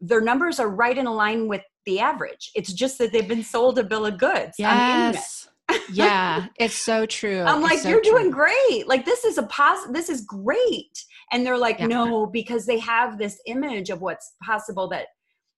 their 0.00 0.20
numbers 0.20 0.58
are 0.60 0.68
right 0.68 0.98
in 0.98 1.06
line 1.06 1.48
with 1.48 1.62
the 1.86 2.00
average. 2.00 2.50
It's 2.54 2.72
just 2.72 2.98
that 2.98 3.12
they've 3.12 3.28
been 3.28 3.42
sold 3.42 3.78
a 3.78 3.84
bill 3.84 4.06
of 4.06 4.18
goods 4.18 4.56
on 4.60 4.76
the 4.78 4.84
internet. 4.84 5.14
yes 5.14 5.48
yeah 5.90 6.46
it's 6.58 6.74
so 6.74 7.06
true 7.06 7.40
I'm 7.42 7.62
like, 7.62 7.78
so 7.78 7.88
you're 7.88 8.02
true. 8.02 8.12
doing 8.18 8.30
great. 8.30 8.86
Like 8.86 9.06
this 9.06 9.24
is 9.24 9.38
a 9.38 9.44
pos 9.44 9.86
this 9.92 10.08
is 10.10 10.20
great. 10.22 11.04
And 11.32 11.44
they're 11.44 11.56
like, 11.58 11.78
Yeah. 11.78 11.86
no, 11.86 12.26
because 12.26 12.66
they 12.66 12.78
have 12.80 13.18
this 13.18 13.40
image 13.46 13.88
of 13.88 14.02
what's 14.02 14.34
possible 14.42 14.88
that 14.88 15.06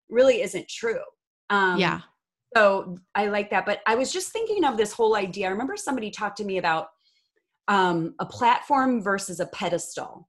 really 0.08 0.42
isn't 0.42 0.68
true. 0.68 1.02
Um 1.50 1.78
yeah 1.78 2.02
so 2.56 2.96
I 3.14 3.26
like 3.26 3.50
that. 3.50 3.66
But 3.66 3.80
I 3.86 3.94
was 3.96 4.12
just 4.12 4.32
thinking 4.32 4.64
of 4.64 4.76
this 4.76 4.92
whole 4.92 5.14
idea. 5.14 5.46
I 5.46 5.50
remember 5.50 5.76
somebody 5.76 6.10
talked 6.10 6.38
to 6.38 6.44
me 6.44 6.58
about 6.58 6.88
um 7.68 8.14
a 8.20 8.26
platform 8.26 9.02
versus 9.02 9.40
a 9.40 9.46
pedestal 9.46 10.28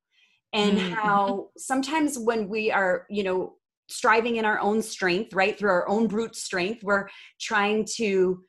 and 0.53 0.77
Mhm. 0.77 0.93
how 0.95 1.49
sometimes 1.57 2.17
when 2.17 2.49
we 2.49 2.71
are, 2.71 3.05
you 3.09 3.23
know, 3.23 3.55
striving 3.89 4.37
in 4.37 4.45
our 4.45 4.59
own 4.59 4.81
strength, 4.81 5.33
right, 5.33 5.57
through 5.57 5.69
our 5.69 5.87
own 5.87 6.07
brute 6.07 6.35
strength, 6.35 6.83
we're 6.83 7.07
trying 7.39 7.85
to 7.95 8.43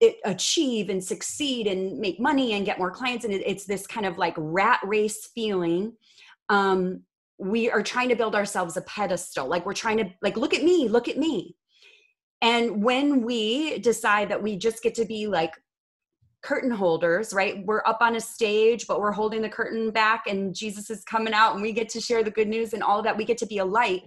it, 0.00 0.16
achieve 0.24 0.88
and 0.90 1.02
succeed 1.02 1.66
and 1.66 1.98
make 1.98 2.20
money 2.20 2.52
and 2.54 2.66
get 2.66 2.78
more 2.78 2.90
clients 2.90 3.24
and 3.24 3.32
it, 3.32 3.42
it's 3.46 3.64
this 3.64 3.86
kind 3.86 4.04
of 4.04 4.18
like 4.18 4.34
rat 4.36 4.80
race 4.84 5.28
feeling 5.34 5.92
um 6.48 7.02
we 7.38 7.70
are 7.70 7.82
trying 7.82 8.08
to 8.08 8.16
build 8.16 8.34
ourselves 8.34 8.76
a 8.76 8.82
pedestal 8.82 9.46
like 9.46 9.64
we're 9.64 9.72
trying 9.72 9.96
to 9.96 10.06
like 10.20 10.36
look 10.36 10.54
at 10.54 10.64
me 10.64 10.88
look 10.88 11.08
at 11.08 11.18
me 11.18 11.56
and 12.42 12.82
when 12.82 13.22
we 13.22 13.78
decide 13.78 14.28
that 14.28 14.42
we 14.42 14.56
just 14.56 14.82
get 14.82 14.94
to 14.96 15.06
be 15.06 15.26
like 15.26 15.52
curtain 16.42 16.72
holders 16.72 17.32
right? 17.32 17.64
We're 17.64 17.82
up 17.86 17.98
on 18.00 18.16
a 18.16 18.20
stage 18.20 18.86
but 18.86 19.00
we're 19.00 19.12
holding 19.12 19.42
the 19.42 19.48
curtain 19.48 19.90
back 19.90 20.24
and 20.26 20.54
jesus 20.54 20.90
is 20.90 21.04
coming 21.04 21.32
out 21.32 21.54
and 21.54 21.62
we 21.62 21.72
get 21.72 21.88
to 21.90 22.00
share 22.00 22.24
the 22.24 22.32
good 22.32 22.48
news 22.48 22.74
and 22.74 22.82
all 22.82 23.02
that. 23.02 23.16
We 23.16 23.24
get 23.24 23.38
to 23.38 23.46
be 23.46 23.58
a 23.58 23.64
light. 23.64 24.02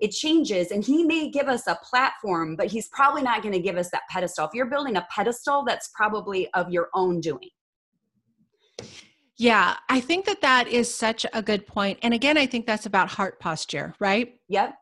It 0.00 0.10
changes 0.10 0.70
and 0.70 0.82
he 0.82 1.04
may 1.04 1.30
give 1.30 1.46
us 1.46 1.66
a 1.66 1.78
platform 1.88 2.56
but 2.56 2.68
he's 2.68 2.88
probably 2.88 3.22
not 3.22 3.42
going 3.42 3.52
to 3.52 3.60
give 3.60 3.76
us 3.76 3.90
that 3.90 4.02
pedestal. 4.10 4.46
If 4.46 4.54
you're 4.54 4.66
building 4.66 4.96
a 4.96 5.06
pedestal 5.14 5.62
that's 5.64 5.90
probably 5.94 6.48
of 6.54 6.70
your 6.70 6.88
own 6.94 7.20
doing. 7.20 7.50
Yeah, 9.36 9.76
I 9.88 10.00
think 10.00 10.26
that 10.26 10.40
that 10.42 10.68
is 10.68 10.92
such 10.92 11.26
a 11.32 11.42
good 11.42 11.66
point. 11.66 11.98
And 12.02 12.14
again, 12.14 12.38
I 12.38 12.46
think 12.46 12.66
that's 12.66 12.86
about 12.86 13.08
heart 13.08 13.40
posture, 13.40 13.94
right? 13.98 14.36
yep. 14.48 14.74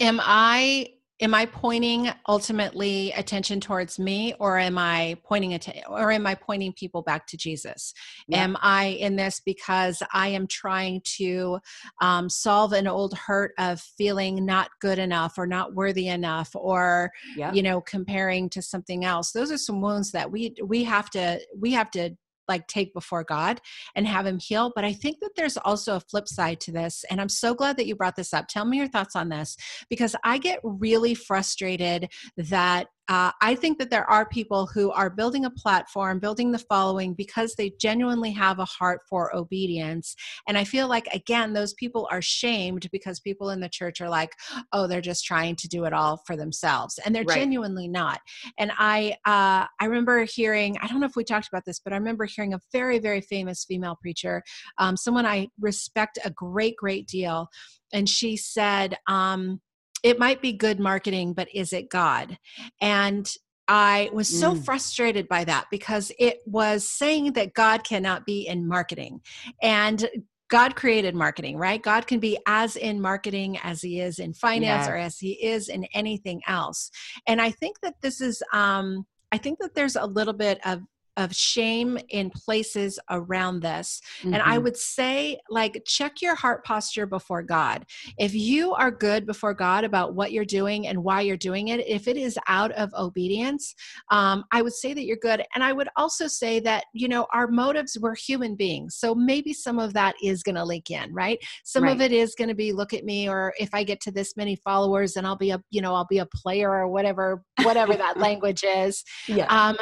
Am 0.00 0.20
I 0.22 0.86
am 1.20 1.34
I 1.34 1.46
pointing 1.46 2.08
ultimately 2.28 3.12
attention 3.12 3.60
towards 3.60 3.98
me 3.98 4.34
or 4.38 4.58
am 4.58 4.78
I 4.78 5.16
pointing 5.24 5.54
atten- 5.54 5.82
or 5.88 6.12
am 6.12 6.26
I 6.26 6.34
pointing 6.34 6.72
people 6.72 7.02
back 7.02 7.26
to 7.28 7.36
Jesus? 7.36 7.92
Yeah. 8.28 8.44
Am 8.44 8.56
I 8.60 8.86
in 8.86 9.16
this 9.16 9.40
because 9.44 10.02
I 10.12 10.28
am 10.28 10.46
trying 10.46 11.00
to 11.16 11.58
um, 12.00 12.30
solve 12.30 12.72
an 12.72 12.86
old 12.86 13.14
hurt 13.14 13.52
of 13.58 13.80
feeling 13.80 14.44
not 14.44 14.70
good 14.80 14.98
enough 14.98 15.38
or 15.38 15.46
not 15.46 15.74
worthy 15.74 16.08
enough 16.08 16.50
or 16.54 17.10
yep 17.36 17.54
you 17.54 17.62
know 17.62 17.80
comparing 17.80 18.48
to 18.50 18.60
something 18.60 19.04
else 19.04 19.32
those 19.32 19.50
are 19.50 19.58
some 19.58 19.80
wounds 19.80 20.12
that 20.12 20.30
we 20.30 20.54
we 20.64 20.84
have 20.84 21.08
to 21.10 21.40
we 21.58 21.72
have 21.72 21.90
to 21.90 22.10
like 22.48 22.66
take 22.66 22.92
before 22.94 23.24
god 23.24 23.60
and 23.94 24.06
have 24.06 24.26
him 24.26 24.38
heal 24.38 24.72
but 24.74 24.84
i 24.84 24.92
think 24.92 25.18
that 25.20 25.30
there's 25.36 25.56
also 25.58 25.96
a 25.96 26.00
flip 26.00 26.28
side 26.28 26.60
to 26.60 26.72
this 26.72 27.04
and 27.10 27.20
i'm 27.20 27.28
so 27.28 27.54
glad 27.54 27.76
that 27.76 27.86
you 27.86 27.94
brought 27.94 28.16
this 28.16 28.34
up. 28.34 28.46
Tell 28.48 28.64
me 28.64 28.78
your 28.78 28.88
thoughts 28.88 29.16
on 29.16 29.28
this 29.28 29.56
because 29.88 30.14
i 30.24 30.38
get 30.38 30.60
really 30.62 31.14
frustrated 31.14 32.10
that 32.36 32.88
uh, 33.08 33.32
I 33.40 33.54
think 33.54 33.78
that 33.78 33.90
there 33.90 34.08
are 34.08 34.28
people 34.28 34.66
who 34.66 34.90
are 34.92 35.08
building 35.08 35.44
a 35.44 35.50
platform, 35.50 36.18
building 36.18 36.52
the 36.52 36.58
following 36.58 37.14
because 37.14 37.54
they 37.54 37.72
genuinely 37.80 38.32
have 38.32 38.58
a 38.58 38.64
heart 38.64 39.00
for 39.08 39.34
obedience. 39.34 40.14
And 40.46 40.58
I 40.58 40.64
feel 40.64 40.88
like, 40.88 41.06
again, 41.14 41.54
those 41.54 41.72
people 41.74 42.06
are 42.10 42.20
shamed 42.20 42.88
because 42.92 43.20
people 43.20 43.50
in 43.50 43.60
the 43.60 43.68
church 43.68 44.00
are 44.00 44.08
like, 44.08 44.32
oh, 44.72 44.86
they're 44.86 45.00
just 45.00 45.24
trying 45.24 45.56
to 45.56 45.68
do 45.68 45.84
it 45.84 45.92
all 45.92 46.22
for 46.26 46.36
themselves. 46.36 46.98
And 47.04 47.14
they're 47.14 47.24
Right. 47.24 47.40
genuinely 47.40 47.88
not. 47.88 48.20
And 48.58 48.72
I, 48.76 49.16
uh, 49.24 49.66
I 49.80 49.84
remember 49.84 50.24
hearing, 50.24 50.76
I 50.80 50.86
don't 50.86 51.00
know 51.00 51.06
if 51.06 51.16
we 51.16 51.24
talked 51.24 51.48
about 51.48 51.64
this, 51.64 51.80
but 51.82 51.92
I 51.92 51.96
remember 51.96 52.26
hearing 52.26 52.54
a 52.54 52.60
very, 52.72 52.98
very 52.98 53.20
famous 53.22 53.64
female 53.64 53.96
preacher, 54.00 54.42
um, 54.78 54.96
someone 54.96 55.24
I 55.24 55.48
respect 55.58 56.18
a 56.24 56.30
great, 56.30 56.76
great 56.76 57.06
deal. 57.06 57.48
And 57.92 58.08
she 58.08 58.36
said, 58.36 58.98
um, 59.08 59.60
it 60.02 60.18
might 60.18 60.40
be 60.40 60.52
good 60.52 60.78
marketing, 60.80 61.32
but 61.32 61.48
is 61.54 61.72
it 61.72 61.90
God? 61.90 62.38
And 62.80 63.30
I 63.66 64.08
was 64.12 64.28
so 64.28 64.54
Mm. 64.54 64.64
frustrated 64.64 65.28
by 65.28 65.44
that 65.44 65.66
because 65.70 66.10
it 66.18 66.38
was 66.46 66.88
saying 66.88 67.34
that 67.34 67.52
God 67.52 67.84
cannot 67.84 68.24
be 68.24 68.46
in 68.46 68.66
marketing. 68.66 69.20
And 69.62 70.08
God 70.48 70.74
created 70.76 71.14
marketing, 71.14 71.58
right? 71.58 71.82
God 71.82 72.06
can 72.06 72.20
be 72.20 72.38
as 72.46 72.76
in 72.76 73.00
marketing 73.00 73.58
as 73.58 73.82
he 73.82 74.00
is 74.00 74.18
in 74.18 74.32
finance 74.32 74.86
Yes. 74.86 74.88
or 74.88 74.96
as 74.96 75.18
he 75.18 75.32
is 75.32 75.68
in 75.68 75.84
anything 75.92 76.40
else. 76.46 76.90
And 77.26 77.40
I 77.42 77.50
think 77.50 77.80
that 77.82 77.96
this 78.00 78.20
is 78.22 78.42
um 78.54 79.06
I 79.30 79.36
think 79.36 79.58
that 79.58 79.74
there's 79.74 79.96
a 79.96 80.06
little 80.06 80.32
bit 80.32 80.58
of 80.64 80.80
of 81.18 81.34
shame 81.34 81.98
in 82.10 82.30
places 82.30 82.98
around 83.10 83.60
this. 83.60 84.00
Mm-hmm. 84.20 84.34
And 84.34 84.42
I 84.42 84.54
mm-hmm. 84.54 84.64
would 84.64 84.76
say, 84.76 85.38
like, 85.50 85.82
check 85.84 86.22
your 86.22 86.36
heart 86.36 86.64
posture 86.64 87.06
before 87.06 87.42
God. 87.42 87.84
If 88.18 88.34
you 88.34 88.72
are 88.72 88.92
good 88.92 89.26
before 89.26 89.52
God 89.52 89.82
about 89.82 90.14
what 90.14 90.30
you're 90.30 90.44
doing 90.44 90.86
and 90.86 91.02
why 91.02 91.22
you're 91.22 91.36
doing 91.36 91.68
it, 91.68 91.86
if 91.88 92.06
it 92.06 92.16
is 92.16 92.38
out 92.46 92.70
of 92.72 92.94
obedience, 92.94 93.74
um, 94.12 94.44
I 94.52 94.62
would 94.62 94.72
say 94.72 94.94
that 94.94 95.04
you're 95.04 95.16
good. 95.16 95.44
And 95.56 95.64
I 95.64 95.72
would 95.72 95.88
also 95.96 96.28
say 96.28 96.60
that, 96.60 96.84
you 96.94 97.08
know, 97.08 97.26
our 97.34 97.48
motives, 97.48 97.98
we're 98.00 98.14
human 98.14 98.54
beings. 98.54 98.94
So 98.94 99.12
maybe 99.12 99.52
some 99.52 99.80
of 99.80 99.92
that 99.94 100.14
is 100.22 100.44
going 100.44 100.54
to 100.54 100.64
leak 100.64 100.90
in, 100.90 101.12
right? 101.12 101.40
Some 101.64 101.82
right. 101.82 101.92
of 101.92 102.00
it 102.00 102.12
is 102.12 102.36
going 102.36 102.48
to 102.48 102.54
be 102.54 102.72
look 102.72 102.94
at 102.94 103.04
me, 103.04 103.28
or 103.28 103.52
if 103.58 103.70
I 103.74 103.82
get 103.82 104.00
to 104.02 104.12
this 104.12 104.36
many 104.36 104.54
followers, 104.54 105.16
and 105.16 105.26
I'll 105.26 105.36
be 105.36 105.50
a, 105.50 105.60
you 105.70 105.82
know, 105.82 105.96
I'll 105.96 106.06
be 106.06 106.18
a 106.18 106.26
player 106.26 106.70
or 106.70 106.86
whatever, 106.86 107.42
whatever 107.64 107.96
that 107.96 108.16
language 108.28 108.62
is. 108.62 109.02
Yeah. 109.26 109.46
Um, 109.46 109.76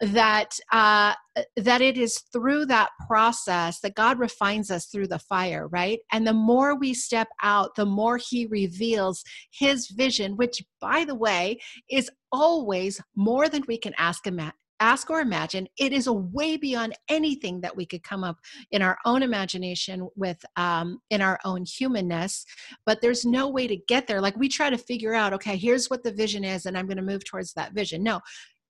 that 0.00 0.58
uh, 0.70 1.14
that 1.56 1.80
it 1.80 1.96
is 1.98 2.18
through 2.32 2.66
that 2.66 2.90
process 3.06 3.80
that 3.80 3.94
God 3.94 4.18
refines 4.18 4.70
us 4.70 4.86
through 4.86 5.08
the 5.08 5.18
fire, 5.18 5.66
right? 5.68 5.98
And 6.12 6.26
the 6.26 6.32
more 6.32 6.76
we 6.76 6.94
step 6.94 7.28
out, 7.42 7.74
the 7.74 7.86
more 7.86 8.16
He 8.16 8.46
reveals 8.46 9.24
His 9.50 9.88
vision, 9.88 10.36
which, 10.36 10.62
by 10.80 11.04
the 11.04 11.14
way, 11.14 11.58
is 11.90 12.10
always 12.30 13.00
more 13.16 13.48
than 13.48 13.64
we 13.66 13.78
can 13.78 13.94
ask 13.98 14.26
Him 14.26 14.40
ask 14.80 15.10
or 15.10 15.20
imagine. 15.20 15.66
It 15.76 15.92
is 15.92 16.06
a 16.06 16.12
way 16.12 16.56
beyond 16.56 16.96
anything 17.08 17.60
that 17.62 17.76
we 17.76 17.84
could 17.84 18.04
come 18.04 18.22
up 18.22 18.36
in 18.70 18.80
our 18.80 18.96
own 19.04 19.24
imagination 19.24 20.08
with 20.14 20.38
um, 20.56 21.00
in 21.10 21.20
our 21.20 21.40
own 21.44 21.64
humanness 21.64 22.44
but 22.86 23.00
there's 23.02 23.24
no 23.24 23.48
way 23.48 23.66
to 23.66 23.76
get 23.88 24.06
there. 24.06 24.20
Like 24.20 24.36
we 24.36 24.48
try 24.48 24.70
to 24.70 24.78
figure 24.78 25.14
out 25.14 25.32
okay 25.32 25.56
here's 25.56 25.90
what 25.90 26.04
the 26.04 26.12
vision 26.12 26.44
is 26.44 26.66
and 26.66 26.78
i'm 26.78 26.86
going 26.86 26.96
to 26.96 27.02
move 27.02 27.24
towards 27.24 27.52
that 27.54 27.72
vision. 27.72 28.02
No 28.02 28.20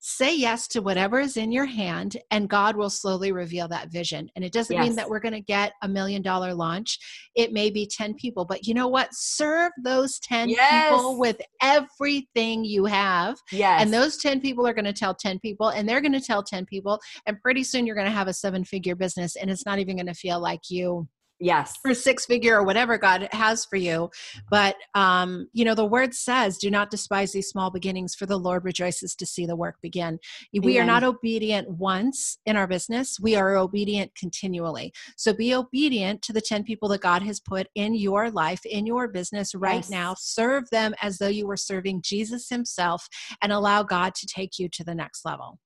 say 0.00 0.36
yes 0.36 0.68
to 0.68 0.80
whatever 0.80 1.18
is 1.18 1.36
in 1.36 1.50
your 1.50 1.64
hand 1.64 2.16
and 2.30 2.48
god 2.48 2.76
will 2.76 2.90
slowly 2.90 3.32
reveal 3.32 3.66
that 3.66 3.90
vision 3.90 4.28
and 4.36 4.44
it 4.44 4.52
doesn't 4.52 4.76
yes. 4.76 4.86
mean 4.86 4.96
that 4.96 5.08
we're 5.08 5.18
going 5.18 5.32
to 5.32 5.40
get 5.40 5.72
a 5.82 5.88
million 5.88 6.22
dollar 6.22 6.54
launch 6.54 6.98
it 7.34 7.52
may 7.52 7.68
be 7.68 7.86
10 7.86 8.14
people 8.14 8.44
but 8.44 8.66
you 8.66 8.74
know 8.74 8.88
what 8.88 9.08
serve 9.12 9.72
those 9.82 10.18
10 10.20 10.50
yes. 10.50 10.90
people 10.90 11.18
with 11.18 11.40
everything 11.62 12.64
you 12.64 12.84
have 12.84 13.36
yes. 13.50 13.82
and 13.82 13.92
those 13.92 14.16
10 14.18 14.40
people 14.40 14.66
are 14.66 14.74
going 14.74 14.84
to 14.84 14.92
tell 14.92 15.14
10 15.14 15.38
people 15.40 15.70
and 15.70 15.88
they're 15.88 16.00
going 16.00 16.12
to 16.12 16.20
tell 16.20 16.42
10 16.42 16.64
people 16.66 17.00
and 17.26 17.40
pretty 17.40 17.64
soon 17.64 17.86
you're 17.86 17.96
going 17.96 18.06
to 18.06 18.12
have 18.12 18.28
a 18.28 18.32
seven 18.32 18.64
figure 18.64 18.94
business 18.94 19.36
and 19.36 19.50
it's 19.50 19.66
not 19.66 19.78
even 19.78 19.96
going 19.96 20.06
to 20.06 20.14
feel 20.14 20.40
like 20.40 20.70
you 20.70 21.08
yes. 21.40 21.76
For 21.82 21.94
six 21.94 22.26
figure 22.26 22.56
or 22.56 22.64
whatever 22.64 22.98
god 22.98 23.28
has 23.32 23.64
for 23.64 23.76
you. 23.76 24.10
But 24.50 24.76
um 24.94 25.48
you 25.52 25.64
know 25.64 25.74
the 25.74 25.84
word 25.84 26.14
says 26.14 26.58
do 26.58 26.70
not 26.70 26.90
despise 26.90 27.32
these 27.32 27.48
small 27.48 27.70
beginnings 27.70 28.14
for 28.14 28.26
the 28.26 28.38
lord 28.38 28.64
rejoices 28.64 29.14
to 29.16 29.26
see 29.26 29.46
the 29.46 29.56
work 29.56 29.76
begin. 29.82 30.18
We 30.52 30.78
Amen. 30.78 30.82
are 30.82 30.86
not 30.86 31.04
obedient 31.04 31.68
once 31.68 32.38
in 32.46 32.56
our 32.56 32.66
business. 32.66 33.18
We 33.20 33.36
are 33.36 33.56
obedient 33.56 34.14
continually. 34.14 34.92
So 35.16 35.32
be 35.32 35.54
obedient 35.54 36.22
to 36.22 36.32
the 36.32 36.40
10 36.40 36.64
people 36.64 36.88
that 36.90 37.00
god 37.00 37.22
has 37.22 37.40
put 37.40 37.68
in 37.74 37.94
your 37.94 38.30
life 38.30 38.64
in 38.64 38.86
your 38.86 39.08
business 39.08 39.54
right 39.54 39.76
yes. 39.76 39.90
now. 39.90 40.14
Serve 40.18 40.68
them 40.70 40.94
as 41.02 41.18
though 41.18 41.28
you 41.28 41.46
were 41.46 41.56
serving 41.56 42.02
jesus 42.02 42.48
himself 42.48 43.08
and 43.42 43.52
allow 43.52 43.82
god 43.82 44.14
to 44.14 44.26
take 44.26 44.58
you 44.58 44.68
to 44.68 44.84
the 44.84 44.94
next 44.94 45.24
level 45.24 45.58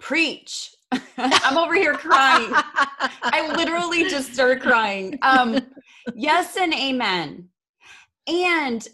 preach 0.00 0.74
I'm 1.18 1.56
over 1.56 1.74
here 1.74 1.94
crying. 1.94 2.50
I 2.52 3.52
literally 3.56 4.08
just 4.08 4.34
started 4.34 4.60
crying. 4.60 5.18
Um, 5.22 5.60
yes 6.14 6.56
and 6.56 6.74
amen. 6.74 7.48
And 8.26 8.86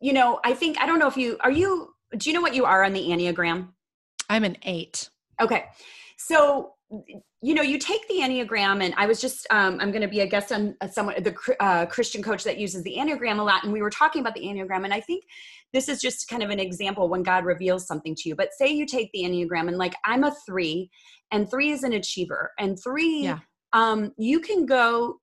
you 0.00 0.12
know, 0.12 0.40
I 0.44 0.54
think 0.54 0.78
I 0.80 0.86
don't 0.86 0.98
know 0.98 1.06
if 1.06 1.16
you 1.16 1.38
are 1.40 1.50
you. 1.50 1.94
Do 2.16 2.28
you 2.28 2.34
know 2.34 2.40
what 2.42 2.54
you 2.54 2.64
are 2.64 2.82
on 2.82 2.92
the 2.92 3.00
Enneagram? 3.00 3.68
I'm 4.28 4.44
an 4.44 4.56
eight. 4.64 5.08
Okay, 5.40 5.66
so 6.16 6.74
you 7.42 7.54
know 7.54 7.62
you 7.62 7.78
take 7.78 8.06
the 8.08 8.20
enneagram 8.20 8.84
and 8.84 8.94
i 8.96 9.06
was 9.06 9.20
just 9.20 9.46
um, 9.50 9.78
i'm 9.80 9.90
going 9.90 10.02
to 10.02 10.08
be 10.08 10.20
a 10.20 10.26
guest 10.26 10.52
on 10.52 10.74
uh, 10.80 10.88
someone 10.88 11.14
the 11.22 11.34
uh, 11.60 11.86
christian 11.86 12.22
coach 12.22 12.44
that 12.44 12.58
uses 12.58 12.82
the 12.82 12.96
enneagram 12.98 13.38
a 13.38 13.42
lot 13.42 13.64
and 13.64 13.72
we 13.72 13.82
were 13.82 13.90
talking 13.90 14.20
about 14.20 14.34
the 14.34 14.42
enneagram 14.42 14.84
and 14.84 14.92
i 14.92 15.00
think 15.00 15.24
this 15.72 15.88
is 15.88 16.00
just 16.00 16.28
kind 16.28 16.42
of 16.42 16.50
an 16.50 16.60
example 16.60 17.08
when 17.08 17.22
god 17.22 17.44
reveals 17.44 17.86
something 17.86 18.14
to 18.14 18.28
you 18.28 18.36
but 18.36 18.52
say 18.52 18.68
you 18.68 18.86
take 18.86 19.10
the 19.12 19.22
enneagram 19.22 19.68
and 19.68 19.78
like 19.78 19.94
i'm 20.04 20.24
a 20.24 20.34
three 20.46 20.90
and 21.32 21.50
three 21.50 21.70
is 21.70 21.82
an 21.82 21.92
achiever 21.92 22.50
and 22.58 22.78
three 22.82 23.24
yeah. 23.24 23.38
um, 23.72 24.12
you 24.18 24.40
can 24.40 24.66
go 24.66 25.18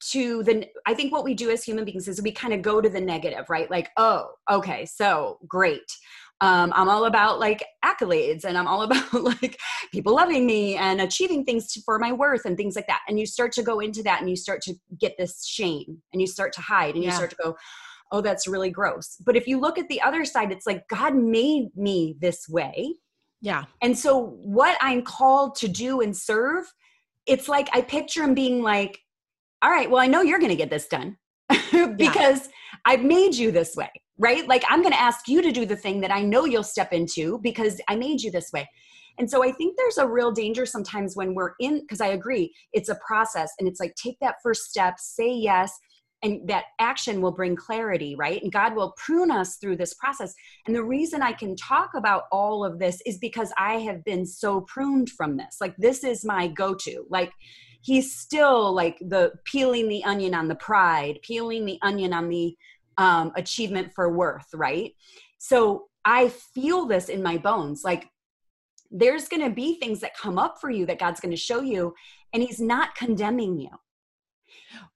to 0.00 0.42
the 0.44 0.66
i 0.86 0.94
think 0.94 1.12
what 1.12 1.24
we 1.24 1.34
do 1.34 1.50
as 1.50 1.62
human 1.62 1.84
beings 1.84 2.08
is 2.08 2.22
we 2.22 2.32
kind 2.32 2.54
of 2.54 2.62
go 2.62 2.80
to 2.80 2.88
the 2.88 3.00
negative 3.00 3.44
right 3.50 3.70
like 3.70 3.90
oh 3.98 4.30
okay 4.50 4.86
so 4.86 5.38
great 5.46 5.78
um, 6.40 6.72
i'm 6.74 6.88
all 6.88 7.04
about 7.04 7.38
like 7.38 7.64
accolades 7.84 8.44
and 8.44 8.56
i'm 8.56 8.66
all 8.66 8.82
about 8.90 9.12
like 9.14 9.58
people 9.92 10.14
loving 10.14 10.46
me 10.46 10.76
and 10.76 11.00
achieving 11.00 11.44
things 11.44 11.72
for 11.84 11.98
my 11.98 12.12
worth 12.12 12.44
and 12.44 12.56
things 12.56 12.76
like 12.76 12.86
that. 12.86 13.00
And 13.08 13.18
you 13.18 13.26
start 13.26 13.52
to 13.52 13.62
go 13.62 13.80
into 13.80 14.02
that 14.04 14.20
and 14.20 14.30
you 14.30 14.36
start 14.36 14.62
to 14.62 14.74
get 14.98 15.16
this 15.18 15.44
shame 15.44 16.02
and 16.12 16.20
you 16.20 16.26
start 16.26 16.52
to 16.54 16.60
hide 16.60 16.94
and 16.94 17.02
yeah. 17.02 17.10
you 17.10 17.16
start 17.16 17.30
to 17.30 17.36
go 17.42 17.56
oh 18.12 18.20
that's 18.20 18.48
really 18.48 18.70
gross. 18.70 19.16
But 19.24 19.36
if 19.36 19.46
you 19.46 19.60
look 19.60 19.78
at 19.78 19.88
the 19.88 20.00
other 20.02 20.24
side 20.24 20.52
it's 20.52 20.66
like 20.66 20.88
god 20.88 21.14
made 21.14 21.76
me 21.76 22.16
this 22.20 22.48
way. 22.48 22.94
Yeah. 23.40 23.64
And 23.82 23.98
so 23.98 24.36
what 24.42 24.76
i'm 24.80 25.02
called 25.02 25.56
to 25.56 25.68
do 25.68 26.00
and 26.00 26.16
serve 26.16 26.72
it's 27.26 27.48
like 27.48 27.68
i 27.72 27.80
picture 27.80 28.22
him 28.22 28.34
being 28.34 28.62
like 28.62 28.98
all 29.62 29.70
right 29.70 29.90
well 29.90 30.00
i 30.00 30.06
know 30.06 30.22
you're 30.22 30.38
going 30.38 30.50
to 30.50 30.56
get 30.56 30.70
this 30.70 30.88
done. 30.88 31.16
Because 31.96 32.46
yeah. 32.46 32.52
I've 32.84 33.02
made 33.02 33.34
you 33.34 33.50
this 33.50 33.76
way 33.76 33.90
right? 34.20 34.46
Like 34.46 34.62
I'm 34.68 34.82
going 34.82 34.92
to 34.92 35.00
ask 35.00 35.26
you 35.26 35.42
to 35.42 35.50
do 35.50 35.64
the 35.64 35.74
thing 35.74 36.02
that 36.02 36.12
I 36.12 36.22
know 36.22 36.44
you'll 36.44 36.62
step 36.62 36.92
into 36.92 37.38
because 37.42 37.80
I 37.88 37.96
made 37.96 38.20
you 38.20 38.30
this 38.30 38.52
way. 38.52 38.68
And 39.18 39.28
so 39.28 39.42
I 39.42 39.50
think 39.50 39.76
there's 39.76 39.98
a 39.98 40.06
real 40.06 40.30
danger 40.30 40.64
sometimes 40.66 41.16
when 41.16 41.34
we're 41.34 41.54
in, 41.58 41.80
because 41.80 42.00
I 42.00 42.08
agree, 42.08 42.54
it's 42.72 42.90
a 42.90 42.98
process 43.06 43.50
and 43.58 43.66
it's 43.66 43.80
like 43.80 43.94
take 43.94 44.18
that 44.20 44.36
first 44.42 44.64
step, 44.64 44.98
say 44.98 45.32
yes, 45.32 45.76
and 46.22 46.46
that 46.48 46.64
action 46.78 47.22
will 47.22 47.32
bring 47.32 47.56
clarity, 47.56 48.14
right? 48.14 48.42
And 48.42 48.52
God 48.52 48.76
will 48.76 48.94
prune 48.98 49.30
us 49.30 49.56
through 49.56 49.76
this 49.76 49.94
process. 49.94 50.34
And 50.66 50.76
the 50.76 50.84
reason 50.84 51.22
I 51.22 51.32
can 51.32 51.56
talk 51.56 51.92
about 51.96 52.24
all 52.30 52.62
of 52.62 52.78
this 52.78 53.00
is 53.06 53.18
because 53.18 53.52
I 53.58 53.74
have 53.76 54.04
been 54.04 54.26
so 54.26 54.60
pruned 54.62 55.08
from 55.10 55.38
this. 55.38 55.56
Like, 55.62 55.74
this 55.78 56.04
is 56.04 56.24
my 56.24 56.48
go 56.48 56.74
to. 56.74 57.04
Like, 57.08 57.32
he's 57.82 58.16
still 58.16 58.72
like 58.72 58.98
the 59.00 59.32
peeling 59.44 59.88
the 59.88 60.04
onion 60.04 60.34
on 60.34 60.48
the 60.48 60.54
pride, 60.54 61.18
peeling 61.22 61.64
the 61.64 61.78
onion 61.82 62.12
on 62.12 62.28
the 62.28 62.54
um, 62.98 63.32
achievement 63.36 63.92
for 63.94 64.14
worth, 64.14 64.48
right? 64.54 64.92
So 65.38 65.86
I 66.04 66.28
feel 66.28 66.86
this 66.86 67.08
in 67.08 67.22
my 67.22 67.38
bones. 67.38 67.82
Like 67.84 68.08
there's 68.90 69.28
going 69.28 69.42
to 69.42 69.54
be 69.54 69.78
things 69.78 70.00
that 70.00 70.16
come 70.16 70.38
up 70.38 70.56
for 70.60 70.70
you 70.70 70.86
that 70.86 70.98
God's 70.98 71.20
going 71.20 71.30
to 71.30 71.36
show 71.36 71.60
you, 71.60 71.94
and 72.32 72.42
He's 72.42 72.60
not 72.60 72.94
condemning 72.94 73.58
you. 73.58 73.70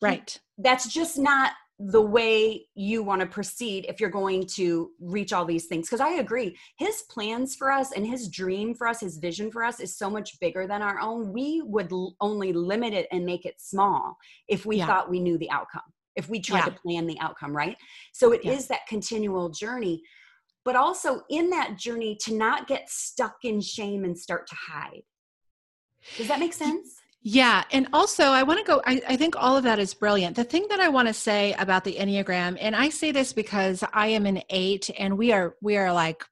Right. 0.03 0.30
He, 0.57 0.62
that's 0.62 0.93
just 0.93 1.18
not 1.18 1.53
the 1.79 2.01
way 2.01 2.66
you 2.75 3.03
want 3.03 3.20
to 3.20 3.27
proceed 3.27 3.85
if 3.89 4.01
you're 4.01 4.11
going 4.11 4.47
to 4.47 4.91
reach 5.01 5.33
all 5.33 5.45
these 5.45 5.66
things. 5.66 5.87
Because 5.87 6.01
I 6.01 6.14
agree, 6.14 6.57
His 6.79 7.03
plans 7.11 7.57
for 7.57 7.70
us 7.70 7.93
and 7.93 8.07
His 8.07 8.29
dream 8.29 8.75
for 8.75 8.87
us, 8.87 9.01
His 9.01 9.18
vision 9.18 9.51
for 9.51 9.64
us 9.64 9.81
is 9.81 9.97
so 9.97 10.09
much 10.09 10.39
bigger 10.41 10.66
than 10.66 10.83
our 10.83 11.01
own. 11.01 11.33
We 11.33 11.62
would 11.64 11.91
l- 11.91 12.14
only 12.20 12.53
limit 12.53 12.95
it 12.95 13.09
and 13.11 13.27
make 13.27 13.45
it 13.45 13.57
small 13.59 14.16
if 14.49 14.64
we 14.64 14.77
yeah. 14.77 14.87
thought 14.87 15.11
we 15.11 15.20
knew 15.20 15.37
the 15.39 15.51
outcome 15.51 15.83
if 16.16 16.29
we 16.29 16.41
tried 16.41 16.61
yeah. 16.61 16.64
to 16.66 16.70
plan 16.72 17.07
the 17.07 17.18
outcome, 17.20 17.57
right? 17.57 17.77
So 18.12 18.33
it 18.33 18.45
yeah. 18.45 18.53
is 18.53 18.68
that 18.68 18.87
continual 18.89 19.49
journey, 19.51 20.03
but 20.64 20.77
also 20.77 21.22
in 21.29 21.51
that 21.51 21.77
journey 21.77 22.16
to 22.22 22.35
not 22.35 22.66
get 22.66 22.89
stuck 22.89 23.37
in 23.43 23.61
shame 23.61 24.05
and 24.05 24.16
start 24.16 24.47
to 24.49 24.55
hide. 24.55 25.03
Does 26.16 26.29
that 26.29 26.39
make 26.39 26.53
sense? 26.53 27.01
Yeah. 27.27 27.64
And 27.72 27.89
also, 27.95 28.25
I 28.25 28.43
want 28.43 28.59
to 28.59 28.66
go, 28.66 28.83
I, 28.85 29.01
I, 29.09 29.16
think 29.16 29.35
all 29.35 29.57
of 29.57 29.64
that 29.64 29.79
is 29.79 29.95
brilliant. 29.95 30.37
The 30.37 30.45
thing 30.45 30.66
that 30.68 30.79
I 30.79 30.91
want 30.91 31.09
to 31.09 31.14
say 31.14 31.55
about 31.55 31.83
the 31.83 31.95
Enneagram, 31.95 32.59
and 32.61 32.77
I 32.77 32.91
say 32.91 33.12
this 33.12 33.33
because 33.33 33.83
I 33.95 34.09
am 34.09 34.27
an 34.27 34.43
eight 34.51 34.91
and 34.99 35.16
we 35.16 35.33
are, 35.33 35.55
we 35.62 35.79
are 35.79 35.91
like 35.91 36.22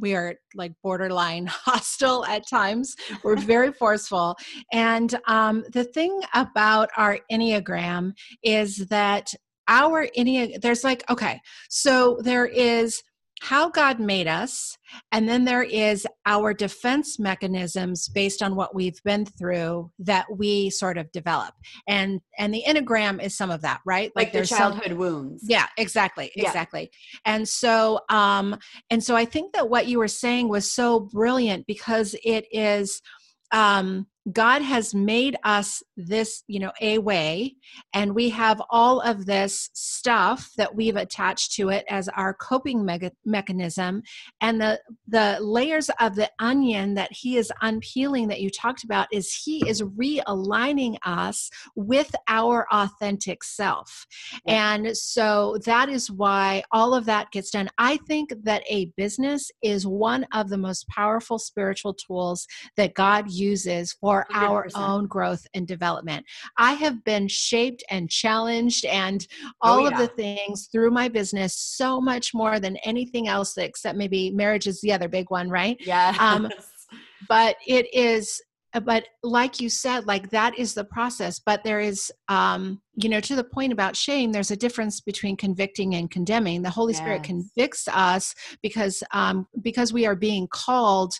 we 0.00 0.14
are 0.14 0.36
like 0.54 0.72
borderline 0.82 1.46
hostile 1.50 2.24
at 2.24 2.48
times. 2.48 2.96
We're 3.22 3.36
very 3.40 3.72
forceful. 3.72 4.36
And 4.72 5.14
um, 5.26 5.64
the 5.70 5.84
thing 5.84 6.18
about 6.34 6.88
our 6.96 7.18
Enneagram 7.30 8.12
is 8.42 8.86
that 8.88 9.34
our 9.68 10.08
Enneagram, 10.16 10.62
there's 10.62 10.82
like, 10.82 11.08
okay, 11.10 11.40
so 11.68 12.18
there 12.22 12.46
is 12.46 13.02
how 13.42 13.68
God 13.68 13.98
made 13.98 14.28
us, 14.28 14.78
and 15.10 15.28
then 15.28 15.44
there 15.44 15.64
is 15.64 16.06
our 16.26 16.54
defense 16.54 17.18
mechanisms 17.18 18.08
based 18.08 18.40
on 18.40 18.54
what 18.54 18.72
we've 18.72 19.02
been 19.04 19.26
through 19.26 19.90
that 19.98 20.26
we 20.38 20.70
sort 20.70 20.96
of 20.96 21.10
develop. 21.10 21.52
And 21.88 22.20
and 22.38 22.54
the 22.54 22.62
Enneagram 22.64 23.20
is 23.20 23.36
some 23.36 23.50
of 23.50 23.60
that, 23.62 23.80
right? 23.84 24.12
Like, 24.14 24.26
like 24.26 24.32
there's 24.32 24.48
childhood 24.48 24.90
some, 24.90 24.98
wounds. 24.98 25.42
Yeah, 25.44 25.66
exactly. 25.76 26.30
Exactly. 26.36 26.90
Yeah. 26.92 27.34
And 27.34 27.48
so 27.48 27.98
um 28.10 28.56
and 28.90 29.02
so 29.02 29.16
I 29.16 29.24
think 29.24 29.54
that 29.54 29.68
what 29.68 29.88
you 29.88 29.98
were 29.98 30.06
saying 30.06 30.48
was 30.48 30.70
so 30.70 31.00
brilliant 31.00 31.66
because 31.66 32.14
it 32.22 32.44
is 32.52 33.02
um 33.50 34.06
God 34.30 34.62
has 34.62 34.94
made 34.94 35.36
us 35.42 35.82
this, 35.96 36.44
you 36.46 36.60
know, 36.60 36.70
a 36.80 36.98
way, 36.98 37.56
and 37.92 38.14
we 38.14 38.28
have 38.30 38.62
all 38.70 39.00
of 39.00 39.26
this 39.26 39.68
stuff 39.72 40.50
that 40.56 40.76
we've 40.76 40.96
attached 40.96 41.52
to 41.54 41.70
it 41.70 41.84
as 41.88 42.08
our 42.10 42.32
coping 42.32 42.84
me- 42.84 43.10
mechanism. 43.24 44.02
And 44.40 44.60
the 44.60 44.80
the 45.08 45.38
layers 45.40 45.90
of 45.98 46.14
the 46.14 46.30
onion 46.38 46.94
that 46.94 47.12
He 47.12 47.36
is 47.36 47.52
unpeeling 47.62 48.28
that 48.28 48.40
you 48.40 48.48
talked 48.48 48.84
about 48.84 49.08
is 49.12 49.34
He 49.34 49.68
is 49.68 49.82
realigning 49.82 50.98
us 51.04 51.50
with 51.74 52.14
our 52.28 52.66
authentic 52.70 53.42
self. 53.42 54.06
And 54.46 54.96
so 54.96 55.58
that 55.64 55.88
is 55.88 56.10
why 56.10 56.62
all 56.70 56.94
of 56.94 57.06
that 57.06 57.32
gets 57.32 57.50
done. 57.50 57.68
I 57.78 57.96
think 57.96 58.32
that 58.44 58.62
a 58.68 58.86
business 58.96 59.50
is 59.62 59.84
one 59.84 60.26
of 60.32 60.48
the 60.48 60.58
most 60.58 60.86
powerful 60.86 61.40
spiritual 61.40 61.94
tools 61.94 62.46
that 62.76 62.94
God 62.94 63.28
uses 63.28 63.92
for 63.92 64.11
for 64.12 64.26
100%. 64.32 64.42
our 64.42 64.66
own 64.74 65.06
growth 65.06 65.46
and 65.54 65.66
development. 65.66 66.24
I 66.58 66.72
have 66.74 67.02
been 67.04 67.28
shaped 67.28 67.82
and 67.90 68.10
challenged 68.10 68.84
and 68.84 69.26
oh, 69.44 69.50
all 69.62 69.78
oh, 69.78 69.88
yeah. 69.88 69.90
of 69.90 69.98
the 69.98 70.08
things 70.08 70.68
through 70.70 70.90
my 70.90 71.08
business 71.08 71.56
so 71.56 72.00
much 72.00 72.34
more 72.34 72.60
than 72.60 72.76
anything 72.84 73.28
else 73.28 73.56
except 73.56 73.96
maybe 73.96 74.30
marriage 74.30 74.66
is 74.66 74.80
the 74.80 74.92
other 74.92 75.08
big 75.08 75.30
one, 75.30 75.48
right? 75.48 75.76
Yeah. 75.80 76.14
Um, 76.18 76.50
but 77.28 77.56
it 77.66 77.92
is 77.94 78.40
but 78.84 79.04
like 79.22 79.60
you 79.60 79.68
said 79.68 80.06
like 80.06 80.30
that 80.30 80.58
is 80.58 80.72
the 80.72 80.84
process 80.84 81.38
but 81.38 81.62
there 81.62 81.80
is 81.80 82.10
um 82.28 82.80
you 82.94 83.08
know 83.08 83.20
to 83.20 83.34
the 83.34 83.44
point 83.44 83.72
about 83.72 83.96
shame 83.96 84.32
there's 84.32 84.50
a 84.50 84.56
difference 84.56 85.00
between 85.00 85.36
convicting 85.36 85.94
and 85.94 86.10
condemning 86.10 86.62
the 86.62 86.70
holy 86.70 86.92
yes. 86.92 87.00
spirit 87.00 87.22
convicts 87.22 87.88
us 87.88 88.34
because 88.62 89.02
um 89.12 89.46
because 89.62 89.92
we 89.92 90.04
are 90.04 90.14
being 90.14 90.46
called 90.48 91.14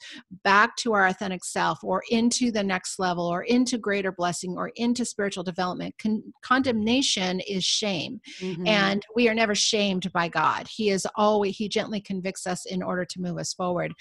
back 0.44 0.76
to 0.76 0.92
our 0.92 1.06
authentic 1.06 1.44
self 1.44 1.82
or 1.82 2.02
into 2.10 2.50
the 2.50 2.62
next 2.62 2.98
level 2.98 3.26
or 3.26 3.42
into 3.44 3.78
greater 3.78 4.12
blessing 4.12 4.54
or 4.56 4.70
into 4.76 5.04
spiritual 5.04 5.42
development 5.42 5.94
Con- 5.98 6.22
condemnation 6.42 7.40
is 7.40 7.64
shame 7.64 8.20
mm-hmm. 8.40 8.66
and 8.66 9.04
we 9.14 9.28
are 9.28 9.34
never 9.34 9.54
shamed 9.54 10.12
by 10.12 10.28
god 10.28 10.68
he 10.68 10.90
is 10.90 11.06
always 11.16 11.56
he 11.56 11.68
gently 11.68 12.00
convicts 12.00 12.46
us 12.46 12.66
in 12.66 12.82
order 12.82 13.04
to 13.04 13.20
move 13.20 13.38
us 13.38 13.54
forward 13.54 13.92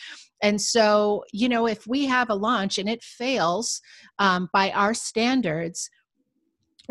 and 0.42 0.60
so 0.60 1.24
you 1.32 1.48
know 1.48 1.68
if 1.68 1.88
we 1.88 2.06
have 2.06 2.30
a 2.30 2.36
launch 2.36 2.78
and 2.78 2.90
it 2.90 3.02
fails 3.02 3.82
um, 4.20 4.50
by 4.54 4.72
our 4.72 4.94
standards 4.94 5.90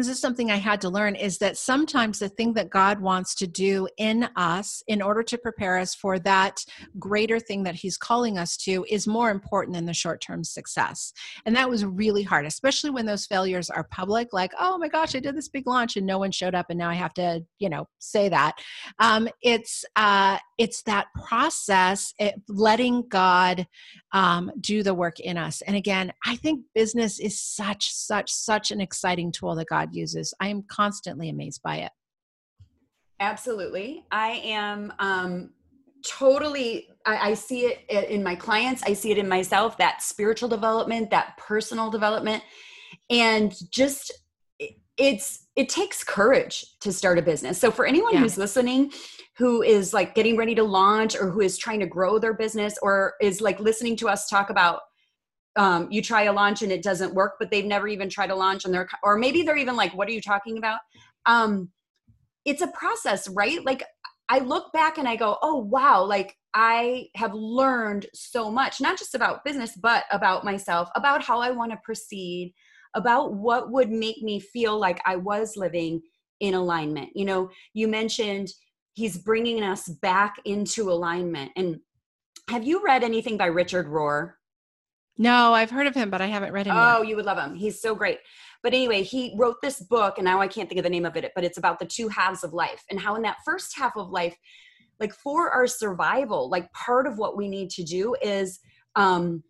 this 0.00 0.08
is 0.08 0.18
something 0.18 0.50
I 0.50 0.56
had 0.56 0.80
to 0.80 0.88
learn 0.88 1.14
is 1.14 1.36
that 1.38 1.58
sometimes 1.58 2.18
the 2.18 2.30
thing 2.30 2.54
that 2.54 2.70
God 2.70 3.00
wants 3.00 3.34
to 3.34 3.46
do 3.46 3.86
in 3.98 4.30
us 4.34 4.82
in 4.86 5.02
order 5.02 5.22
to 5.22 5.36
prepare 5.36 5.76
us 5.76 5.94
for 5.94 6.18
that 6.20 6.64
greater 6.98 7.38
thing 7.38 7.64
that 7.64 7.74
He's 7.74 7.98
calling 7.98 8.38
us 8.38 8.56
to 8.58 8.86
is 8.88 9.06
more 9.06 9.30
important 9.30 9.74
than 9.74 9.84
the 9.84 9.92
short 9.92 10.22
term 10.22 10.42
success. 10.42 11.12
And 11.44 11.54
that 11.54 11.68
was 11.68 11.84
really 11.84 12.22
hard, 12.22 12.46
especially 12.46 12.88
when 12.88 13.04
those 13.04 13.26
failures 13.26 13.68
are 13.68 13.84
public, 13.84 14.32
like, 14.32 14.52
oh 14.58 14.78
my 14.78 14.88
gosh, 14.88 15.14
I 15.14 15.20
did 15.20 15.36
this 15.36 15.48
big 15.48 15.66
launch 15.66 15.98
and 15.98 16.06
no 16.06 16.18
one 16.18 16.30
showed 16.30 16.54
up 16.54 16.66
and 16.70 16.78
now 16.78 16.88
I 16.88 16.94
have 16.94 17.12
to, 17.14 17.44
you 17.58 17.68
know, 17.68 17.86
say 17.98 18.30
that. 18.30 18.56
Um, 19.00 19.28
it's, 19.42 19.84
uh, 19.96 20.38
it's 20.56 20.82
that 20.84 21.08
process, 21.26 22.14
it, 22.18 22.40
letting 22.48 23.06
God 23.08 23.66
um, 24.12 24.50
do 24.60 24.82
the 24.82 24.94
work 24.94 25.20
in 25.20 25.36
us. 25.36 25.60
And 25.62 25.76
again, 25.76 26.12
I 26.24 26.36
think 26.36 26.64
business 26.74 27.18
is 27.18 27.38
such, 27.38 27.92
such, 27.92 28.30
such 28.30 28.70
an 28.70 28.80
exciting 28.80 29.30
tool 29.30 29.54
that 29.56 29.68
God 29.68 29.89
uses. 29.94 30.34
I 30.40 30.48
am 30.48 30.62
constantly 30.62 31.28
amazed 31.28 31.62
by 31.62 31.78
it. 31.78 31.92
Absolutely. 33.20 34.04
I 34.10 34.40
am 34.44 34.92
um, 34.98 35.50
totally, 36.06 36.88
I, 37.04 37.30
I 37.30 37.34
see 37.34 37.66
it 37.66 38.08
in 38.08 38.22
my 38.22 38.34
clients, 38.34 38.82
I 38.82 38.94
see 38.94 39.10
it 39.10 39.18
in 39.18 39.28
myself 39.28 39.76
that 39.78 40.02
spiritual 40.02 40.48
development, 40.48 41.10
that 41.10 41.36
personal 41.36 41.90
development. 41.90 42.42
And 43.10 43.54
just, 43.70 44.12
it's, 44.96 45.46
it 45.56 45.68
takes 45.68 46.02
courage 46.02 46.64
to 46.80 46.92
start 46.92 47.18
a 47.18 47.22
business. 47.22 47.58
So 47.58 47.70
for 47.70 47.86
anyone 47.86 48.14
yeah. 48.14 48.20
who's 48.20 48.38
listening, 48.38 48.92
who 49.36 49.62
is 49.62 49.94
like 49.94 50.14
getting 50.14 50.36
ready 50.36 50.54
to 50.54 50.62
launch 50.62 51.16
or 51.16 51.30
who 51.30 51.40
is 51.40 51.56
trying 51.56 51.80
to 51.80 51.86
grow 51.86 52.18
their 52.18 52.34
business 52.34 52.78
or 52.82 53.14
is 53.20 53.40
like 53.40 53.58
listening 53.60 53.96
to 53.96 54.08
us 54.08 54.28
talk 54.28 54.50
about 54.50 54.80
um, 55.56 55.88
you 55.90 56.00
try 56.02 56.22
a 56.22 56.32
launch 56.32 56.62
and 56.62 56.72
it 56.72 56.82
doesn't 56.82 57.14
work, 57.14 57.34
but 57.38 57.50
they've 57.50 57.64
never 57.64 57.88
even 57.88 58.08
tried 58.08 58.30
a 58.30 58.36
launch 58.36 58.64
and 58.64 58.72
they're, 58.72 58.88
or 59.02 59.18
maybe 59.18 59.42
they're 59.42 59.56
even 59.56 59.76
like, 59.76 59.92
what 59.94 60.08
are 60.08 60.12
you 60.12 60.20
talking 60.20 60.58
about? 60.58 60.80
Um, 61.26 61.70
it's 62.44 62.62
a 62.62 62.68
process, 62.68 63.28
right? 63.28 63.64
Like 63.64 63.82
I 64.28 64.38
look 64.38 64.72
back 64.72 64.98
and 64.98 65.08
I 65.08 65.16
go, 65.16 65.38
oh, 65.42 65.56
wow, 65.56 66.04
like 66.04 66.36
I 66.54 67.08
have 67.16 67.34
learned 67.34 68.06
so 68.14 68.50
much, 68.50 68.80
not 68.80 68.98
just 68.98 69.14
about 69.14 69.44
business, 69.44 69.76
but 69.76 70.04
about 70.10 70.44
myself, 70.44 70.88
about 70.94 71.22
how 71.22 71.40
I 71.40 71.50
want 71.50 71.72
to 71.72 71.78
proceed, 71.84 72.54
about 72.94 73.34
what 73.34 73.70
would 73.70 73.90
make 73.90 74.22
me 74.22 74.40
feel 74.40 74.78
like 74.78 75.00
I 75.04 75.16
was 75.16 75.56
living 75.56 76.00
in 76.40 76.54
alignment. 76.54 77.10
You 77.14 77.24
know, 77.24 77.50
you 77.74 77.88
mentioned 77.88 78.48
he's 78.94 79.18
bringing 79.18 79.62
us 79.62 79.88
back 79.88 80.36
into 80.44 80.90
alignment. 80.90 81.52
And 81.56 81.80
have 82.48 82.64
you 82.64 82.82
read 82.84 83.04
anything 83.04 83.36
by 83.36 83.46
Richard 83.46 83.86
Rohr? 83.86 84.32
No, 85.20 85.52
I've 85.52 85.70
heard 85.70 85.86
of 85.86 85.94
him, 85.94 86.08
but 86.08 86.22
I 86.22 86.28
haven't 86.28 86.54
read 86.54 86.64
him. 86.64 86.74
Oh, 86.74 87.02
yet. 87.02 87.08
you 87.08 87.16
would 87.16 87.26
love 87.26 87.36
him. 87.36 87.54
He's 87.54 87.78
so 87.78 87.94
great. 87.94 88.20
But 88.62 88.72
anyway, 88.72 89.02
he 89.02 89.34
wrote 89.36 89.56
this 89.60 89.78
book, 89.78 90.16
and 90.16 90.24
now 90.24 90.40
I 90.40 90.48
can't 90.48 90.66
think 90.66 90.78
of 90.78 90.82
the 90.82 90.88
name 90.88 91.04
of 91.04 91.14
it, 91.14 91.30
but 91.34 91.44
it's 91.44 91.58
about 91.58 91.78
the 91.78 91.84
two 91.84 92.08
halves 92.08 92.42
of 92.42 92.54
life 92.54 92.82
and 92.90 92.98
how 92.98 93.16
in 93.16 93.22
that 93.22 93.36
first 93.44 93.76
half 93.76 93.98
of 93.98 94.08
life, 94.08 94.34
like 94.98 95.12
for 95.12 95.50
our 95.50 95.66
survival, 95.66 96.48
like 96.48 96.72
part 96.72 97.06
of 97.06 97.18
what 97.18 97.36
we 97.36 97.48
need 97.48 97.68
to 97.72 97.84
do 97.84 98.16
is 98.22 98.60
um, 98.96 99.44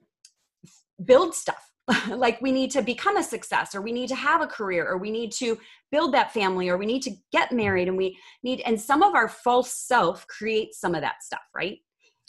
build 1.04 1.36
stuff. 1.36 1.64
like 2.08 2.40
we 2.40 2.50
need 2.50 2.72
to 2.72 2.82
become 2.82 3.16
a 3.16 3.22
success, 3.22 3.72
or 3.72 3.80
we 3.80 3.92
need 3.92 4.08
to 4.08 4.16
have 4.16 4.42
a 4.42 4.48
career, 4.48 4.84
or 4.84 4.98
we 4.98 5.12
need 5.12 5.30
to 5.30 5.56
build 5.92 6.12
that 6.14 6.34
family, 6.34 6.68
or 6.68 6.78
we 6.78 6.86
need 6.86 7.02
to 7.02 7.12
get 7.30 7.52
married, 7.52 7.86
and 7.86 7.96
we 7.96 8.18
need, 8.42 8.60
and 8.66 8.80
some 8.80 9.04
of 9.04 9.14
our 9.14 9.28
false 9.28 9.72
self 9.72 10.26
creates 10.26 10.80
some 10.80 10.96
of 10.96 11.02
that 11.02 11.22
stuff, 11.22 11.42
right? 11.54 11.78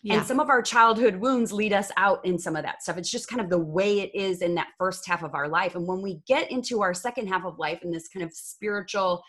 Yeah. 0.04 0.16
And 0.16 0.26
some 0.26 0.40
of 0.40 0.50
our 0.50 0.64
childhood 0.64 1.18
wounds 1.18 1.52
lead 1.54 1.74
us 1.74 1.92
out 1.96 2.26
in 2.26 2.40
some 2.40 2.56
of 2.56 2.64
that 2.64 2.82
stuff. 2.82 2.98
It's 2.98 3.12
just 3.12 3.28
kind 3.28 3.40
of 3.40 3.50
the 3.50 3.60
way 3.60 4.00
it 4.00 4.14
is 4.16 4.42
in 4.42 4.56
that 4.56 4.70
first 4.80 5.08
half 5.08 5.24
of 5.24 5.36
our 5.36 5.48
life. 5.48 5.76
And 5.76 5.88
when 5.88 6.02
we 6.02 6.22
get 6.28 6.50
into 6.50 6.82
our 6.82 6.94
second 6.94 7.28
half 7.28 7.46
of 7.46 7.60
life 7.60 7.84
in 7.84 7.92
this 7.92 8.08
kind 8.08 8.26
of 8.26 8.34
spiritual 8.34 9.24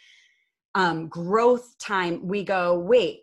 um, 0.74 1.08
growth 1.08 1.76
time, 1.78 2.26
we 2.26 2.42
go, 2.42 2.78
wait, 2.78 3.20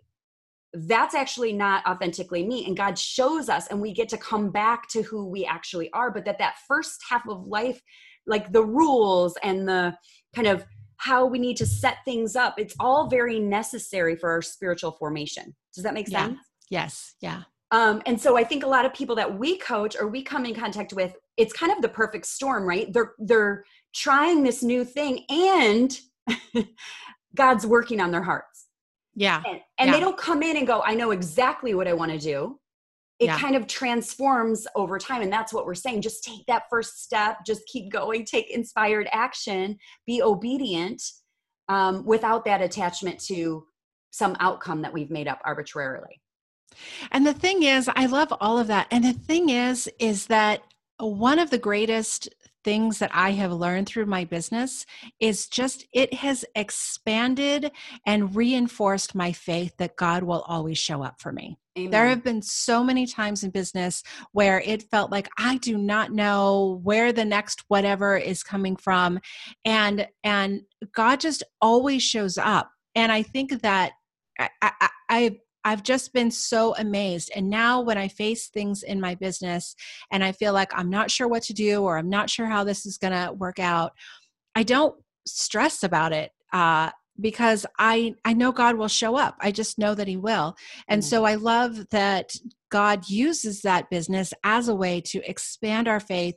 that's 0.74 1.16
actually 1.16 1.52
not 1.52 1.84
authentically 1.88 2.46
me. 2.46 2.68
And 2.68 2.78
God 2.78 3.00
shows 3.00 3.50
us, 3.50 3.66
and 3.68 3.82
we 3.82 3.94
get 3.94 4.10
to 4.10 4.18
come 4.18 4.52
back 4.52 4.88
to 4.90 5.02
who 5.02 5.26
we 5.26 5.44
actually 5.44 5.92
are. 5.94 6.12
But 6.12 6.26
that 6.26 6.38
that 6.38 6.58
first 6.68 7.02
half 7.10 7.28
of 7.28 7.48
life, 7.48 7.82
like 8.28 8.52
the 8.52 8.64
rules 8.64 9.36
and 9.42 9.68
the 9.68 9.96
kind 10.36 10.48
of 10.48 10.64
how 10.98 11.26
we 11.26 11.40
need 11.40 11.58
to 11.58 11.66
set 11.66 11.98
things 12.06 12.36
up, 12.36 12.60
it's 12.60 12.76
all 12.80 13.10
very 13.10 13.40
necessary 13.40 14.16
for 14.16 14.30
our 14.30 14.44
spiritual 14.44 14.92
formation. 14.92 15.56
Does 15.74 15.84
that 15.84 15.96
make 15.96 16.08
sense? 16.08 16.34
Yeah. 16.34 16.44
Yes. 16.70 17.16
Yeah. 17.22 17.44
Um, 17.72 18.02
and 18.06 18.20
so 18.20 18.36
I 18.36 18.44
think 18.44 18.64
a 18.64 18.68
lot 18.68 18.86
of 18.86 18.94
people 18.94 19.16
that 19.16 19.38
we 19.38 19.58
coach 19.58 19.96
or 20.00 20.08
we 20.08 20.24
come 20.24 20.46
in 20.46 20.56
contact 20.56 20.94
with, 20.94 21.16
it's 21.38 21.54
kind 21.54 21.72
of 21.72 21.82
the 21.82 21.90
perfect 21.90 22.26
storm, 22.26 22.64
right? 22.68 22.92
They're 22.92 23.14
they're 23.20 23.64
trying 23.94 24.44
this 24.44 24.64
new 24.64 24.84
thing 24.84 25.24
and 25.30 26.00
God's 27.36 27.66
working 27.66 28.00
on 28.00 28.12
their 28.12 28.24
hearts. 28.24 28.68
Yeah. 29.16 29.42
And, 29.46 29.60
and 29.78 29.88
yeah. 29.88 29.94
they 29.94 30.00
don't 30.00 30.18
come 30.18 30.42
in 30.44 30.58
and 30.58 30.66
go, 30.66 30.82
I 30.84 30.96
know 30.96 31.12
exactly 31.12 31.74
what 31.74 31.88
I 31.88 31.94
want 31.94 32.12
to 32.12 32.18
do. 32.18 32.60
It 33.20 33.26
yeah. 33.26 33.38
kind 33.38 33.56
of 33.56 33.68
transforms 33.68 34.66
over 34.76 34.98
time. 34.98 35.22
And 35.22 35.32
that's 35.32 35.52
what 35.52 35.66
we're 35.66 35.76
saying. 35.76 36.02
Just 36.02 36.24
take 36.24 36.46
that 36.48 36.64
first 36.70 37.04
step, 37.04 37.40
just 37.46 37.62
keep 37.68 37.92
going, 37.92 38.26
take 38.26 38.50
inspired 38.50 39.10
action, 39.12 39.78
be 40.08 40.22
obedient 40.22 41.04
um, 41.68 42.06
without 42.06 42.46
that 42.46 42.62
attachment 42.62 43.20
to 43.26 43.66
some 44.12 44.38
outcome 44.40 44.82
that 44.84 44.94
we've 44.94 45.12
made 45.12 45.28
up 45.28 45.40
arbitrarily. 45.44 46.22
And 47.12 47.26
the 47.26 47.34
thing 47.34 47.64
is, 47.64 47.90
I 47.96 48.06
love 48.06 48.34
all 48.40 48.58
of 48.58 48.68
that. 48.68 48.88
And 48.92 49.04
the 49.04 49.14
thing 49.14 49.50
is, 49.50 49.90
is 50.00 50.28
that 50.28 50.62
one 50.98 51.40
of 51.40 51.50
the 51.50 51.58
greatest 51.58 52.30
things 52.64 53.00
that 53.00 53.12
I 53.14 53.32
have 53.32 53.54
learned 53.54 53.88
through 53.88 54.06
my 54.06 54.26
business 54.26 54.86
is 55.20 55.48
just 55.48 55.88
it 55.94 56.14
has 56.14 56.44
expanded 56.56 57.72
and 58.06 58.36
reinforced 58.36 59.16
my 59.16 59.32
faith 59.32 59.76
that 59.78 59.96
God 59.96 60.24
will 60.24 60.42
always 60.42 60.78
show 60.78 61.02
up 61.02 61.22
for 61.22 61.32
me. 61.32 61.58
Amen. 61.78 61.92
There 61.92 62.08
have 62.08 62.24
been 62.24 62.42
so 62.42 62.84
many 62.84 63.06
times 63.06 63.44
in 63.44 63.52
business 63.52 64.04
where 64.34 64.60
it 64.62 64.84
felt 64.84 65.12
like 65.12 65.30
I 65.38 65.58
do 65.58 65.78
not 65.78 66.12
know 66.12 66.82
where 66.84 67.14
the 67.14 67.24
next 67.24 67.64
whatever 67.70 68.18
is 68.18 68.44
coming 68.44 68.76
from 68.76 69.20
and 69.64 70.08
and 70.24 70.62
God 70.94 71.22
just 71.22 71.44
always 71.62 72.04
shows 72.04 72.38
up. 72.38 72.72
And 72.96 73.12
I 73.12 73.24
think 73.24 73.62
that 73.62 73.94
I, 74.38 74.50
I, 74.62 74.90
I 75.10 75.40
I've 75.70 75.84
just 75.84 76.14
been 76.14 76.32
so 76.32 76.74
amazed. 76.78 77.32
And 77.36 77.48
now, 77.48 77.82
when 77.82 77.96
I 77.98 78.08
face 78.08 78.48
things 78.48 78.82
in 78.82 79.00
my 79.00 79.14
business 79.14 79.76
and 80.12 80.24
I 80.24 80.32
feel 80.32 80.52
like 80.52 80.72
I'm 80.74 80.90
not 80.90 81.12
sure 81.12 81.28
what 81.28 81.44
to 81.44 81.54
do 81.54 81.84
or 81.84 82.00
I'm 82.00 82.10
not 82.10 82.28
sure 82.28 82.48
how 82.48 82.64
this 82.64 82.88
is 82.88 82.98
going 82.98 83.14
to 83.14 83.34
work 83.34 83.60
out, 83.60 83.92
I 84.56 84.64
don't 84.64 84.96
stress 85.28 85.84
about 85.84 86.12
it. 86.12 86.32
Uh, 86.52 86.90
because 87.22 87.66
I 87.78 88.16
I 88.26 88.34
know 88.34 88.52
God 88.52 88.78
will 88.78 88.88
show 88.88 89.16
up. 89.16 89.36
I 89.42 89.52
just 89.52 89.78
know 89.78 89.94
that 89.94 90.08
he 90.08 90.18
will. 90.18 90.56
And 90.88 91.02
mm-hmm. 91.02 91.08
so 91.10 91.26
I 91.26 91.36
love 91.36 91.90
that 91.90 92.34
God 92.72 93.08
uses 93.08 93.62
that 93.62 93.90
business 93.90 94.34
as 94.44 94.70
a 94.70 94.76
way 94.76 95.02
to 95.02 95.30
expand 95.30 95.88
our 95.88 96.00
faith 96.00 96.36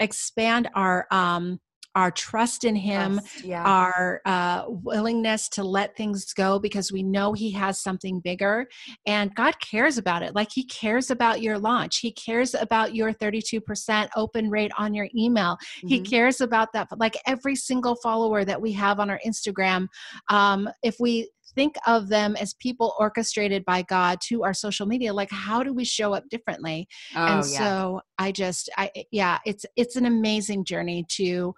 expand 0.00 0.68
our 0.74 1.06
um, 1.10 1.60
our 1.94 2.10
trust 2.10 2.64
in 2.64 2.74
him 2.74 3.14
Trust, 3.18 3.44
yeah. 3.44 3.62
our 3.64 4.20
uh, 4.24 4.64
willingness 4.68 5.48
to 5.50 5.62
let 5.64 5.96
things 5.96 6.32
go 6.32 6.58
because 6.58 6.90
we 6.92 7.02
know 7.02 7.32
he 7.32 7.50
has 7.52 7.80
something 7.80 8.20
bigger 8.20 8.66
and 9.06 9.34
god 9.34 9.54
cares 9.60 9.98
about 9.98 10.22
it 10.22 10.34
like 10.34 10.48
he 10.52 10.64
cares 10.64 11.10
about 11.10 11.40
your 11.42 11.58
launch 11.58 11.98
he 11.98 12.12
cares 12.12 12.54
about 12.54 12.94
your 12.94 13.12
32% 13.12 14.08
open 14.16 14.50
rate 14.50 14.72
on 14.78 14.94
your 14.94 15.08
email 15.16 15.56
he 15.86 16.00
Mhm. 16.00 16.10
cares 16.10 16.40
about 16.40 16.72
that 16.72 16.88
like 16.98 17.16
every 17.26 17.56
single 17.56 17.94
follower 17.96 18.44
that 18.44 18.60
we 18.60 18.72
have 18.72 19.00
on 19.00 19.10
our 19.10 19.20
instagram 19.26 19.86
um, 20.30 20.68
if 20.82 20.96
we 21.00 21.28
think 21.54 21.76
of 21.86 22.08
them 22.08 22.34
as 22.36 22.54
people 22.54 22.94
orchestrated 22.98 23.64
by 23.64 23.82
god 23.82 24.18
to 24.20 24.42
our 24.42 24.54
social 24.54 24.86
media 24.86 25.12
like 25.12 25.30
how 25.30 25.62
do 25.62 25.72
we 25.72 25.84
show 25.84 26.12
up 26.12 26.24
differently 26.28 26.86
oh, 27.16 27.24
and 27.26 27.50
yeah. 27.50 27.58
so 27.58 28.00
i 28.18 28.32
just 28.32 28.68
i 28.76 28.90
yeah 29.12 29.38
it's 29.46 29.64
it's 29.76 29.96
an 29.96 30.06
amazing 30.06 30.64
journey 30.64 31.04
to 31.08 31.54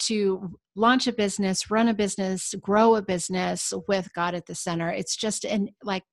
to 0.00 0.58
launch 0.74 1.06
a 1.06 1.12
business 1.12 1.70
run 1.70 1.88
a 1.88 1.94
business 1.94 2.54
grow 2.60 2.96
a 2.96 3.02
business 3.02 3.72
with 3.88 4.08
god 4.14 4.34
at 4.34 4.46
the 4.46 4.54
center. 4.54 4.90
It's 4.90 5.16
just 5.16 5.44
an 5.44 5.68
like 5.82 6.04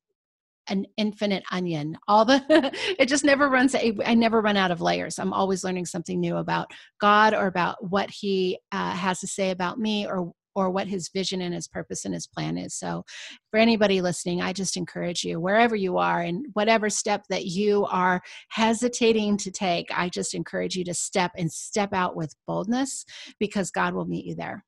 an 0.68 0.86
infinite 0.96 1.44
onion. 1.52 1.98
All 2.08 2.24
the 2.24 2.42
it 3.00 3.08
just 3.08 3.26
never 3.26 3.50
runs 3.50 3.76
i 3.76 4.14
never 4.14 4.42
run 4.42 4.58
out 4.58 4.72
of 4.72 4.82
layers. 4.82 5.20
I'm 5.20 5.34
always 5.34 5.64
learning 5.64 5.86
something 5.86 6.20
new 6.20 6.38
about 6.38 6.72
god 7.00 7.34
or 7.34 7.48
about 7.48 7.90
what 7.90 8.10
he 8.10 8.60
uh, 8.72 8.92
has 8.92 9.20
to 9.20 9.28
say 9.28 9.52
about 9.52 9.78
me 9.80 10.08
or 10.08 10.32
or 10.56 10.70
what 10.70 10.88
his 10.88 11.10
vision 11.10 11.42
and 11.42 11.54
his 11.54 11.68
purpose 11.68 12.06
and 12.06 12.14
his 12.14 12.28
plan 12.28 12.58
is 12.58 12.74
so 12.74 13.04
for 13.52 13.60
anybody 13.60 14.02
listening 14.02 14.42
i 14.42 14.54
just 14.54 14.78
encourage 14.78 15.24
you 15.24 15.40
wherever 15.40 15.76
you 15.76 15.98
are 15.98 16.22
and 16.22 16.46
whatever 16.54 16.90
step 16.90 17.24
that 17.30 17.46
you 17.46 17.86
are 17.86 18.22
hesitating 18.50 19.38
to 19.38 19.52
take 19.52 19.88
i 19.96 20.10
just 20.10 20.34
encourage 20.34 20.76
you 20.76 20.84
to 20.84 20.94
step 20.94 21.32
and 21.38 21.52
step 21.52 21.94
out 21.94 22.16
with 22.16 22.36
boldness 22.48 23.06
because 23.40 23.72
god 23.72 23.94
will 23.94 24.06
meet 24.06 24.26
you 24.26 24.36
there 24.36 24.64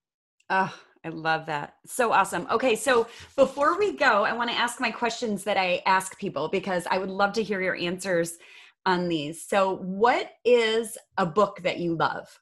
Oh, 0.49 0.73
I 1.03 1.09
love 1.09 1.45
that. 1.47 1.75
So 1.85 2.11
awesome. 2.11 2.47
Okay, 2.51 2.75
so 2.75 3.07
before 3.35 3.77
we 3.77 3.93
go, 3.93 4.23
I 4.23 4.33
want 4.33 4.49
to 4.49 4.57
ask 4.57 4.79
my 4.79 4.91
questions 4.91 5.43
that 5.43 5.57
I 5.57 5.81
ask 5.85 6.17
people 6.17 6.49
because 6.49 6.87
I 6.89 6.97
would 6.97 7.09
love 7.09 7.33
to 7.33 7.43
hear 7.43 7.61
your 7.61 7.75
answers 7.75 8.37
on 8.85 9.07
these. 9.07 9.41
So, 9.47 9.77
what 9.77 10.31
is 10.43 10.97
a 11.17 11.25
book 11.25 11.61
that 11.63 11.79
you 11.79 11.95
love? 11.95 12.39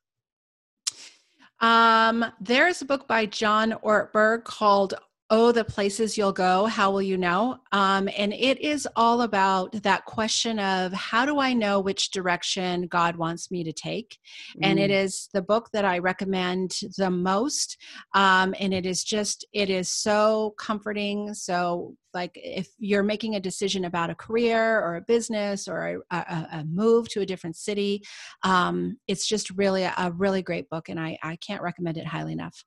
Um, 1.63 2.25
there's 2.41 2.81
a 2.81 2.85
book 2.85 3.07
by 3.07 3.25
John 3.25 3.71
Ortberg 3.85 4.43
called 4.43 4.95
Oh, 5.35 5.51
the 5.51 5.63
Places 5.63 6.15
You'll 6.15 6.31
Go, 6.31 6.67
How 6.67 6.91
Will 6.91 7.01
You 7.01 7.17
Know? 7.17 7.57
Um, 7.71 8.07
and 8.15 8.31
it 8.33 8.61
is 8.61 8.87
all 8.95 9.23
about 9.23 9.71
that 9.81 10.05
question 10.05 10.59
of 10.59 10.93
how 10.93 11.25
do 11.25 11.39
I 11.39 11.53
know 11.53 11.79
which 11.79 12.11
direction 12.11 12.85
God 12.85 13.15
wants 13.15 13.49
me 13.49 13.63
to 13.63 13.73
take? 13.73 14.19
And 14.61 14.77
it 14.77 14.91
Mm. 14.91 15.29
the 15.33 15.41
book 15.41 15.69
that 15.73 15.85
I 15.85 15.97
recommend 15.97 16.75
the 16.99 17.09
most. 17.09 17.77
Um, 18.13 18.53
and 18.59 18.75
it 18.75 18.85
is 18.85 19.03
just, 19.03 19.43
it 19.53 19.71
is 19.71 19.89
so 19.89 20.53
comforting. 20.59 21.33
So, 21.33 21.95
like, 22.13 22.33
if 22.35 22.69
you're 22.77 23.01
making 23.01 23.33
a 23.33 23.39
decision 23.39 23.85
about 23.85 24.11
a 24.11 24.15
career 24.15 24.79
or 24.81 24.97
a 24.97 25.01
business 25.01 25.67
or 25.67 26.03
a, 26.11 26.15
a, 26.15 26.47
a 26.59 26.65
move 26.65 27.09
to 27.09 27.21
a 27.21 27.25
different 27.25 27.55
city, 27.55 28.03
um, 28.43 28.97
it's 29.07 29.27
just 29.27 29.49
really 29.57 29.81
a, 29.81 29.95
a 29.97 30.11
really 30.11 30.43
great 30.43 30.69
book. 30.69 30.89
And 30.89 30.99
I, 30.99 31.17
I 31.23 31.37
can't 31.37 31.63
recommend 31.63 31.97
it 31.97 32.05
highly 32.05 32.33
enough. 32.33 32.63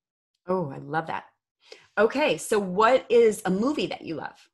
Oh, 0.48 0.72
I 0.74 0.78
love 0.78 1.06
that. 1.06 1.26
Okay, 1.98 2.36
so 2.36 2.58
what 2.58 3.06
is 3.08 3.42
a 3.46 3.50
movie 3.50 3.86
that 3.86 4.02
you 4.02 4.16
love? 4.16 4.48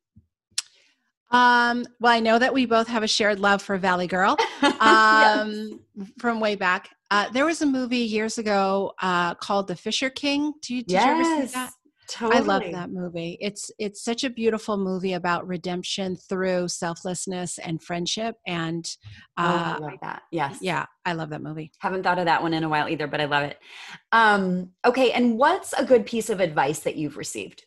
Um, 1.31 1.83
well, 1.99 2.13
I 2.13 2.19
know 2.19 2.37
that 2.37 2.53
we 2.53 2.65
both 2.65 2.87
have 2.87 3.01
a 3.03 3.07
shared 3.07 3.39
love 3.39 3.61
for 3.61 3.77
Valley 3.77 4.07
Girl 4.07 4.37
Yes. 4.61 5.35
um, 5.35 5.79
from 6.19 6.39
way 6.39 6.55
back. 6.55 6.89
Uh, 7.09 7.29
there 7.29 7.45
was 7.45 7.61
a 7.61 7.65
movie 7.65 7.97
years 7.97 8.37
ago 8.37 8.93
uh, 9.01 9.33
called 9.35 9.67
The 9.67 9.75
Fisher 9.75 10.09
King. 10.09 10.53
Do 10.61 10.75
you, 10.75 10.83
did 10.83 10.93
you 10.93 10.99
ever 10.99 11.23
see 11.23 11.45
that? 11.53 11.71
Totally. 12.07 12.37
I 12.37 12.41
love 12.41 12.63
that 12.71 12.91
movie. 12.91 13.37
It's 13.39 13.71
it's 13.79 14.03
such 14.03 14.23
a 14.23 14.29
beautiful 14.29 14.77
movie 14.77 15.13
about 15.13 15.47
redemption 15.47 16.15
through 16.15 16.67
selflessness 16.67 17.57
and 17.59 17.81
friendship. 17.81 18.35
And 18.45 18.85
Oh, 19.37 19.43
I 19.43 19.75
uh, 19.75 19.79
love 19.79 19.93
that. 20.01 20.21
Yes. 20.31 20.59
yeah, 20.61 20.85
I 21.05 21.13
love 21.13 21.29
that 21.31 21.41
movie. 21.41 21.71
Haven't 21.79 22.03
thought 22.03 22.19
of 22.19 22.25
that 22.25 22.43
one 22.43 22.53
in 22.53 22.63
a 22.63 22.69
while 22.69 22.87
either, 22.87 23.07
but 23.07 23.19
I 23.19 23.25
love 23.25 23.43
it. 23.43 23.57
Um, 24.11 24.69
okay, 24.85 25.11
and 25.11 25.37
what's 25.37 25.73
a 25.73 25.83
good 25.83 26.05
piece 26.05 26.29
of 26.29 26.39
advice 26.39 26.79
that 26.79 26.95
you've 26.95 27.17
received? 27.17 27.63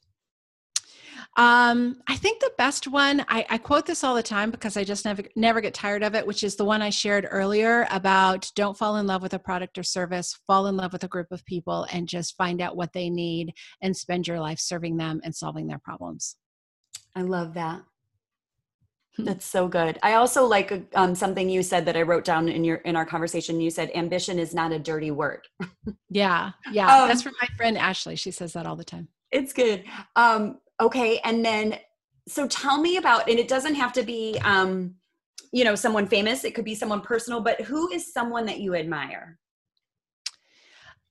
Um, 1.36 1.98
I 2.08 2.16
think 2.16 2.40
the 2.40 2.52
best 2.56 2.88
one, 2.88 3.24
I, 3.28 3.44
I 3.50 3.58
quote 3.58 3.84
this 3.84 4.02
all 4.02 4.14
the 4.14 4.22
time 4.22 4.50
because 4.50 4.76
I 4.76 4.84
just 4.84 5.04
never 5.04 5.22
never 5.36 5.60
get 5.60 5.74
tired 5.74 6.02
of 6.02 6.14
it, 6.14 6.26
which 6.26 6.42
is 6.42 6.56
the 6.56 6.64
one 6.64 6.80
I 6.80 6.88
shared 6.88 7.28
earlier 7.30 7.86
about 7.90 8.50
don't 8.54 8.76
fall 8.76 8.96
in 8.96 9.06
love 9.06 9.20
with 9.20 9.34
a 9.34 9.38
product 9.38 9.76
or 9.76 9.82
service, 9.82 10.38
fall 10.46 10.66
in 10.66 10.78
love 10.78 10.94
with 10.94 11.04
a 11.04 11.08
group 11.08 11.30
of 11.30 11.44
people 11.44 11.86
and 11.92 12.08
just 12.08 12.36
find 12.36 12.62
out 12.62 12.76
what 12.76 12.94
they 12.94 13.10
need 13.10 13.52
and 13.82 13.94
spend 13.94 14.26
your 14.26 14.40
life 14.40 14.58
serving 14.58 14.96
them 14.96 15.20
and 15.24 15.34
solving 15.34 15.66
their 15.66 15.78
problems. 15.78 16.36
I 17.14 17.20
love 17.22 17.52
that. 17.54 17.82
Hmm. 19.16 19.24
That's 19.24 19.44
so 19.44 19.68
good. 19.68 19.98
I 20.02 20.14
also 20.14 20.46
like 20.46 20.88
um, 20.94 21.14
something 21.14 21.50
you 21.50 21.62
said 21.62 21.84
that 21.84 21.98
I 21.98 22.02
wrote 22.02 22.24
down 22.24 22.48
in 22.48 22.64
your 22.64 22.76
in 22.76 22.96
our 22.96 23.06
conversation. 23.06 23.60
You 23.60 23.70
said 23.70 23.90
ambition 23.94 24.38
is 24.38 24.54
not 24.54 24.72
a 24.72 24.78
dirty 24.78 25.10
word. 25.10 25.46
Yeah, 26.08 26.52
yeah. 26.72 27.02
Um, 27.02 27.08
That's 27.08 27.22
from 27.22 27.34
my 27.42 27.48
friend 27.56 27.76
Ashley. 27.76 28.16
She 28.16 28.30
says 28.30 28.54
that 28.54 28.64
all 28.64 28.76
the 28.76 28.84
time. 28.84 29.08
It's 29.32 29.52
good. 29.52 29.84
Um, 30.14 30.58
okay, 30.80 31.20
and 31.24 31.44
then 31.44 31.78
so 32.28 32.46
tell 32.48 32.80
me 32.80 32.96
about, 32.96 33.28
and 33.28 33.38
it 33.38 33.48
doesn't 33.48 33.76
have 33.76 33.92
to 33.94 34.02
be, 34.02 34.38
um, 34.44 34.94
you 35.52 35.64
know, 35.64 35.74
someone 35.74 36.06
famous. 36.06 36.44
It 36.44 36.54
could 36.54 36.64
be 36.64 36.74
someone 36.74 37.00
personal, 37.00 37.40
but 37.40 37.60
who 37.60 37.90
is 37.92 38.12
someone 38.12 38.46
that 38.46 38.60
you 38.60 38.74
admire? 38.74 39.38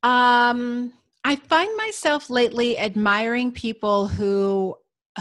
Um, 0.03 0.93
I 1.23 1.35
find 1.35 1.75
myself 1.77 2.29
lately 2.29 2.77
admiring 2.77 3.51
people 3.51 4.07
who 4.07 4.75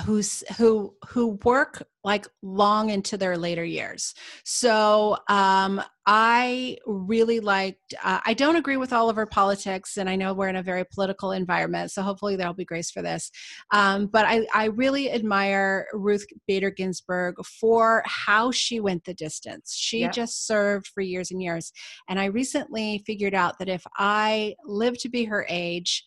who's 0.04 0.42
who 0.58 0.94
who 1.06 1.38
work 1.44 1.86
like 2.04 2.26
long 2.42 2.90
into 2.90 3.16
their 3.16 3.36
later 3.36 3.64
years. 3.64 4.14
So 4.44 5.16
um 5.28 5.82
i 6.06 6.76
really 6.84 7.40
liked 7.40 7.94
uh, 8.02 8.20
i 8.26 8.34
don't 8.34 8.56
agree 8.56 8.76
with 8.76 8.92
all 8.92 9.08
of 9.08 9.16
her 9.16 9.24
politics 9.24 9.96
and 9.96 10.08
i 10.10 10.14
know 10.14 10.34
we're 10.34 10.48
in 10.48 10.56
a 10.56 10.62
very 10.62 10.84
political 10.92 11.32
environment 11.32 11.90
so 11.90 12.02
hopefully 12.02 12.36
there'll 12.36 12.52
be 12.52 12.64
grace 12.64 12.90
for 12.90 13.02
this. 13.02 13.30
Um, 13.72 14.06
but 14.06 14.26
I, 14.26 14.46
I 14.54 14.66
really 14.66 15.10
admire 15.10 15.86
ruth 15.92 16.26
bader 16.46 16.70
ginsburg 16.70 17.36
for 17.60 18.02
how 18.06 18.50
she 18.50 18.80
went 18.80 19.04
the 19.04 19.14
distance. 19.14 19.74
She 19.74 20.00
Yep. 20.00 20.12
just 20.12 20.46
served 20.46 20.88
for 20.88 21.00
years 21.00 21.30
and 21.30 21.40
years. 21.42 21.72
And 22.08 22.18
i 22.20 22.26
recently 22.26 23.02
figured 23.06 23.34
out 23.34 23.58
that 23.58 23.68
if 23.68 23.84
i 23.96 24.54
live 24.66 24.98
to 24.98 25.08
be 25.08 25.24
her 25.24 25.46
age 25.48 26.04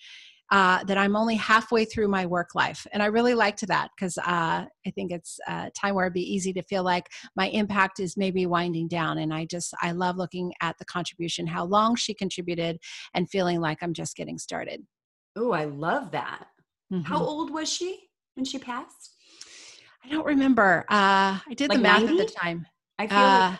uh, 0.51 0.83
that 0.85 0.97
I'm 0.97 1.15
only 1.15 1.35
halfway 1.35 1.85
through 1.85 2.07
my 2.07 2.25
work 2.25 2.55
life. 2.55 2.87
And 2.91 3.03
I 3.03 3.07
really 3.07 3.33
liked 3.33 3.65
that 3.67 3.89
because 3.95 4.17
uh, 4.17 4.65
I 4.65 4.91
think 4.95 5.11
it's 5.11 5.39
a 5.47 5.69
time 5.71 5.95
where 5.95 6.05
it'd 6.05 6.13
be 6.13 6.21
easy 6.33 6.53
to 6.53 6.61
feel 6.63 6.83
like 6.83 7.07
my 7.35 7.47
impact 7.49 7.99
is 7.99 8.15
maybe 8.15 8.45
winding 8.45 8.87
down. 8.87 9.17
And 9.17 9.33
I 9.33 9.45
just, 9.45 9.73
I 9.81 9.91
love 9.91 10.17
looking 10.17 10.53
at 10.61 10.77
the 10.77 10.85
contribution, 10.85 11.47
how 11.47 11.65
long 11.65 11.95
she 11.95 12.13
contributed, 12.13 12.77
and 13.13 13.29
feeling 13.29 13.59
like 13.59 13.79
I'm 13.81 13.93
just 13.93 14.15
getting 14.15 14.37
started. 14.37 14.81
Oh, 15.35 15.51
I 15.51 15.65
love 15.65 16.11
that. 16.11 16.47
How 17.03 17.19
Mhm. 17.19 17.27
old 17.27 17.51
was 17.51 17.71
she 17.71 18.09
when 18.35 18.45
she 18.45 18.57
passed? 18.57 19.15
I 20.03 20.09
don't 20.09 20.25
remember. 20.25 20.85
Uh, 20.89 21.39
I 21.49 21.53
did 21.55 21.69
Like 21.69 21.79
the 21.79 21.83
math 21.83 22.07
at 22.07 22.17
the 22.17 22.25
time. 22.25 22.65
I 22.97 23.07
feel 23.07 23.17
Uh, 23.17 23.49
like, 23.51 23.59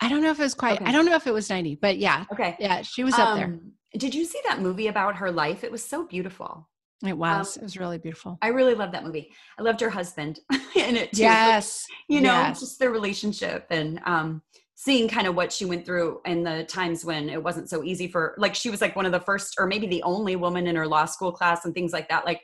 I 0.00 0.08
don't 0.08 0.22
know 0.22 0.30
if 0.30 0.38
it 0.38 0.42
was 0.42 0.54
quite, 0.54 0.76
Okay. 0.76 0.84
I 0.84 0.92
don't 0.92 1.06
know 1.06 1.14
if 1.14 1.26
it 1.26 1.32
was 1.32 1.48
90, 1.48 1.76
but 1.76 1.96
yeah, 1.98 2.26
okay. 2.32 2.56
yeah, 2.58 2.82
she 2.82 3.04
was 3.04 3.14
up 3.14 3.34
there. 3.36 3.58
Um, 3.94 3.98
Did 3.98 4.14
you 4.14 4.24
see 4.24 4.40
that 4.46 4.60
movie 4.60 4.88
about 4.88 5.16
her 5.16 5.30
life? 5.30 5.64
It 5.64 5.72
was 5.72 5.84
so 5.84 6.04
beautiful. 6.04 6.68
It 7.04 7.16
was, 7.16 7.56
um, 7.56 7.60
it 7.60 7.64
was 7.64 7.76
really 7.76 7.98
beautiful. 7.98 8.38
I 8.40 8.48
really 8.48 8.74
loved 8.74 8.94
that 8.94 9.04
movie. 9.04 9.32
I 9.58 9.62
loved 9.62 9.80
her 9.80 9.90
husband 9.90 10.40
in 10.74 10.96
it 10.96 11.12
too. 11.12 11.22
Yes. 11.22 11.86
you 12.08 12.20
know, 12.20 12.32
yes. 12.32 12.60
just 12.60 12.78
their 12.78 12.90
relationship 12.90 13.66
and 13.70 14.00
um, 14.06 14.42
seeing 14.74 15.08
kind 15.08 15.26
of 15.26 15.34
what 15.34 15.52
she 15.52 15.64
went 15.66 15.84
through 15.84 16.20
in 16.24 16.42
the 16.42 16.64
times 16.64 17.04
when 17.04 17.28
it 17.28 17.42
wasn't 17.42 17.68
so 17.68 17.84
easy 17.84 18.08
for, 18.08 18.34
like, 18.38 18.54
she 18.54 18.70
was 18.70 18.80
like 18.80 18.96
one 18.96 19.06
of 19.06 19.12
the 19.12 19.20
first 19.20 19.56
or 19.58 19.66
maybe 19.66 19.86
the 19.86 20.02
only 20.02 20.36
woman 20.36 20.66
in 20.66 20.76
her 20.76 20.86
law 20.86 21.04
school 21.04 21.32
class 21.32 21.64
and 21.64 21.74
things 21.74 21.92
like 21.92 22.08
that. 22.08 22.24
Like, 22.24 22.40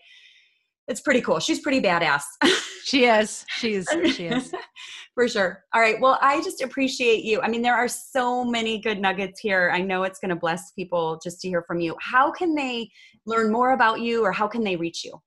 it's 0.91 1.01
pretty 1.01 1.21
cool. 1.21 1.39
She's 1.39 1.61
pretty 1.61 1.81
badass. 1.81 2.23
She 2.83 3.05
is. 3.05 3.45
She 3.59 3.75
is. 3.75 3.87
She 4.15 4.27
is. 4.27 4.53
For 5.15 5.29
sure. 5.29 5.63
All 5.75 5.81
right. 5.81 6.01
Well, 6.01 6.19
I 6.23 6.43
just 6.43 6.63
appreciate 6.63 7.25
you. 7.25 7.41
I 7.41 7.49
mean, 7.49 7.63
there 7.63 7.77
are 7.77 7.87
so 7.87 8.43
many 8.43 8.81
good 8.81 8.99
nuggets 8.99 9.39
here. 9.39 9.71
I 9.73 9.81
know 9.81 10.03
it's 10.05 10.19
going 10.19 10.31
to 10.31 10.35
bless 10.35 10.73
people 10.73 11.21
just 11.23 11.41
to 11.43 11.49
hear 11.49 11.63
from 11.69 11.79
you. 11.79 11.95
How 12.01 12.33
can 12.33 12.55
they 12.55 12.91
learn 13.27 13.53
more 13.53 13.73
about 13.73 14.01
you 14.01 14.25
or 14.25 14.33
how 14.33 14.49
can 14.49 14.65
they 14.65 14.77
reach 14.77 15.05
you? 15.05 15.21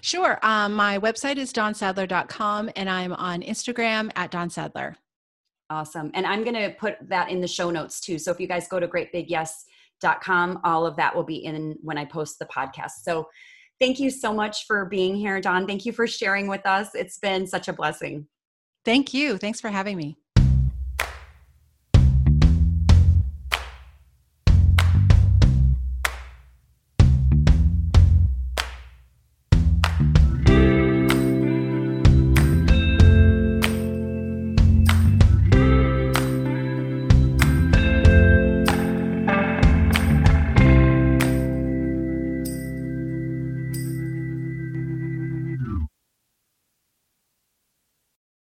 Sure. 0.00 0.38
Um, 0.42 0.72
my 0.72 0.98
website 0.98 1.36
is 1.36 1.52
dawnsadler.com 1.52 2.70
and 2.76 2.88
I'm 2.88 3.12
on 3.14 3.42
Instagram 3.42 4.10
at 4.14 4.30
dawnsadler. 4.30 4.94
Awesome. 5.70 6.12
And 6.14 6.24
I'm 6.26 6.44
going 6.44 6.54
to 6.54 6.70
put 6.78 6.96
that 7.08 7.30
in 7.30 7.40
the 7.40 7.48
show 7.48 7.70
notes 7.70 8.00
too. 8.00 8.18
So 8.18 8.30
if 8.30 8.40
you 8.40 8.46
guys 8.46 8.68
go 8.68 8.78
to 8.80 8.88
greatbigyes.com, 8.88 10.60
all 10.64 10.86
of 10.86 10.96
that 10.96 11.14
will 11.14 11.24
be 11.24 11.44
in 11.44 11.76
when 11.82 11.98
I 11.98 12.04
post 12.04 12.38
the 12.38 12.46
podcast. 12.46 13.02
So 13.02 13.26
thank 13.80 13.98
you 13.98 14.10
so 14.10 14.32
much 14.32 14.66
for 14.66 14.84
being 14.84 15.16
here, 15.16 15.40
Dawn. 15.40 15.66
Thank 15.66 15.84
you 15.84 15.92
for 15.92 16.06
sharing 16.06 16.46
with 16.46 16.64
us. 16.66 16.94
It's 16.94 17.18
been 17.18 17.46
such 17.46 17.68
a 17.68 17.72
blessing. 17.72 18.26
Thank 18.84 19.12
you. 19.12 19.38
Thanks 19.38 19.60
for 19.60 19.68
having 19.68 19.96
me. 19.96 20.19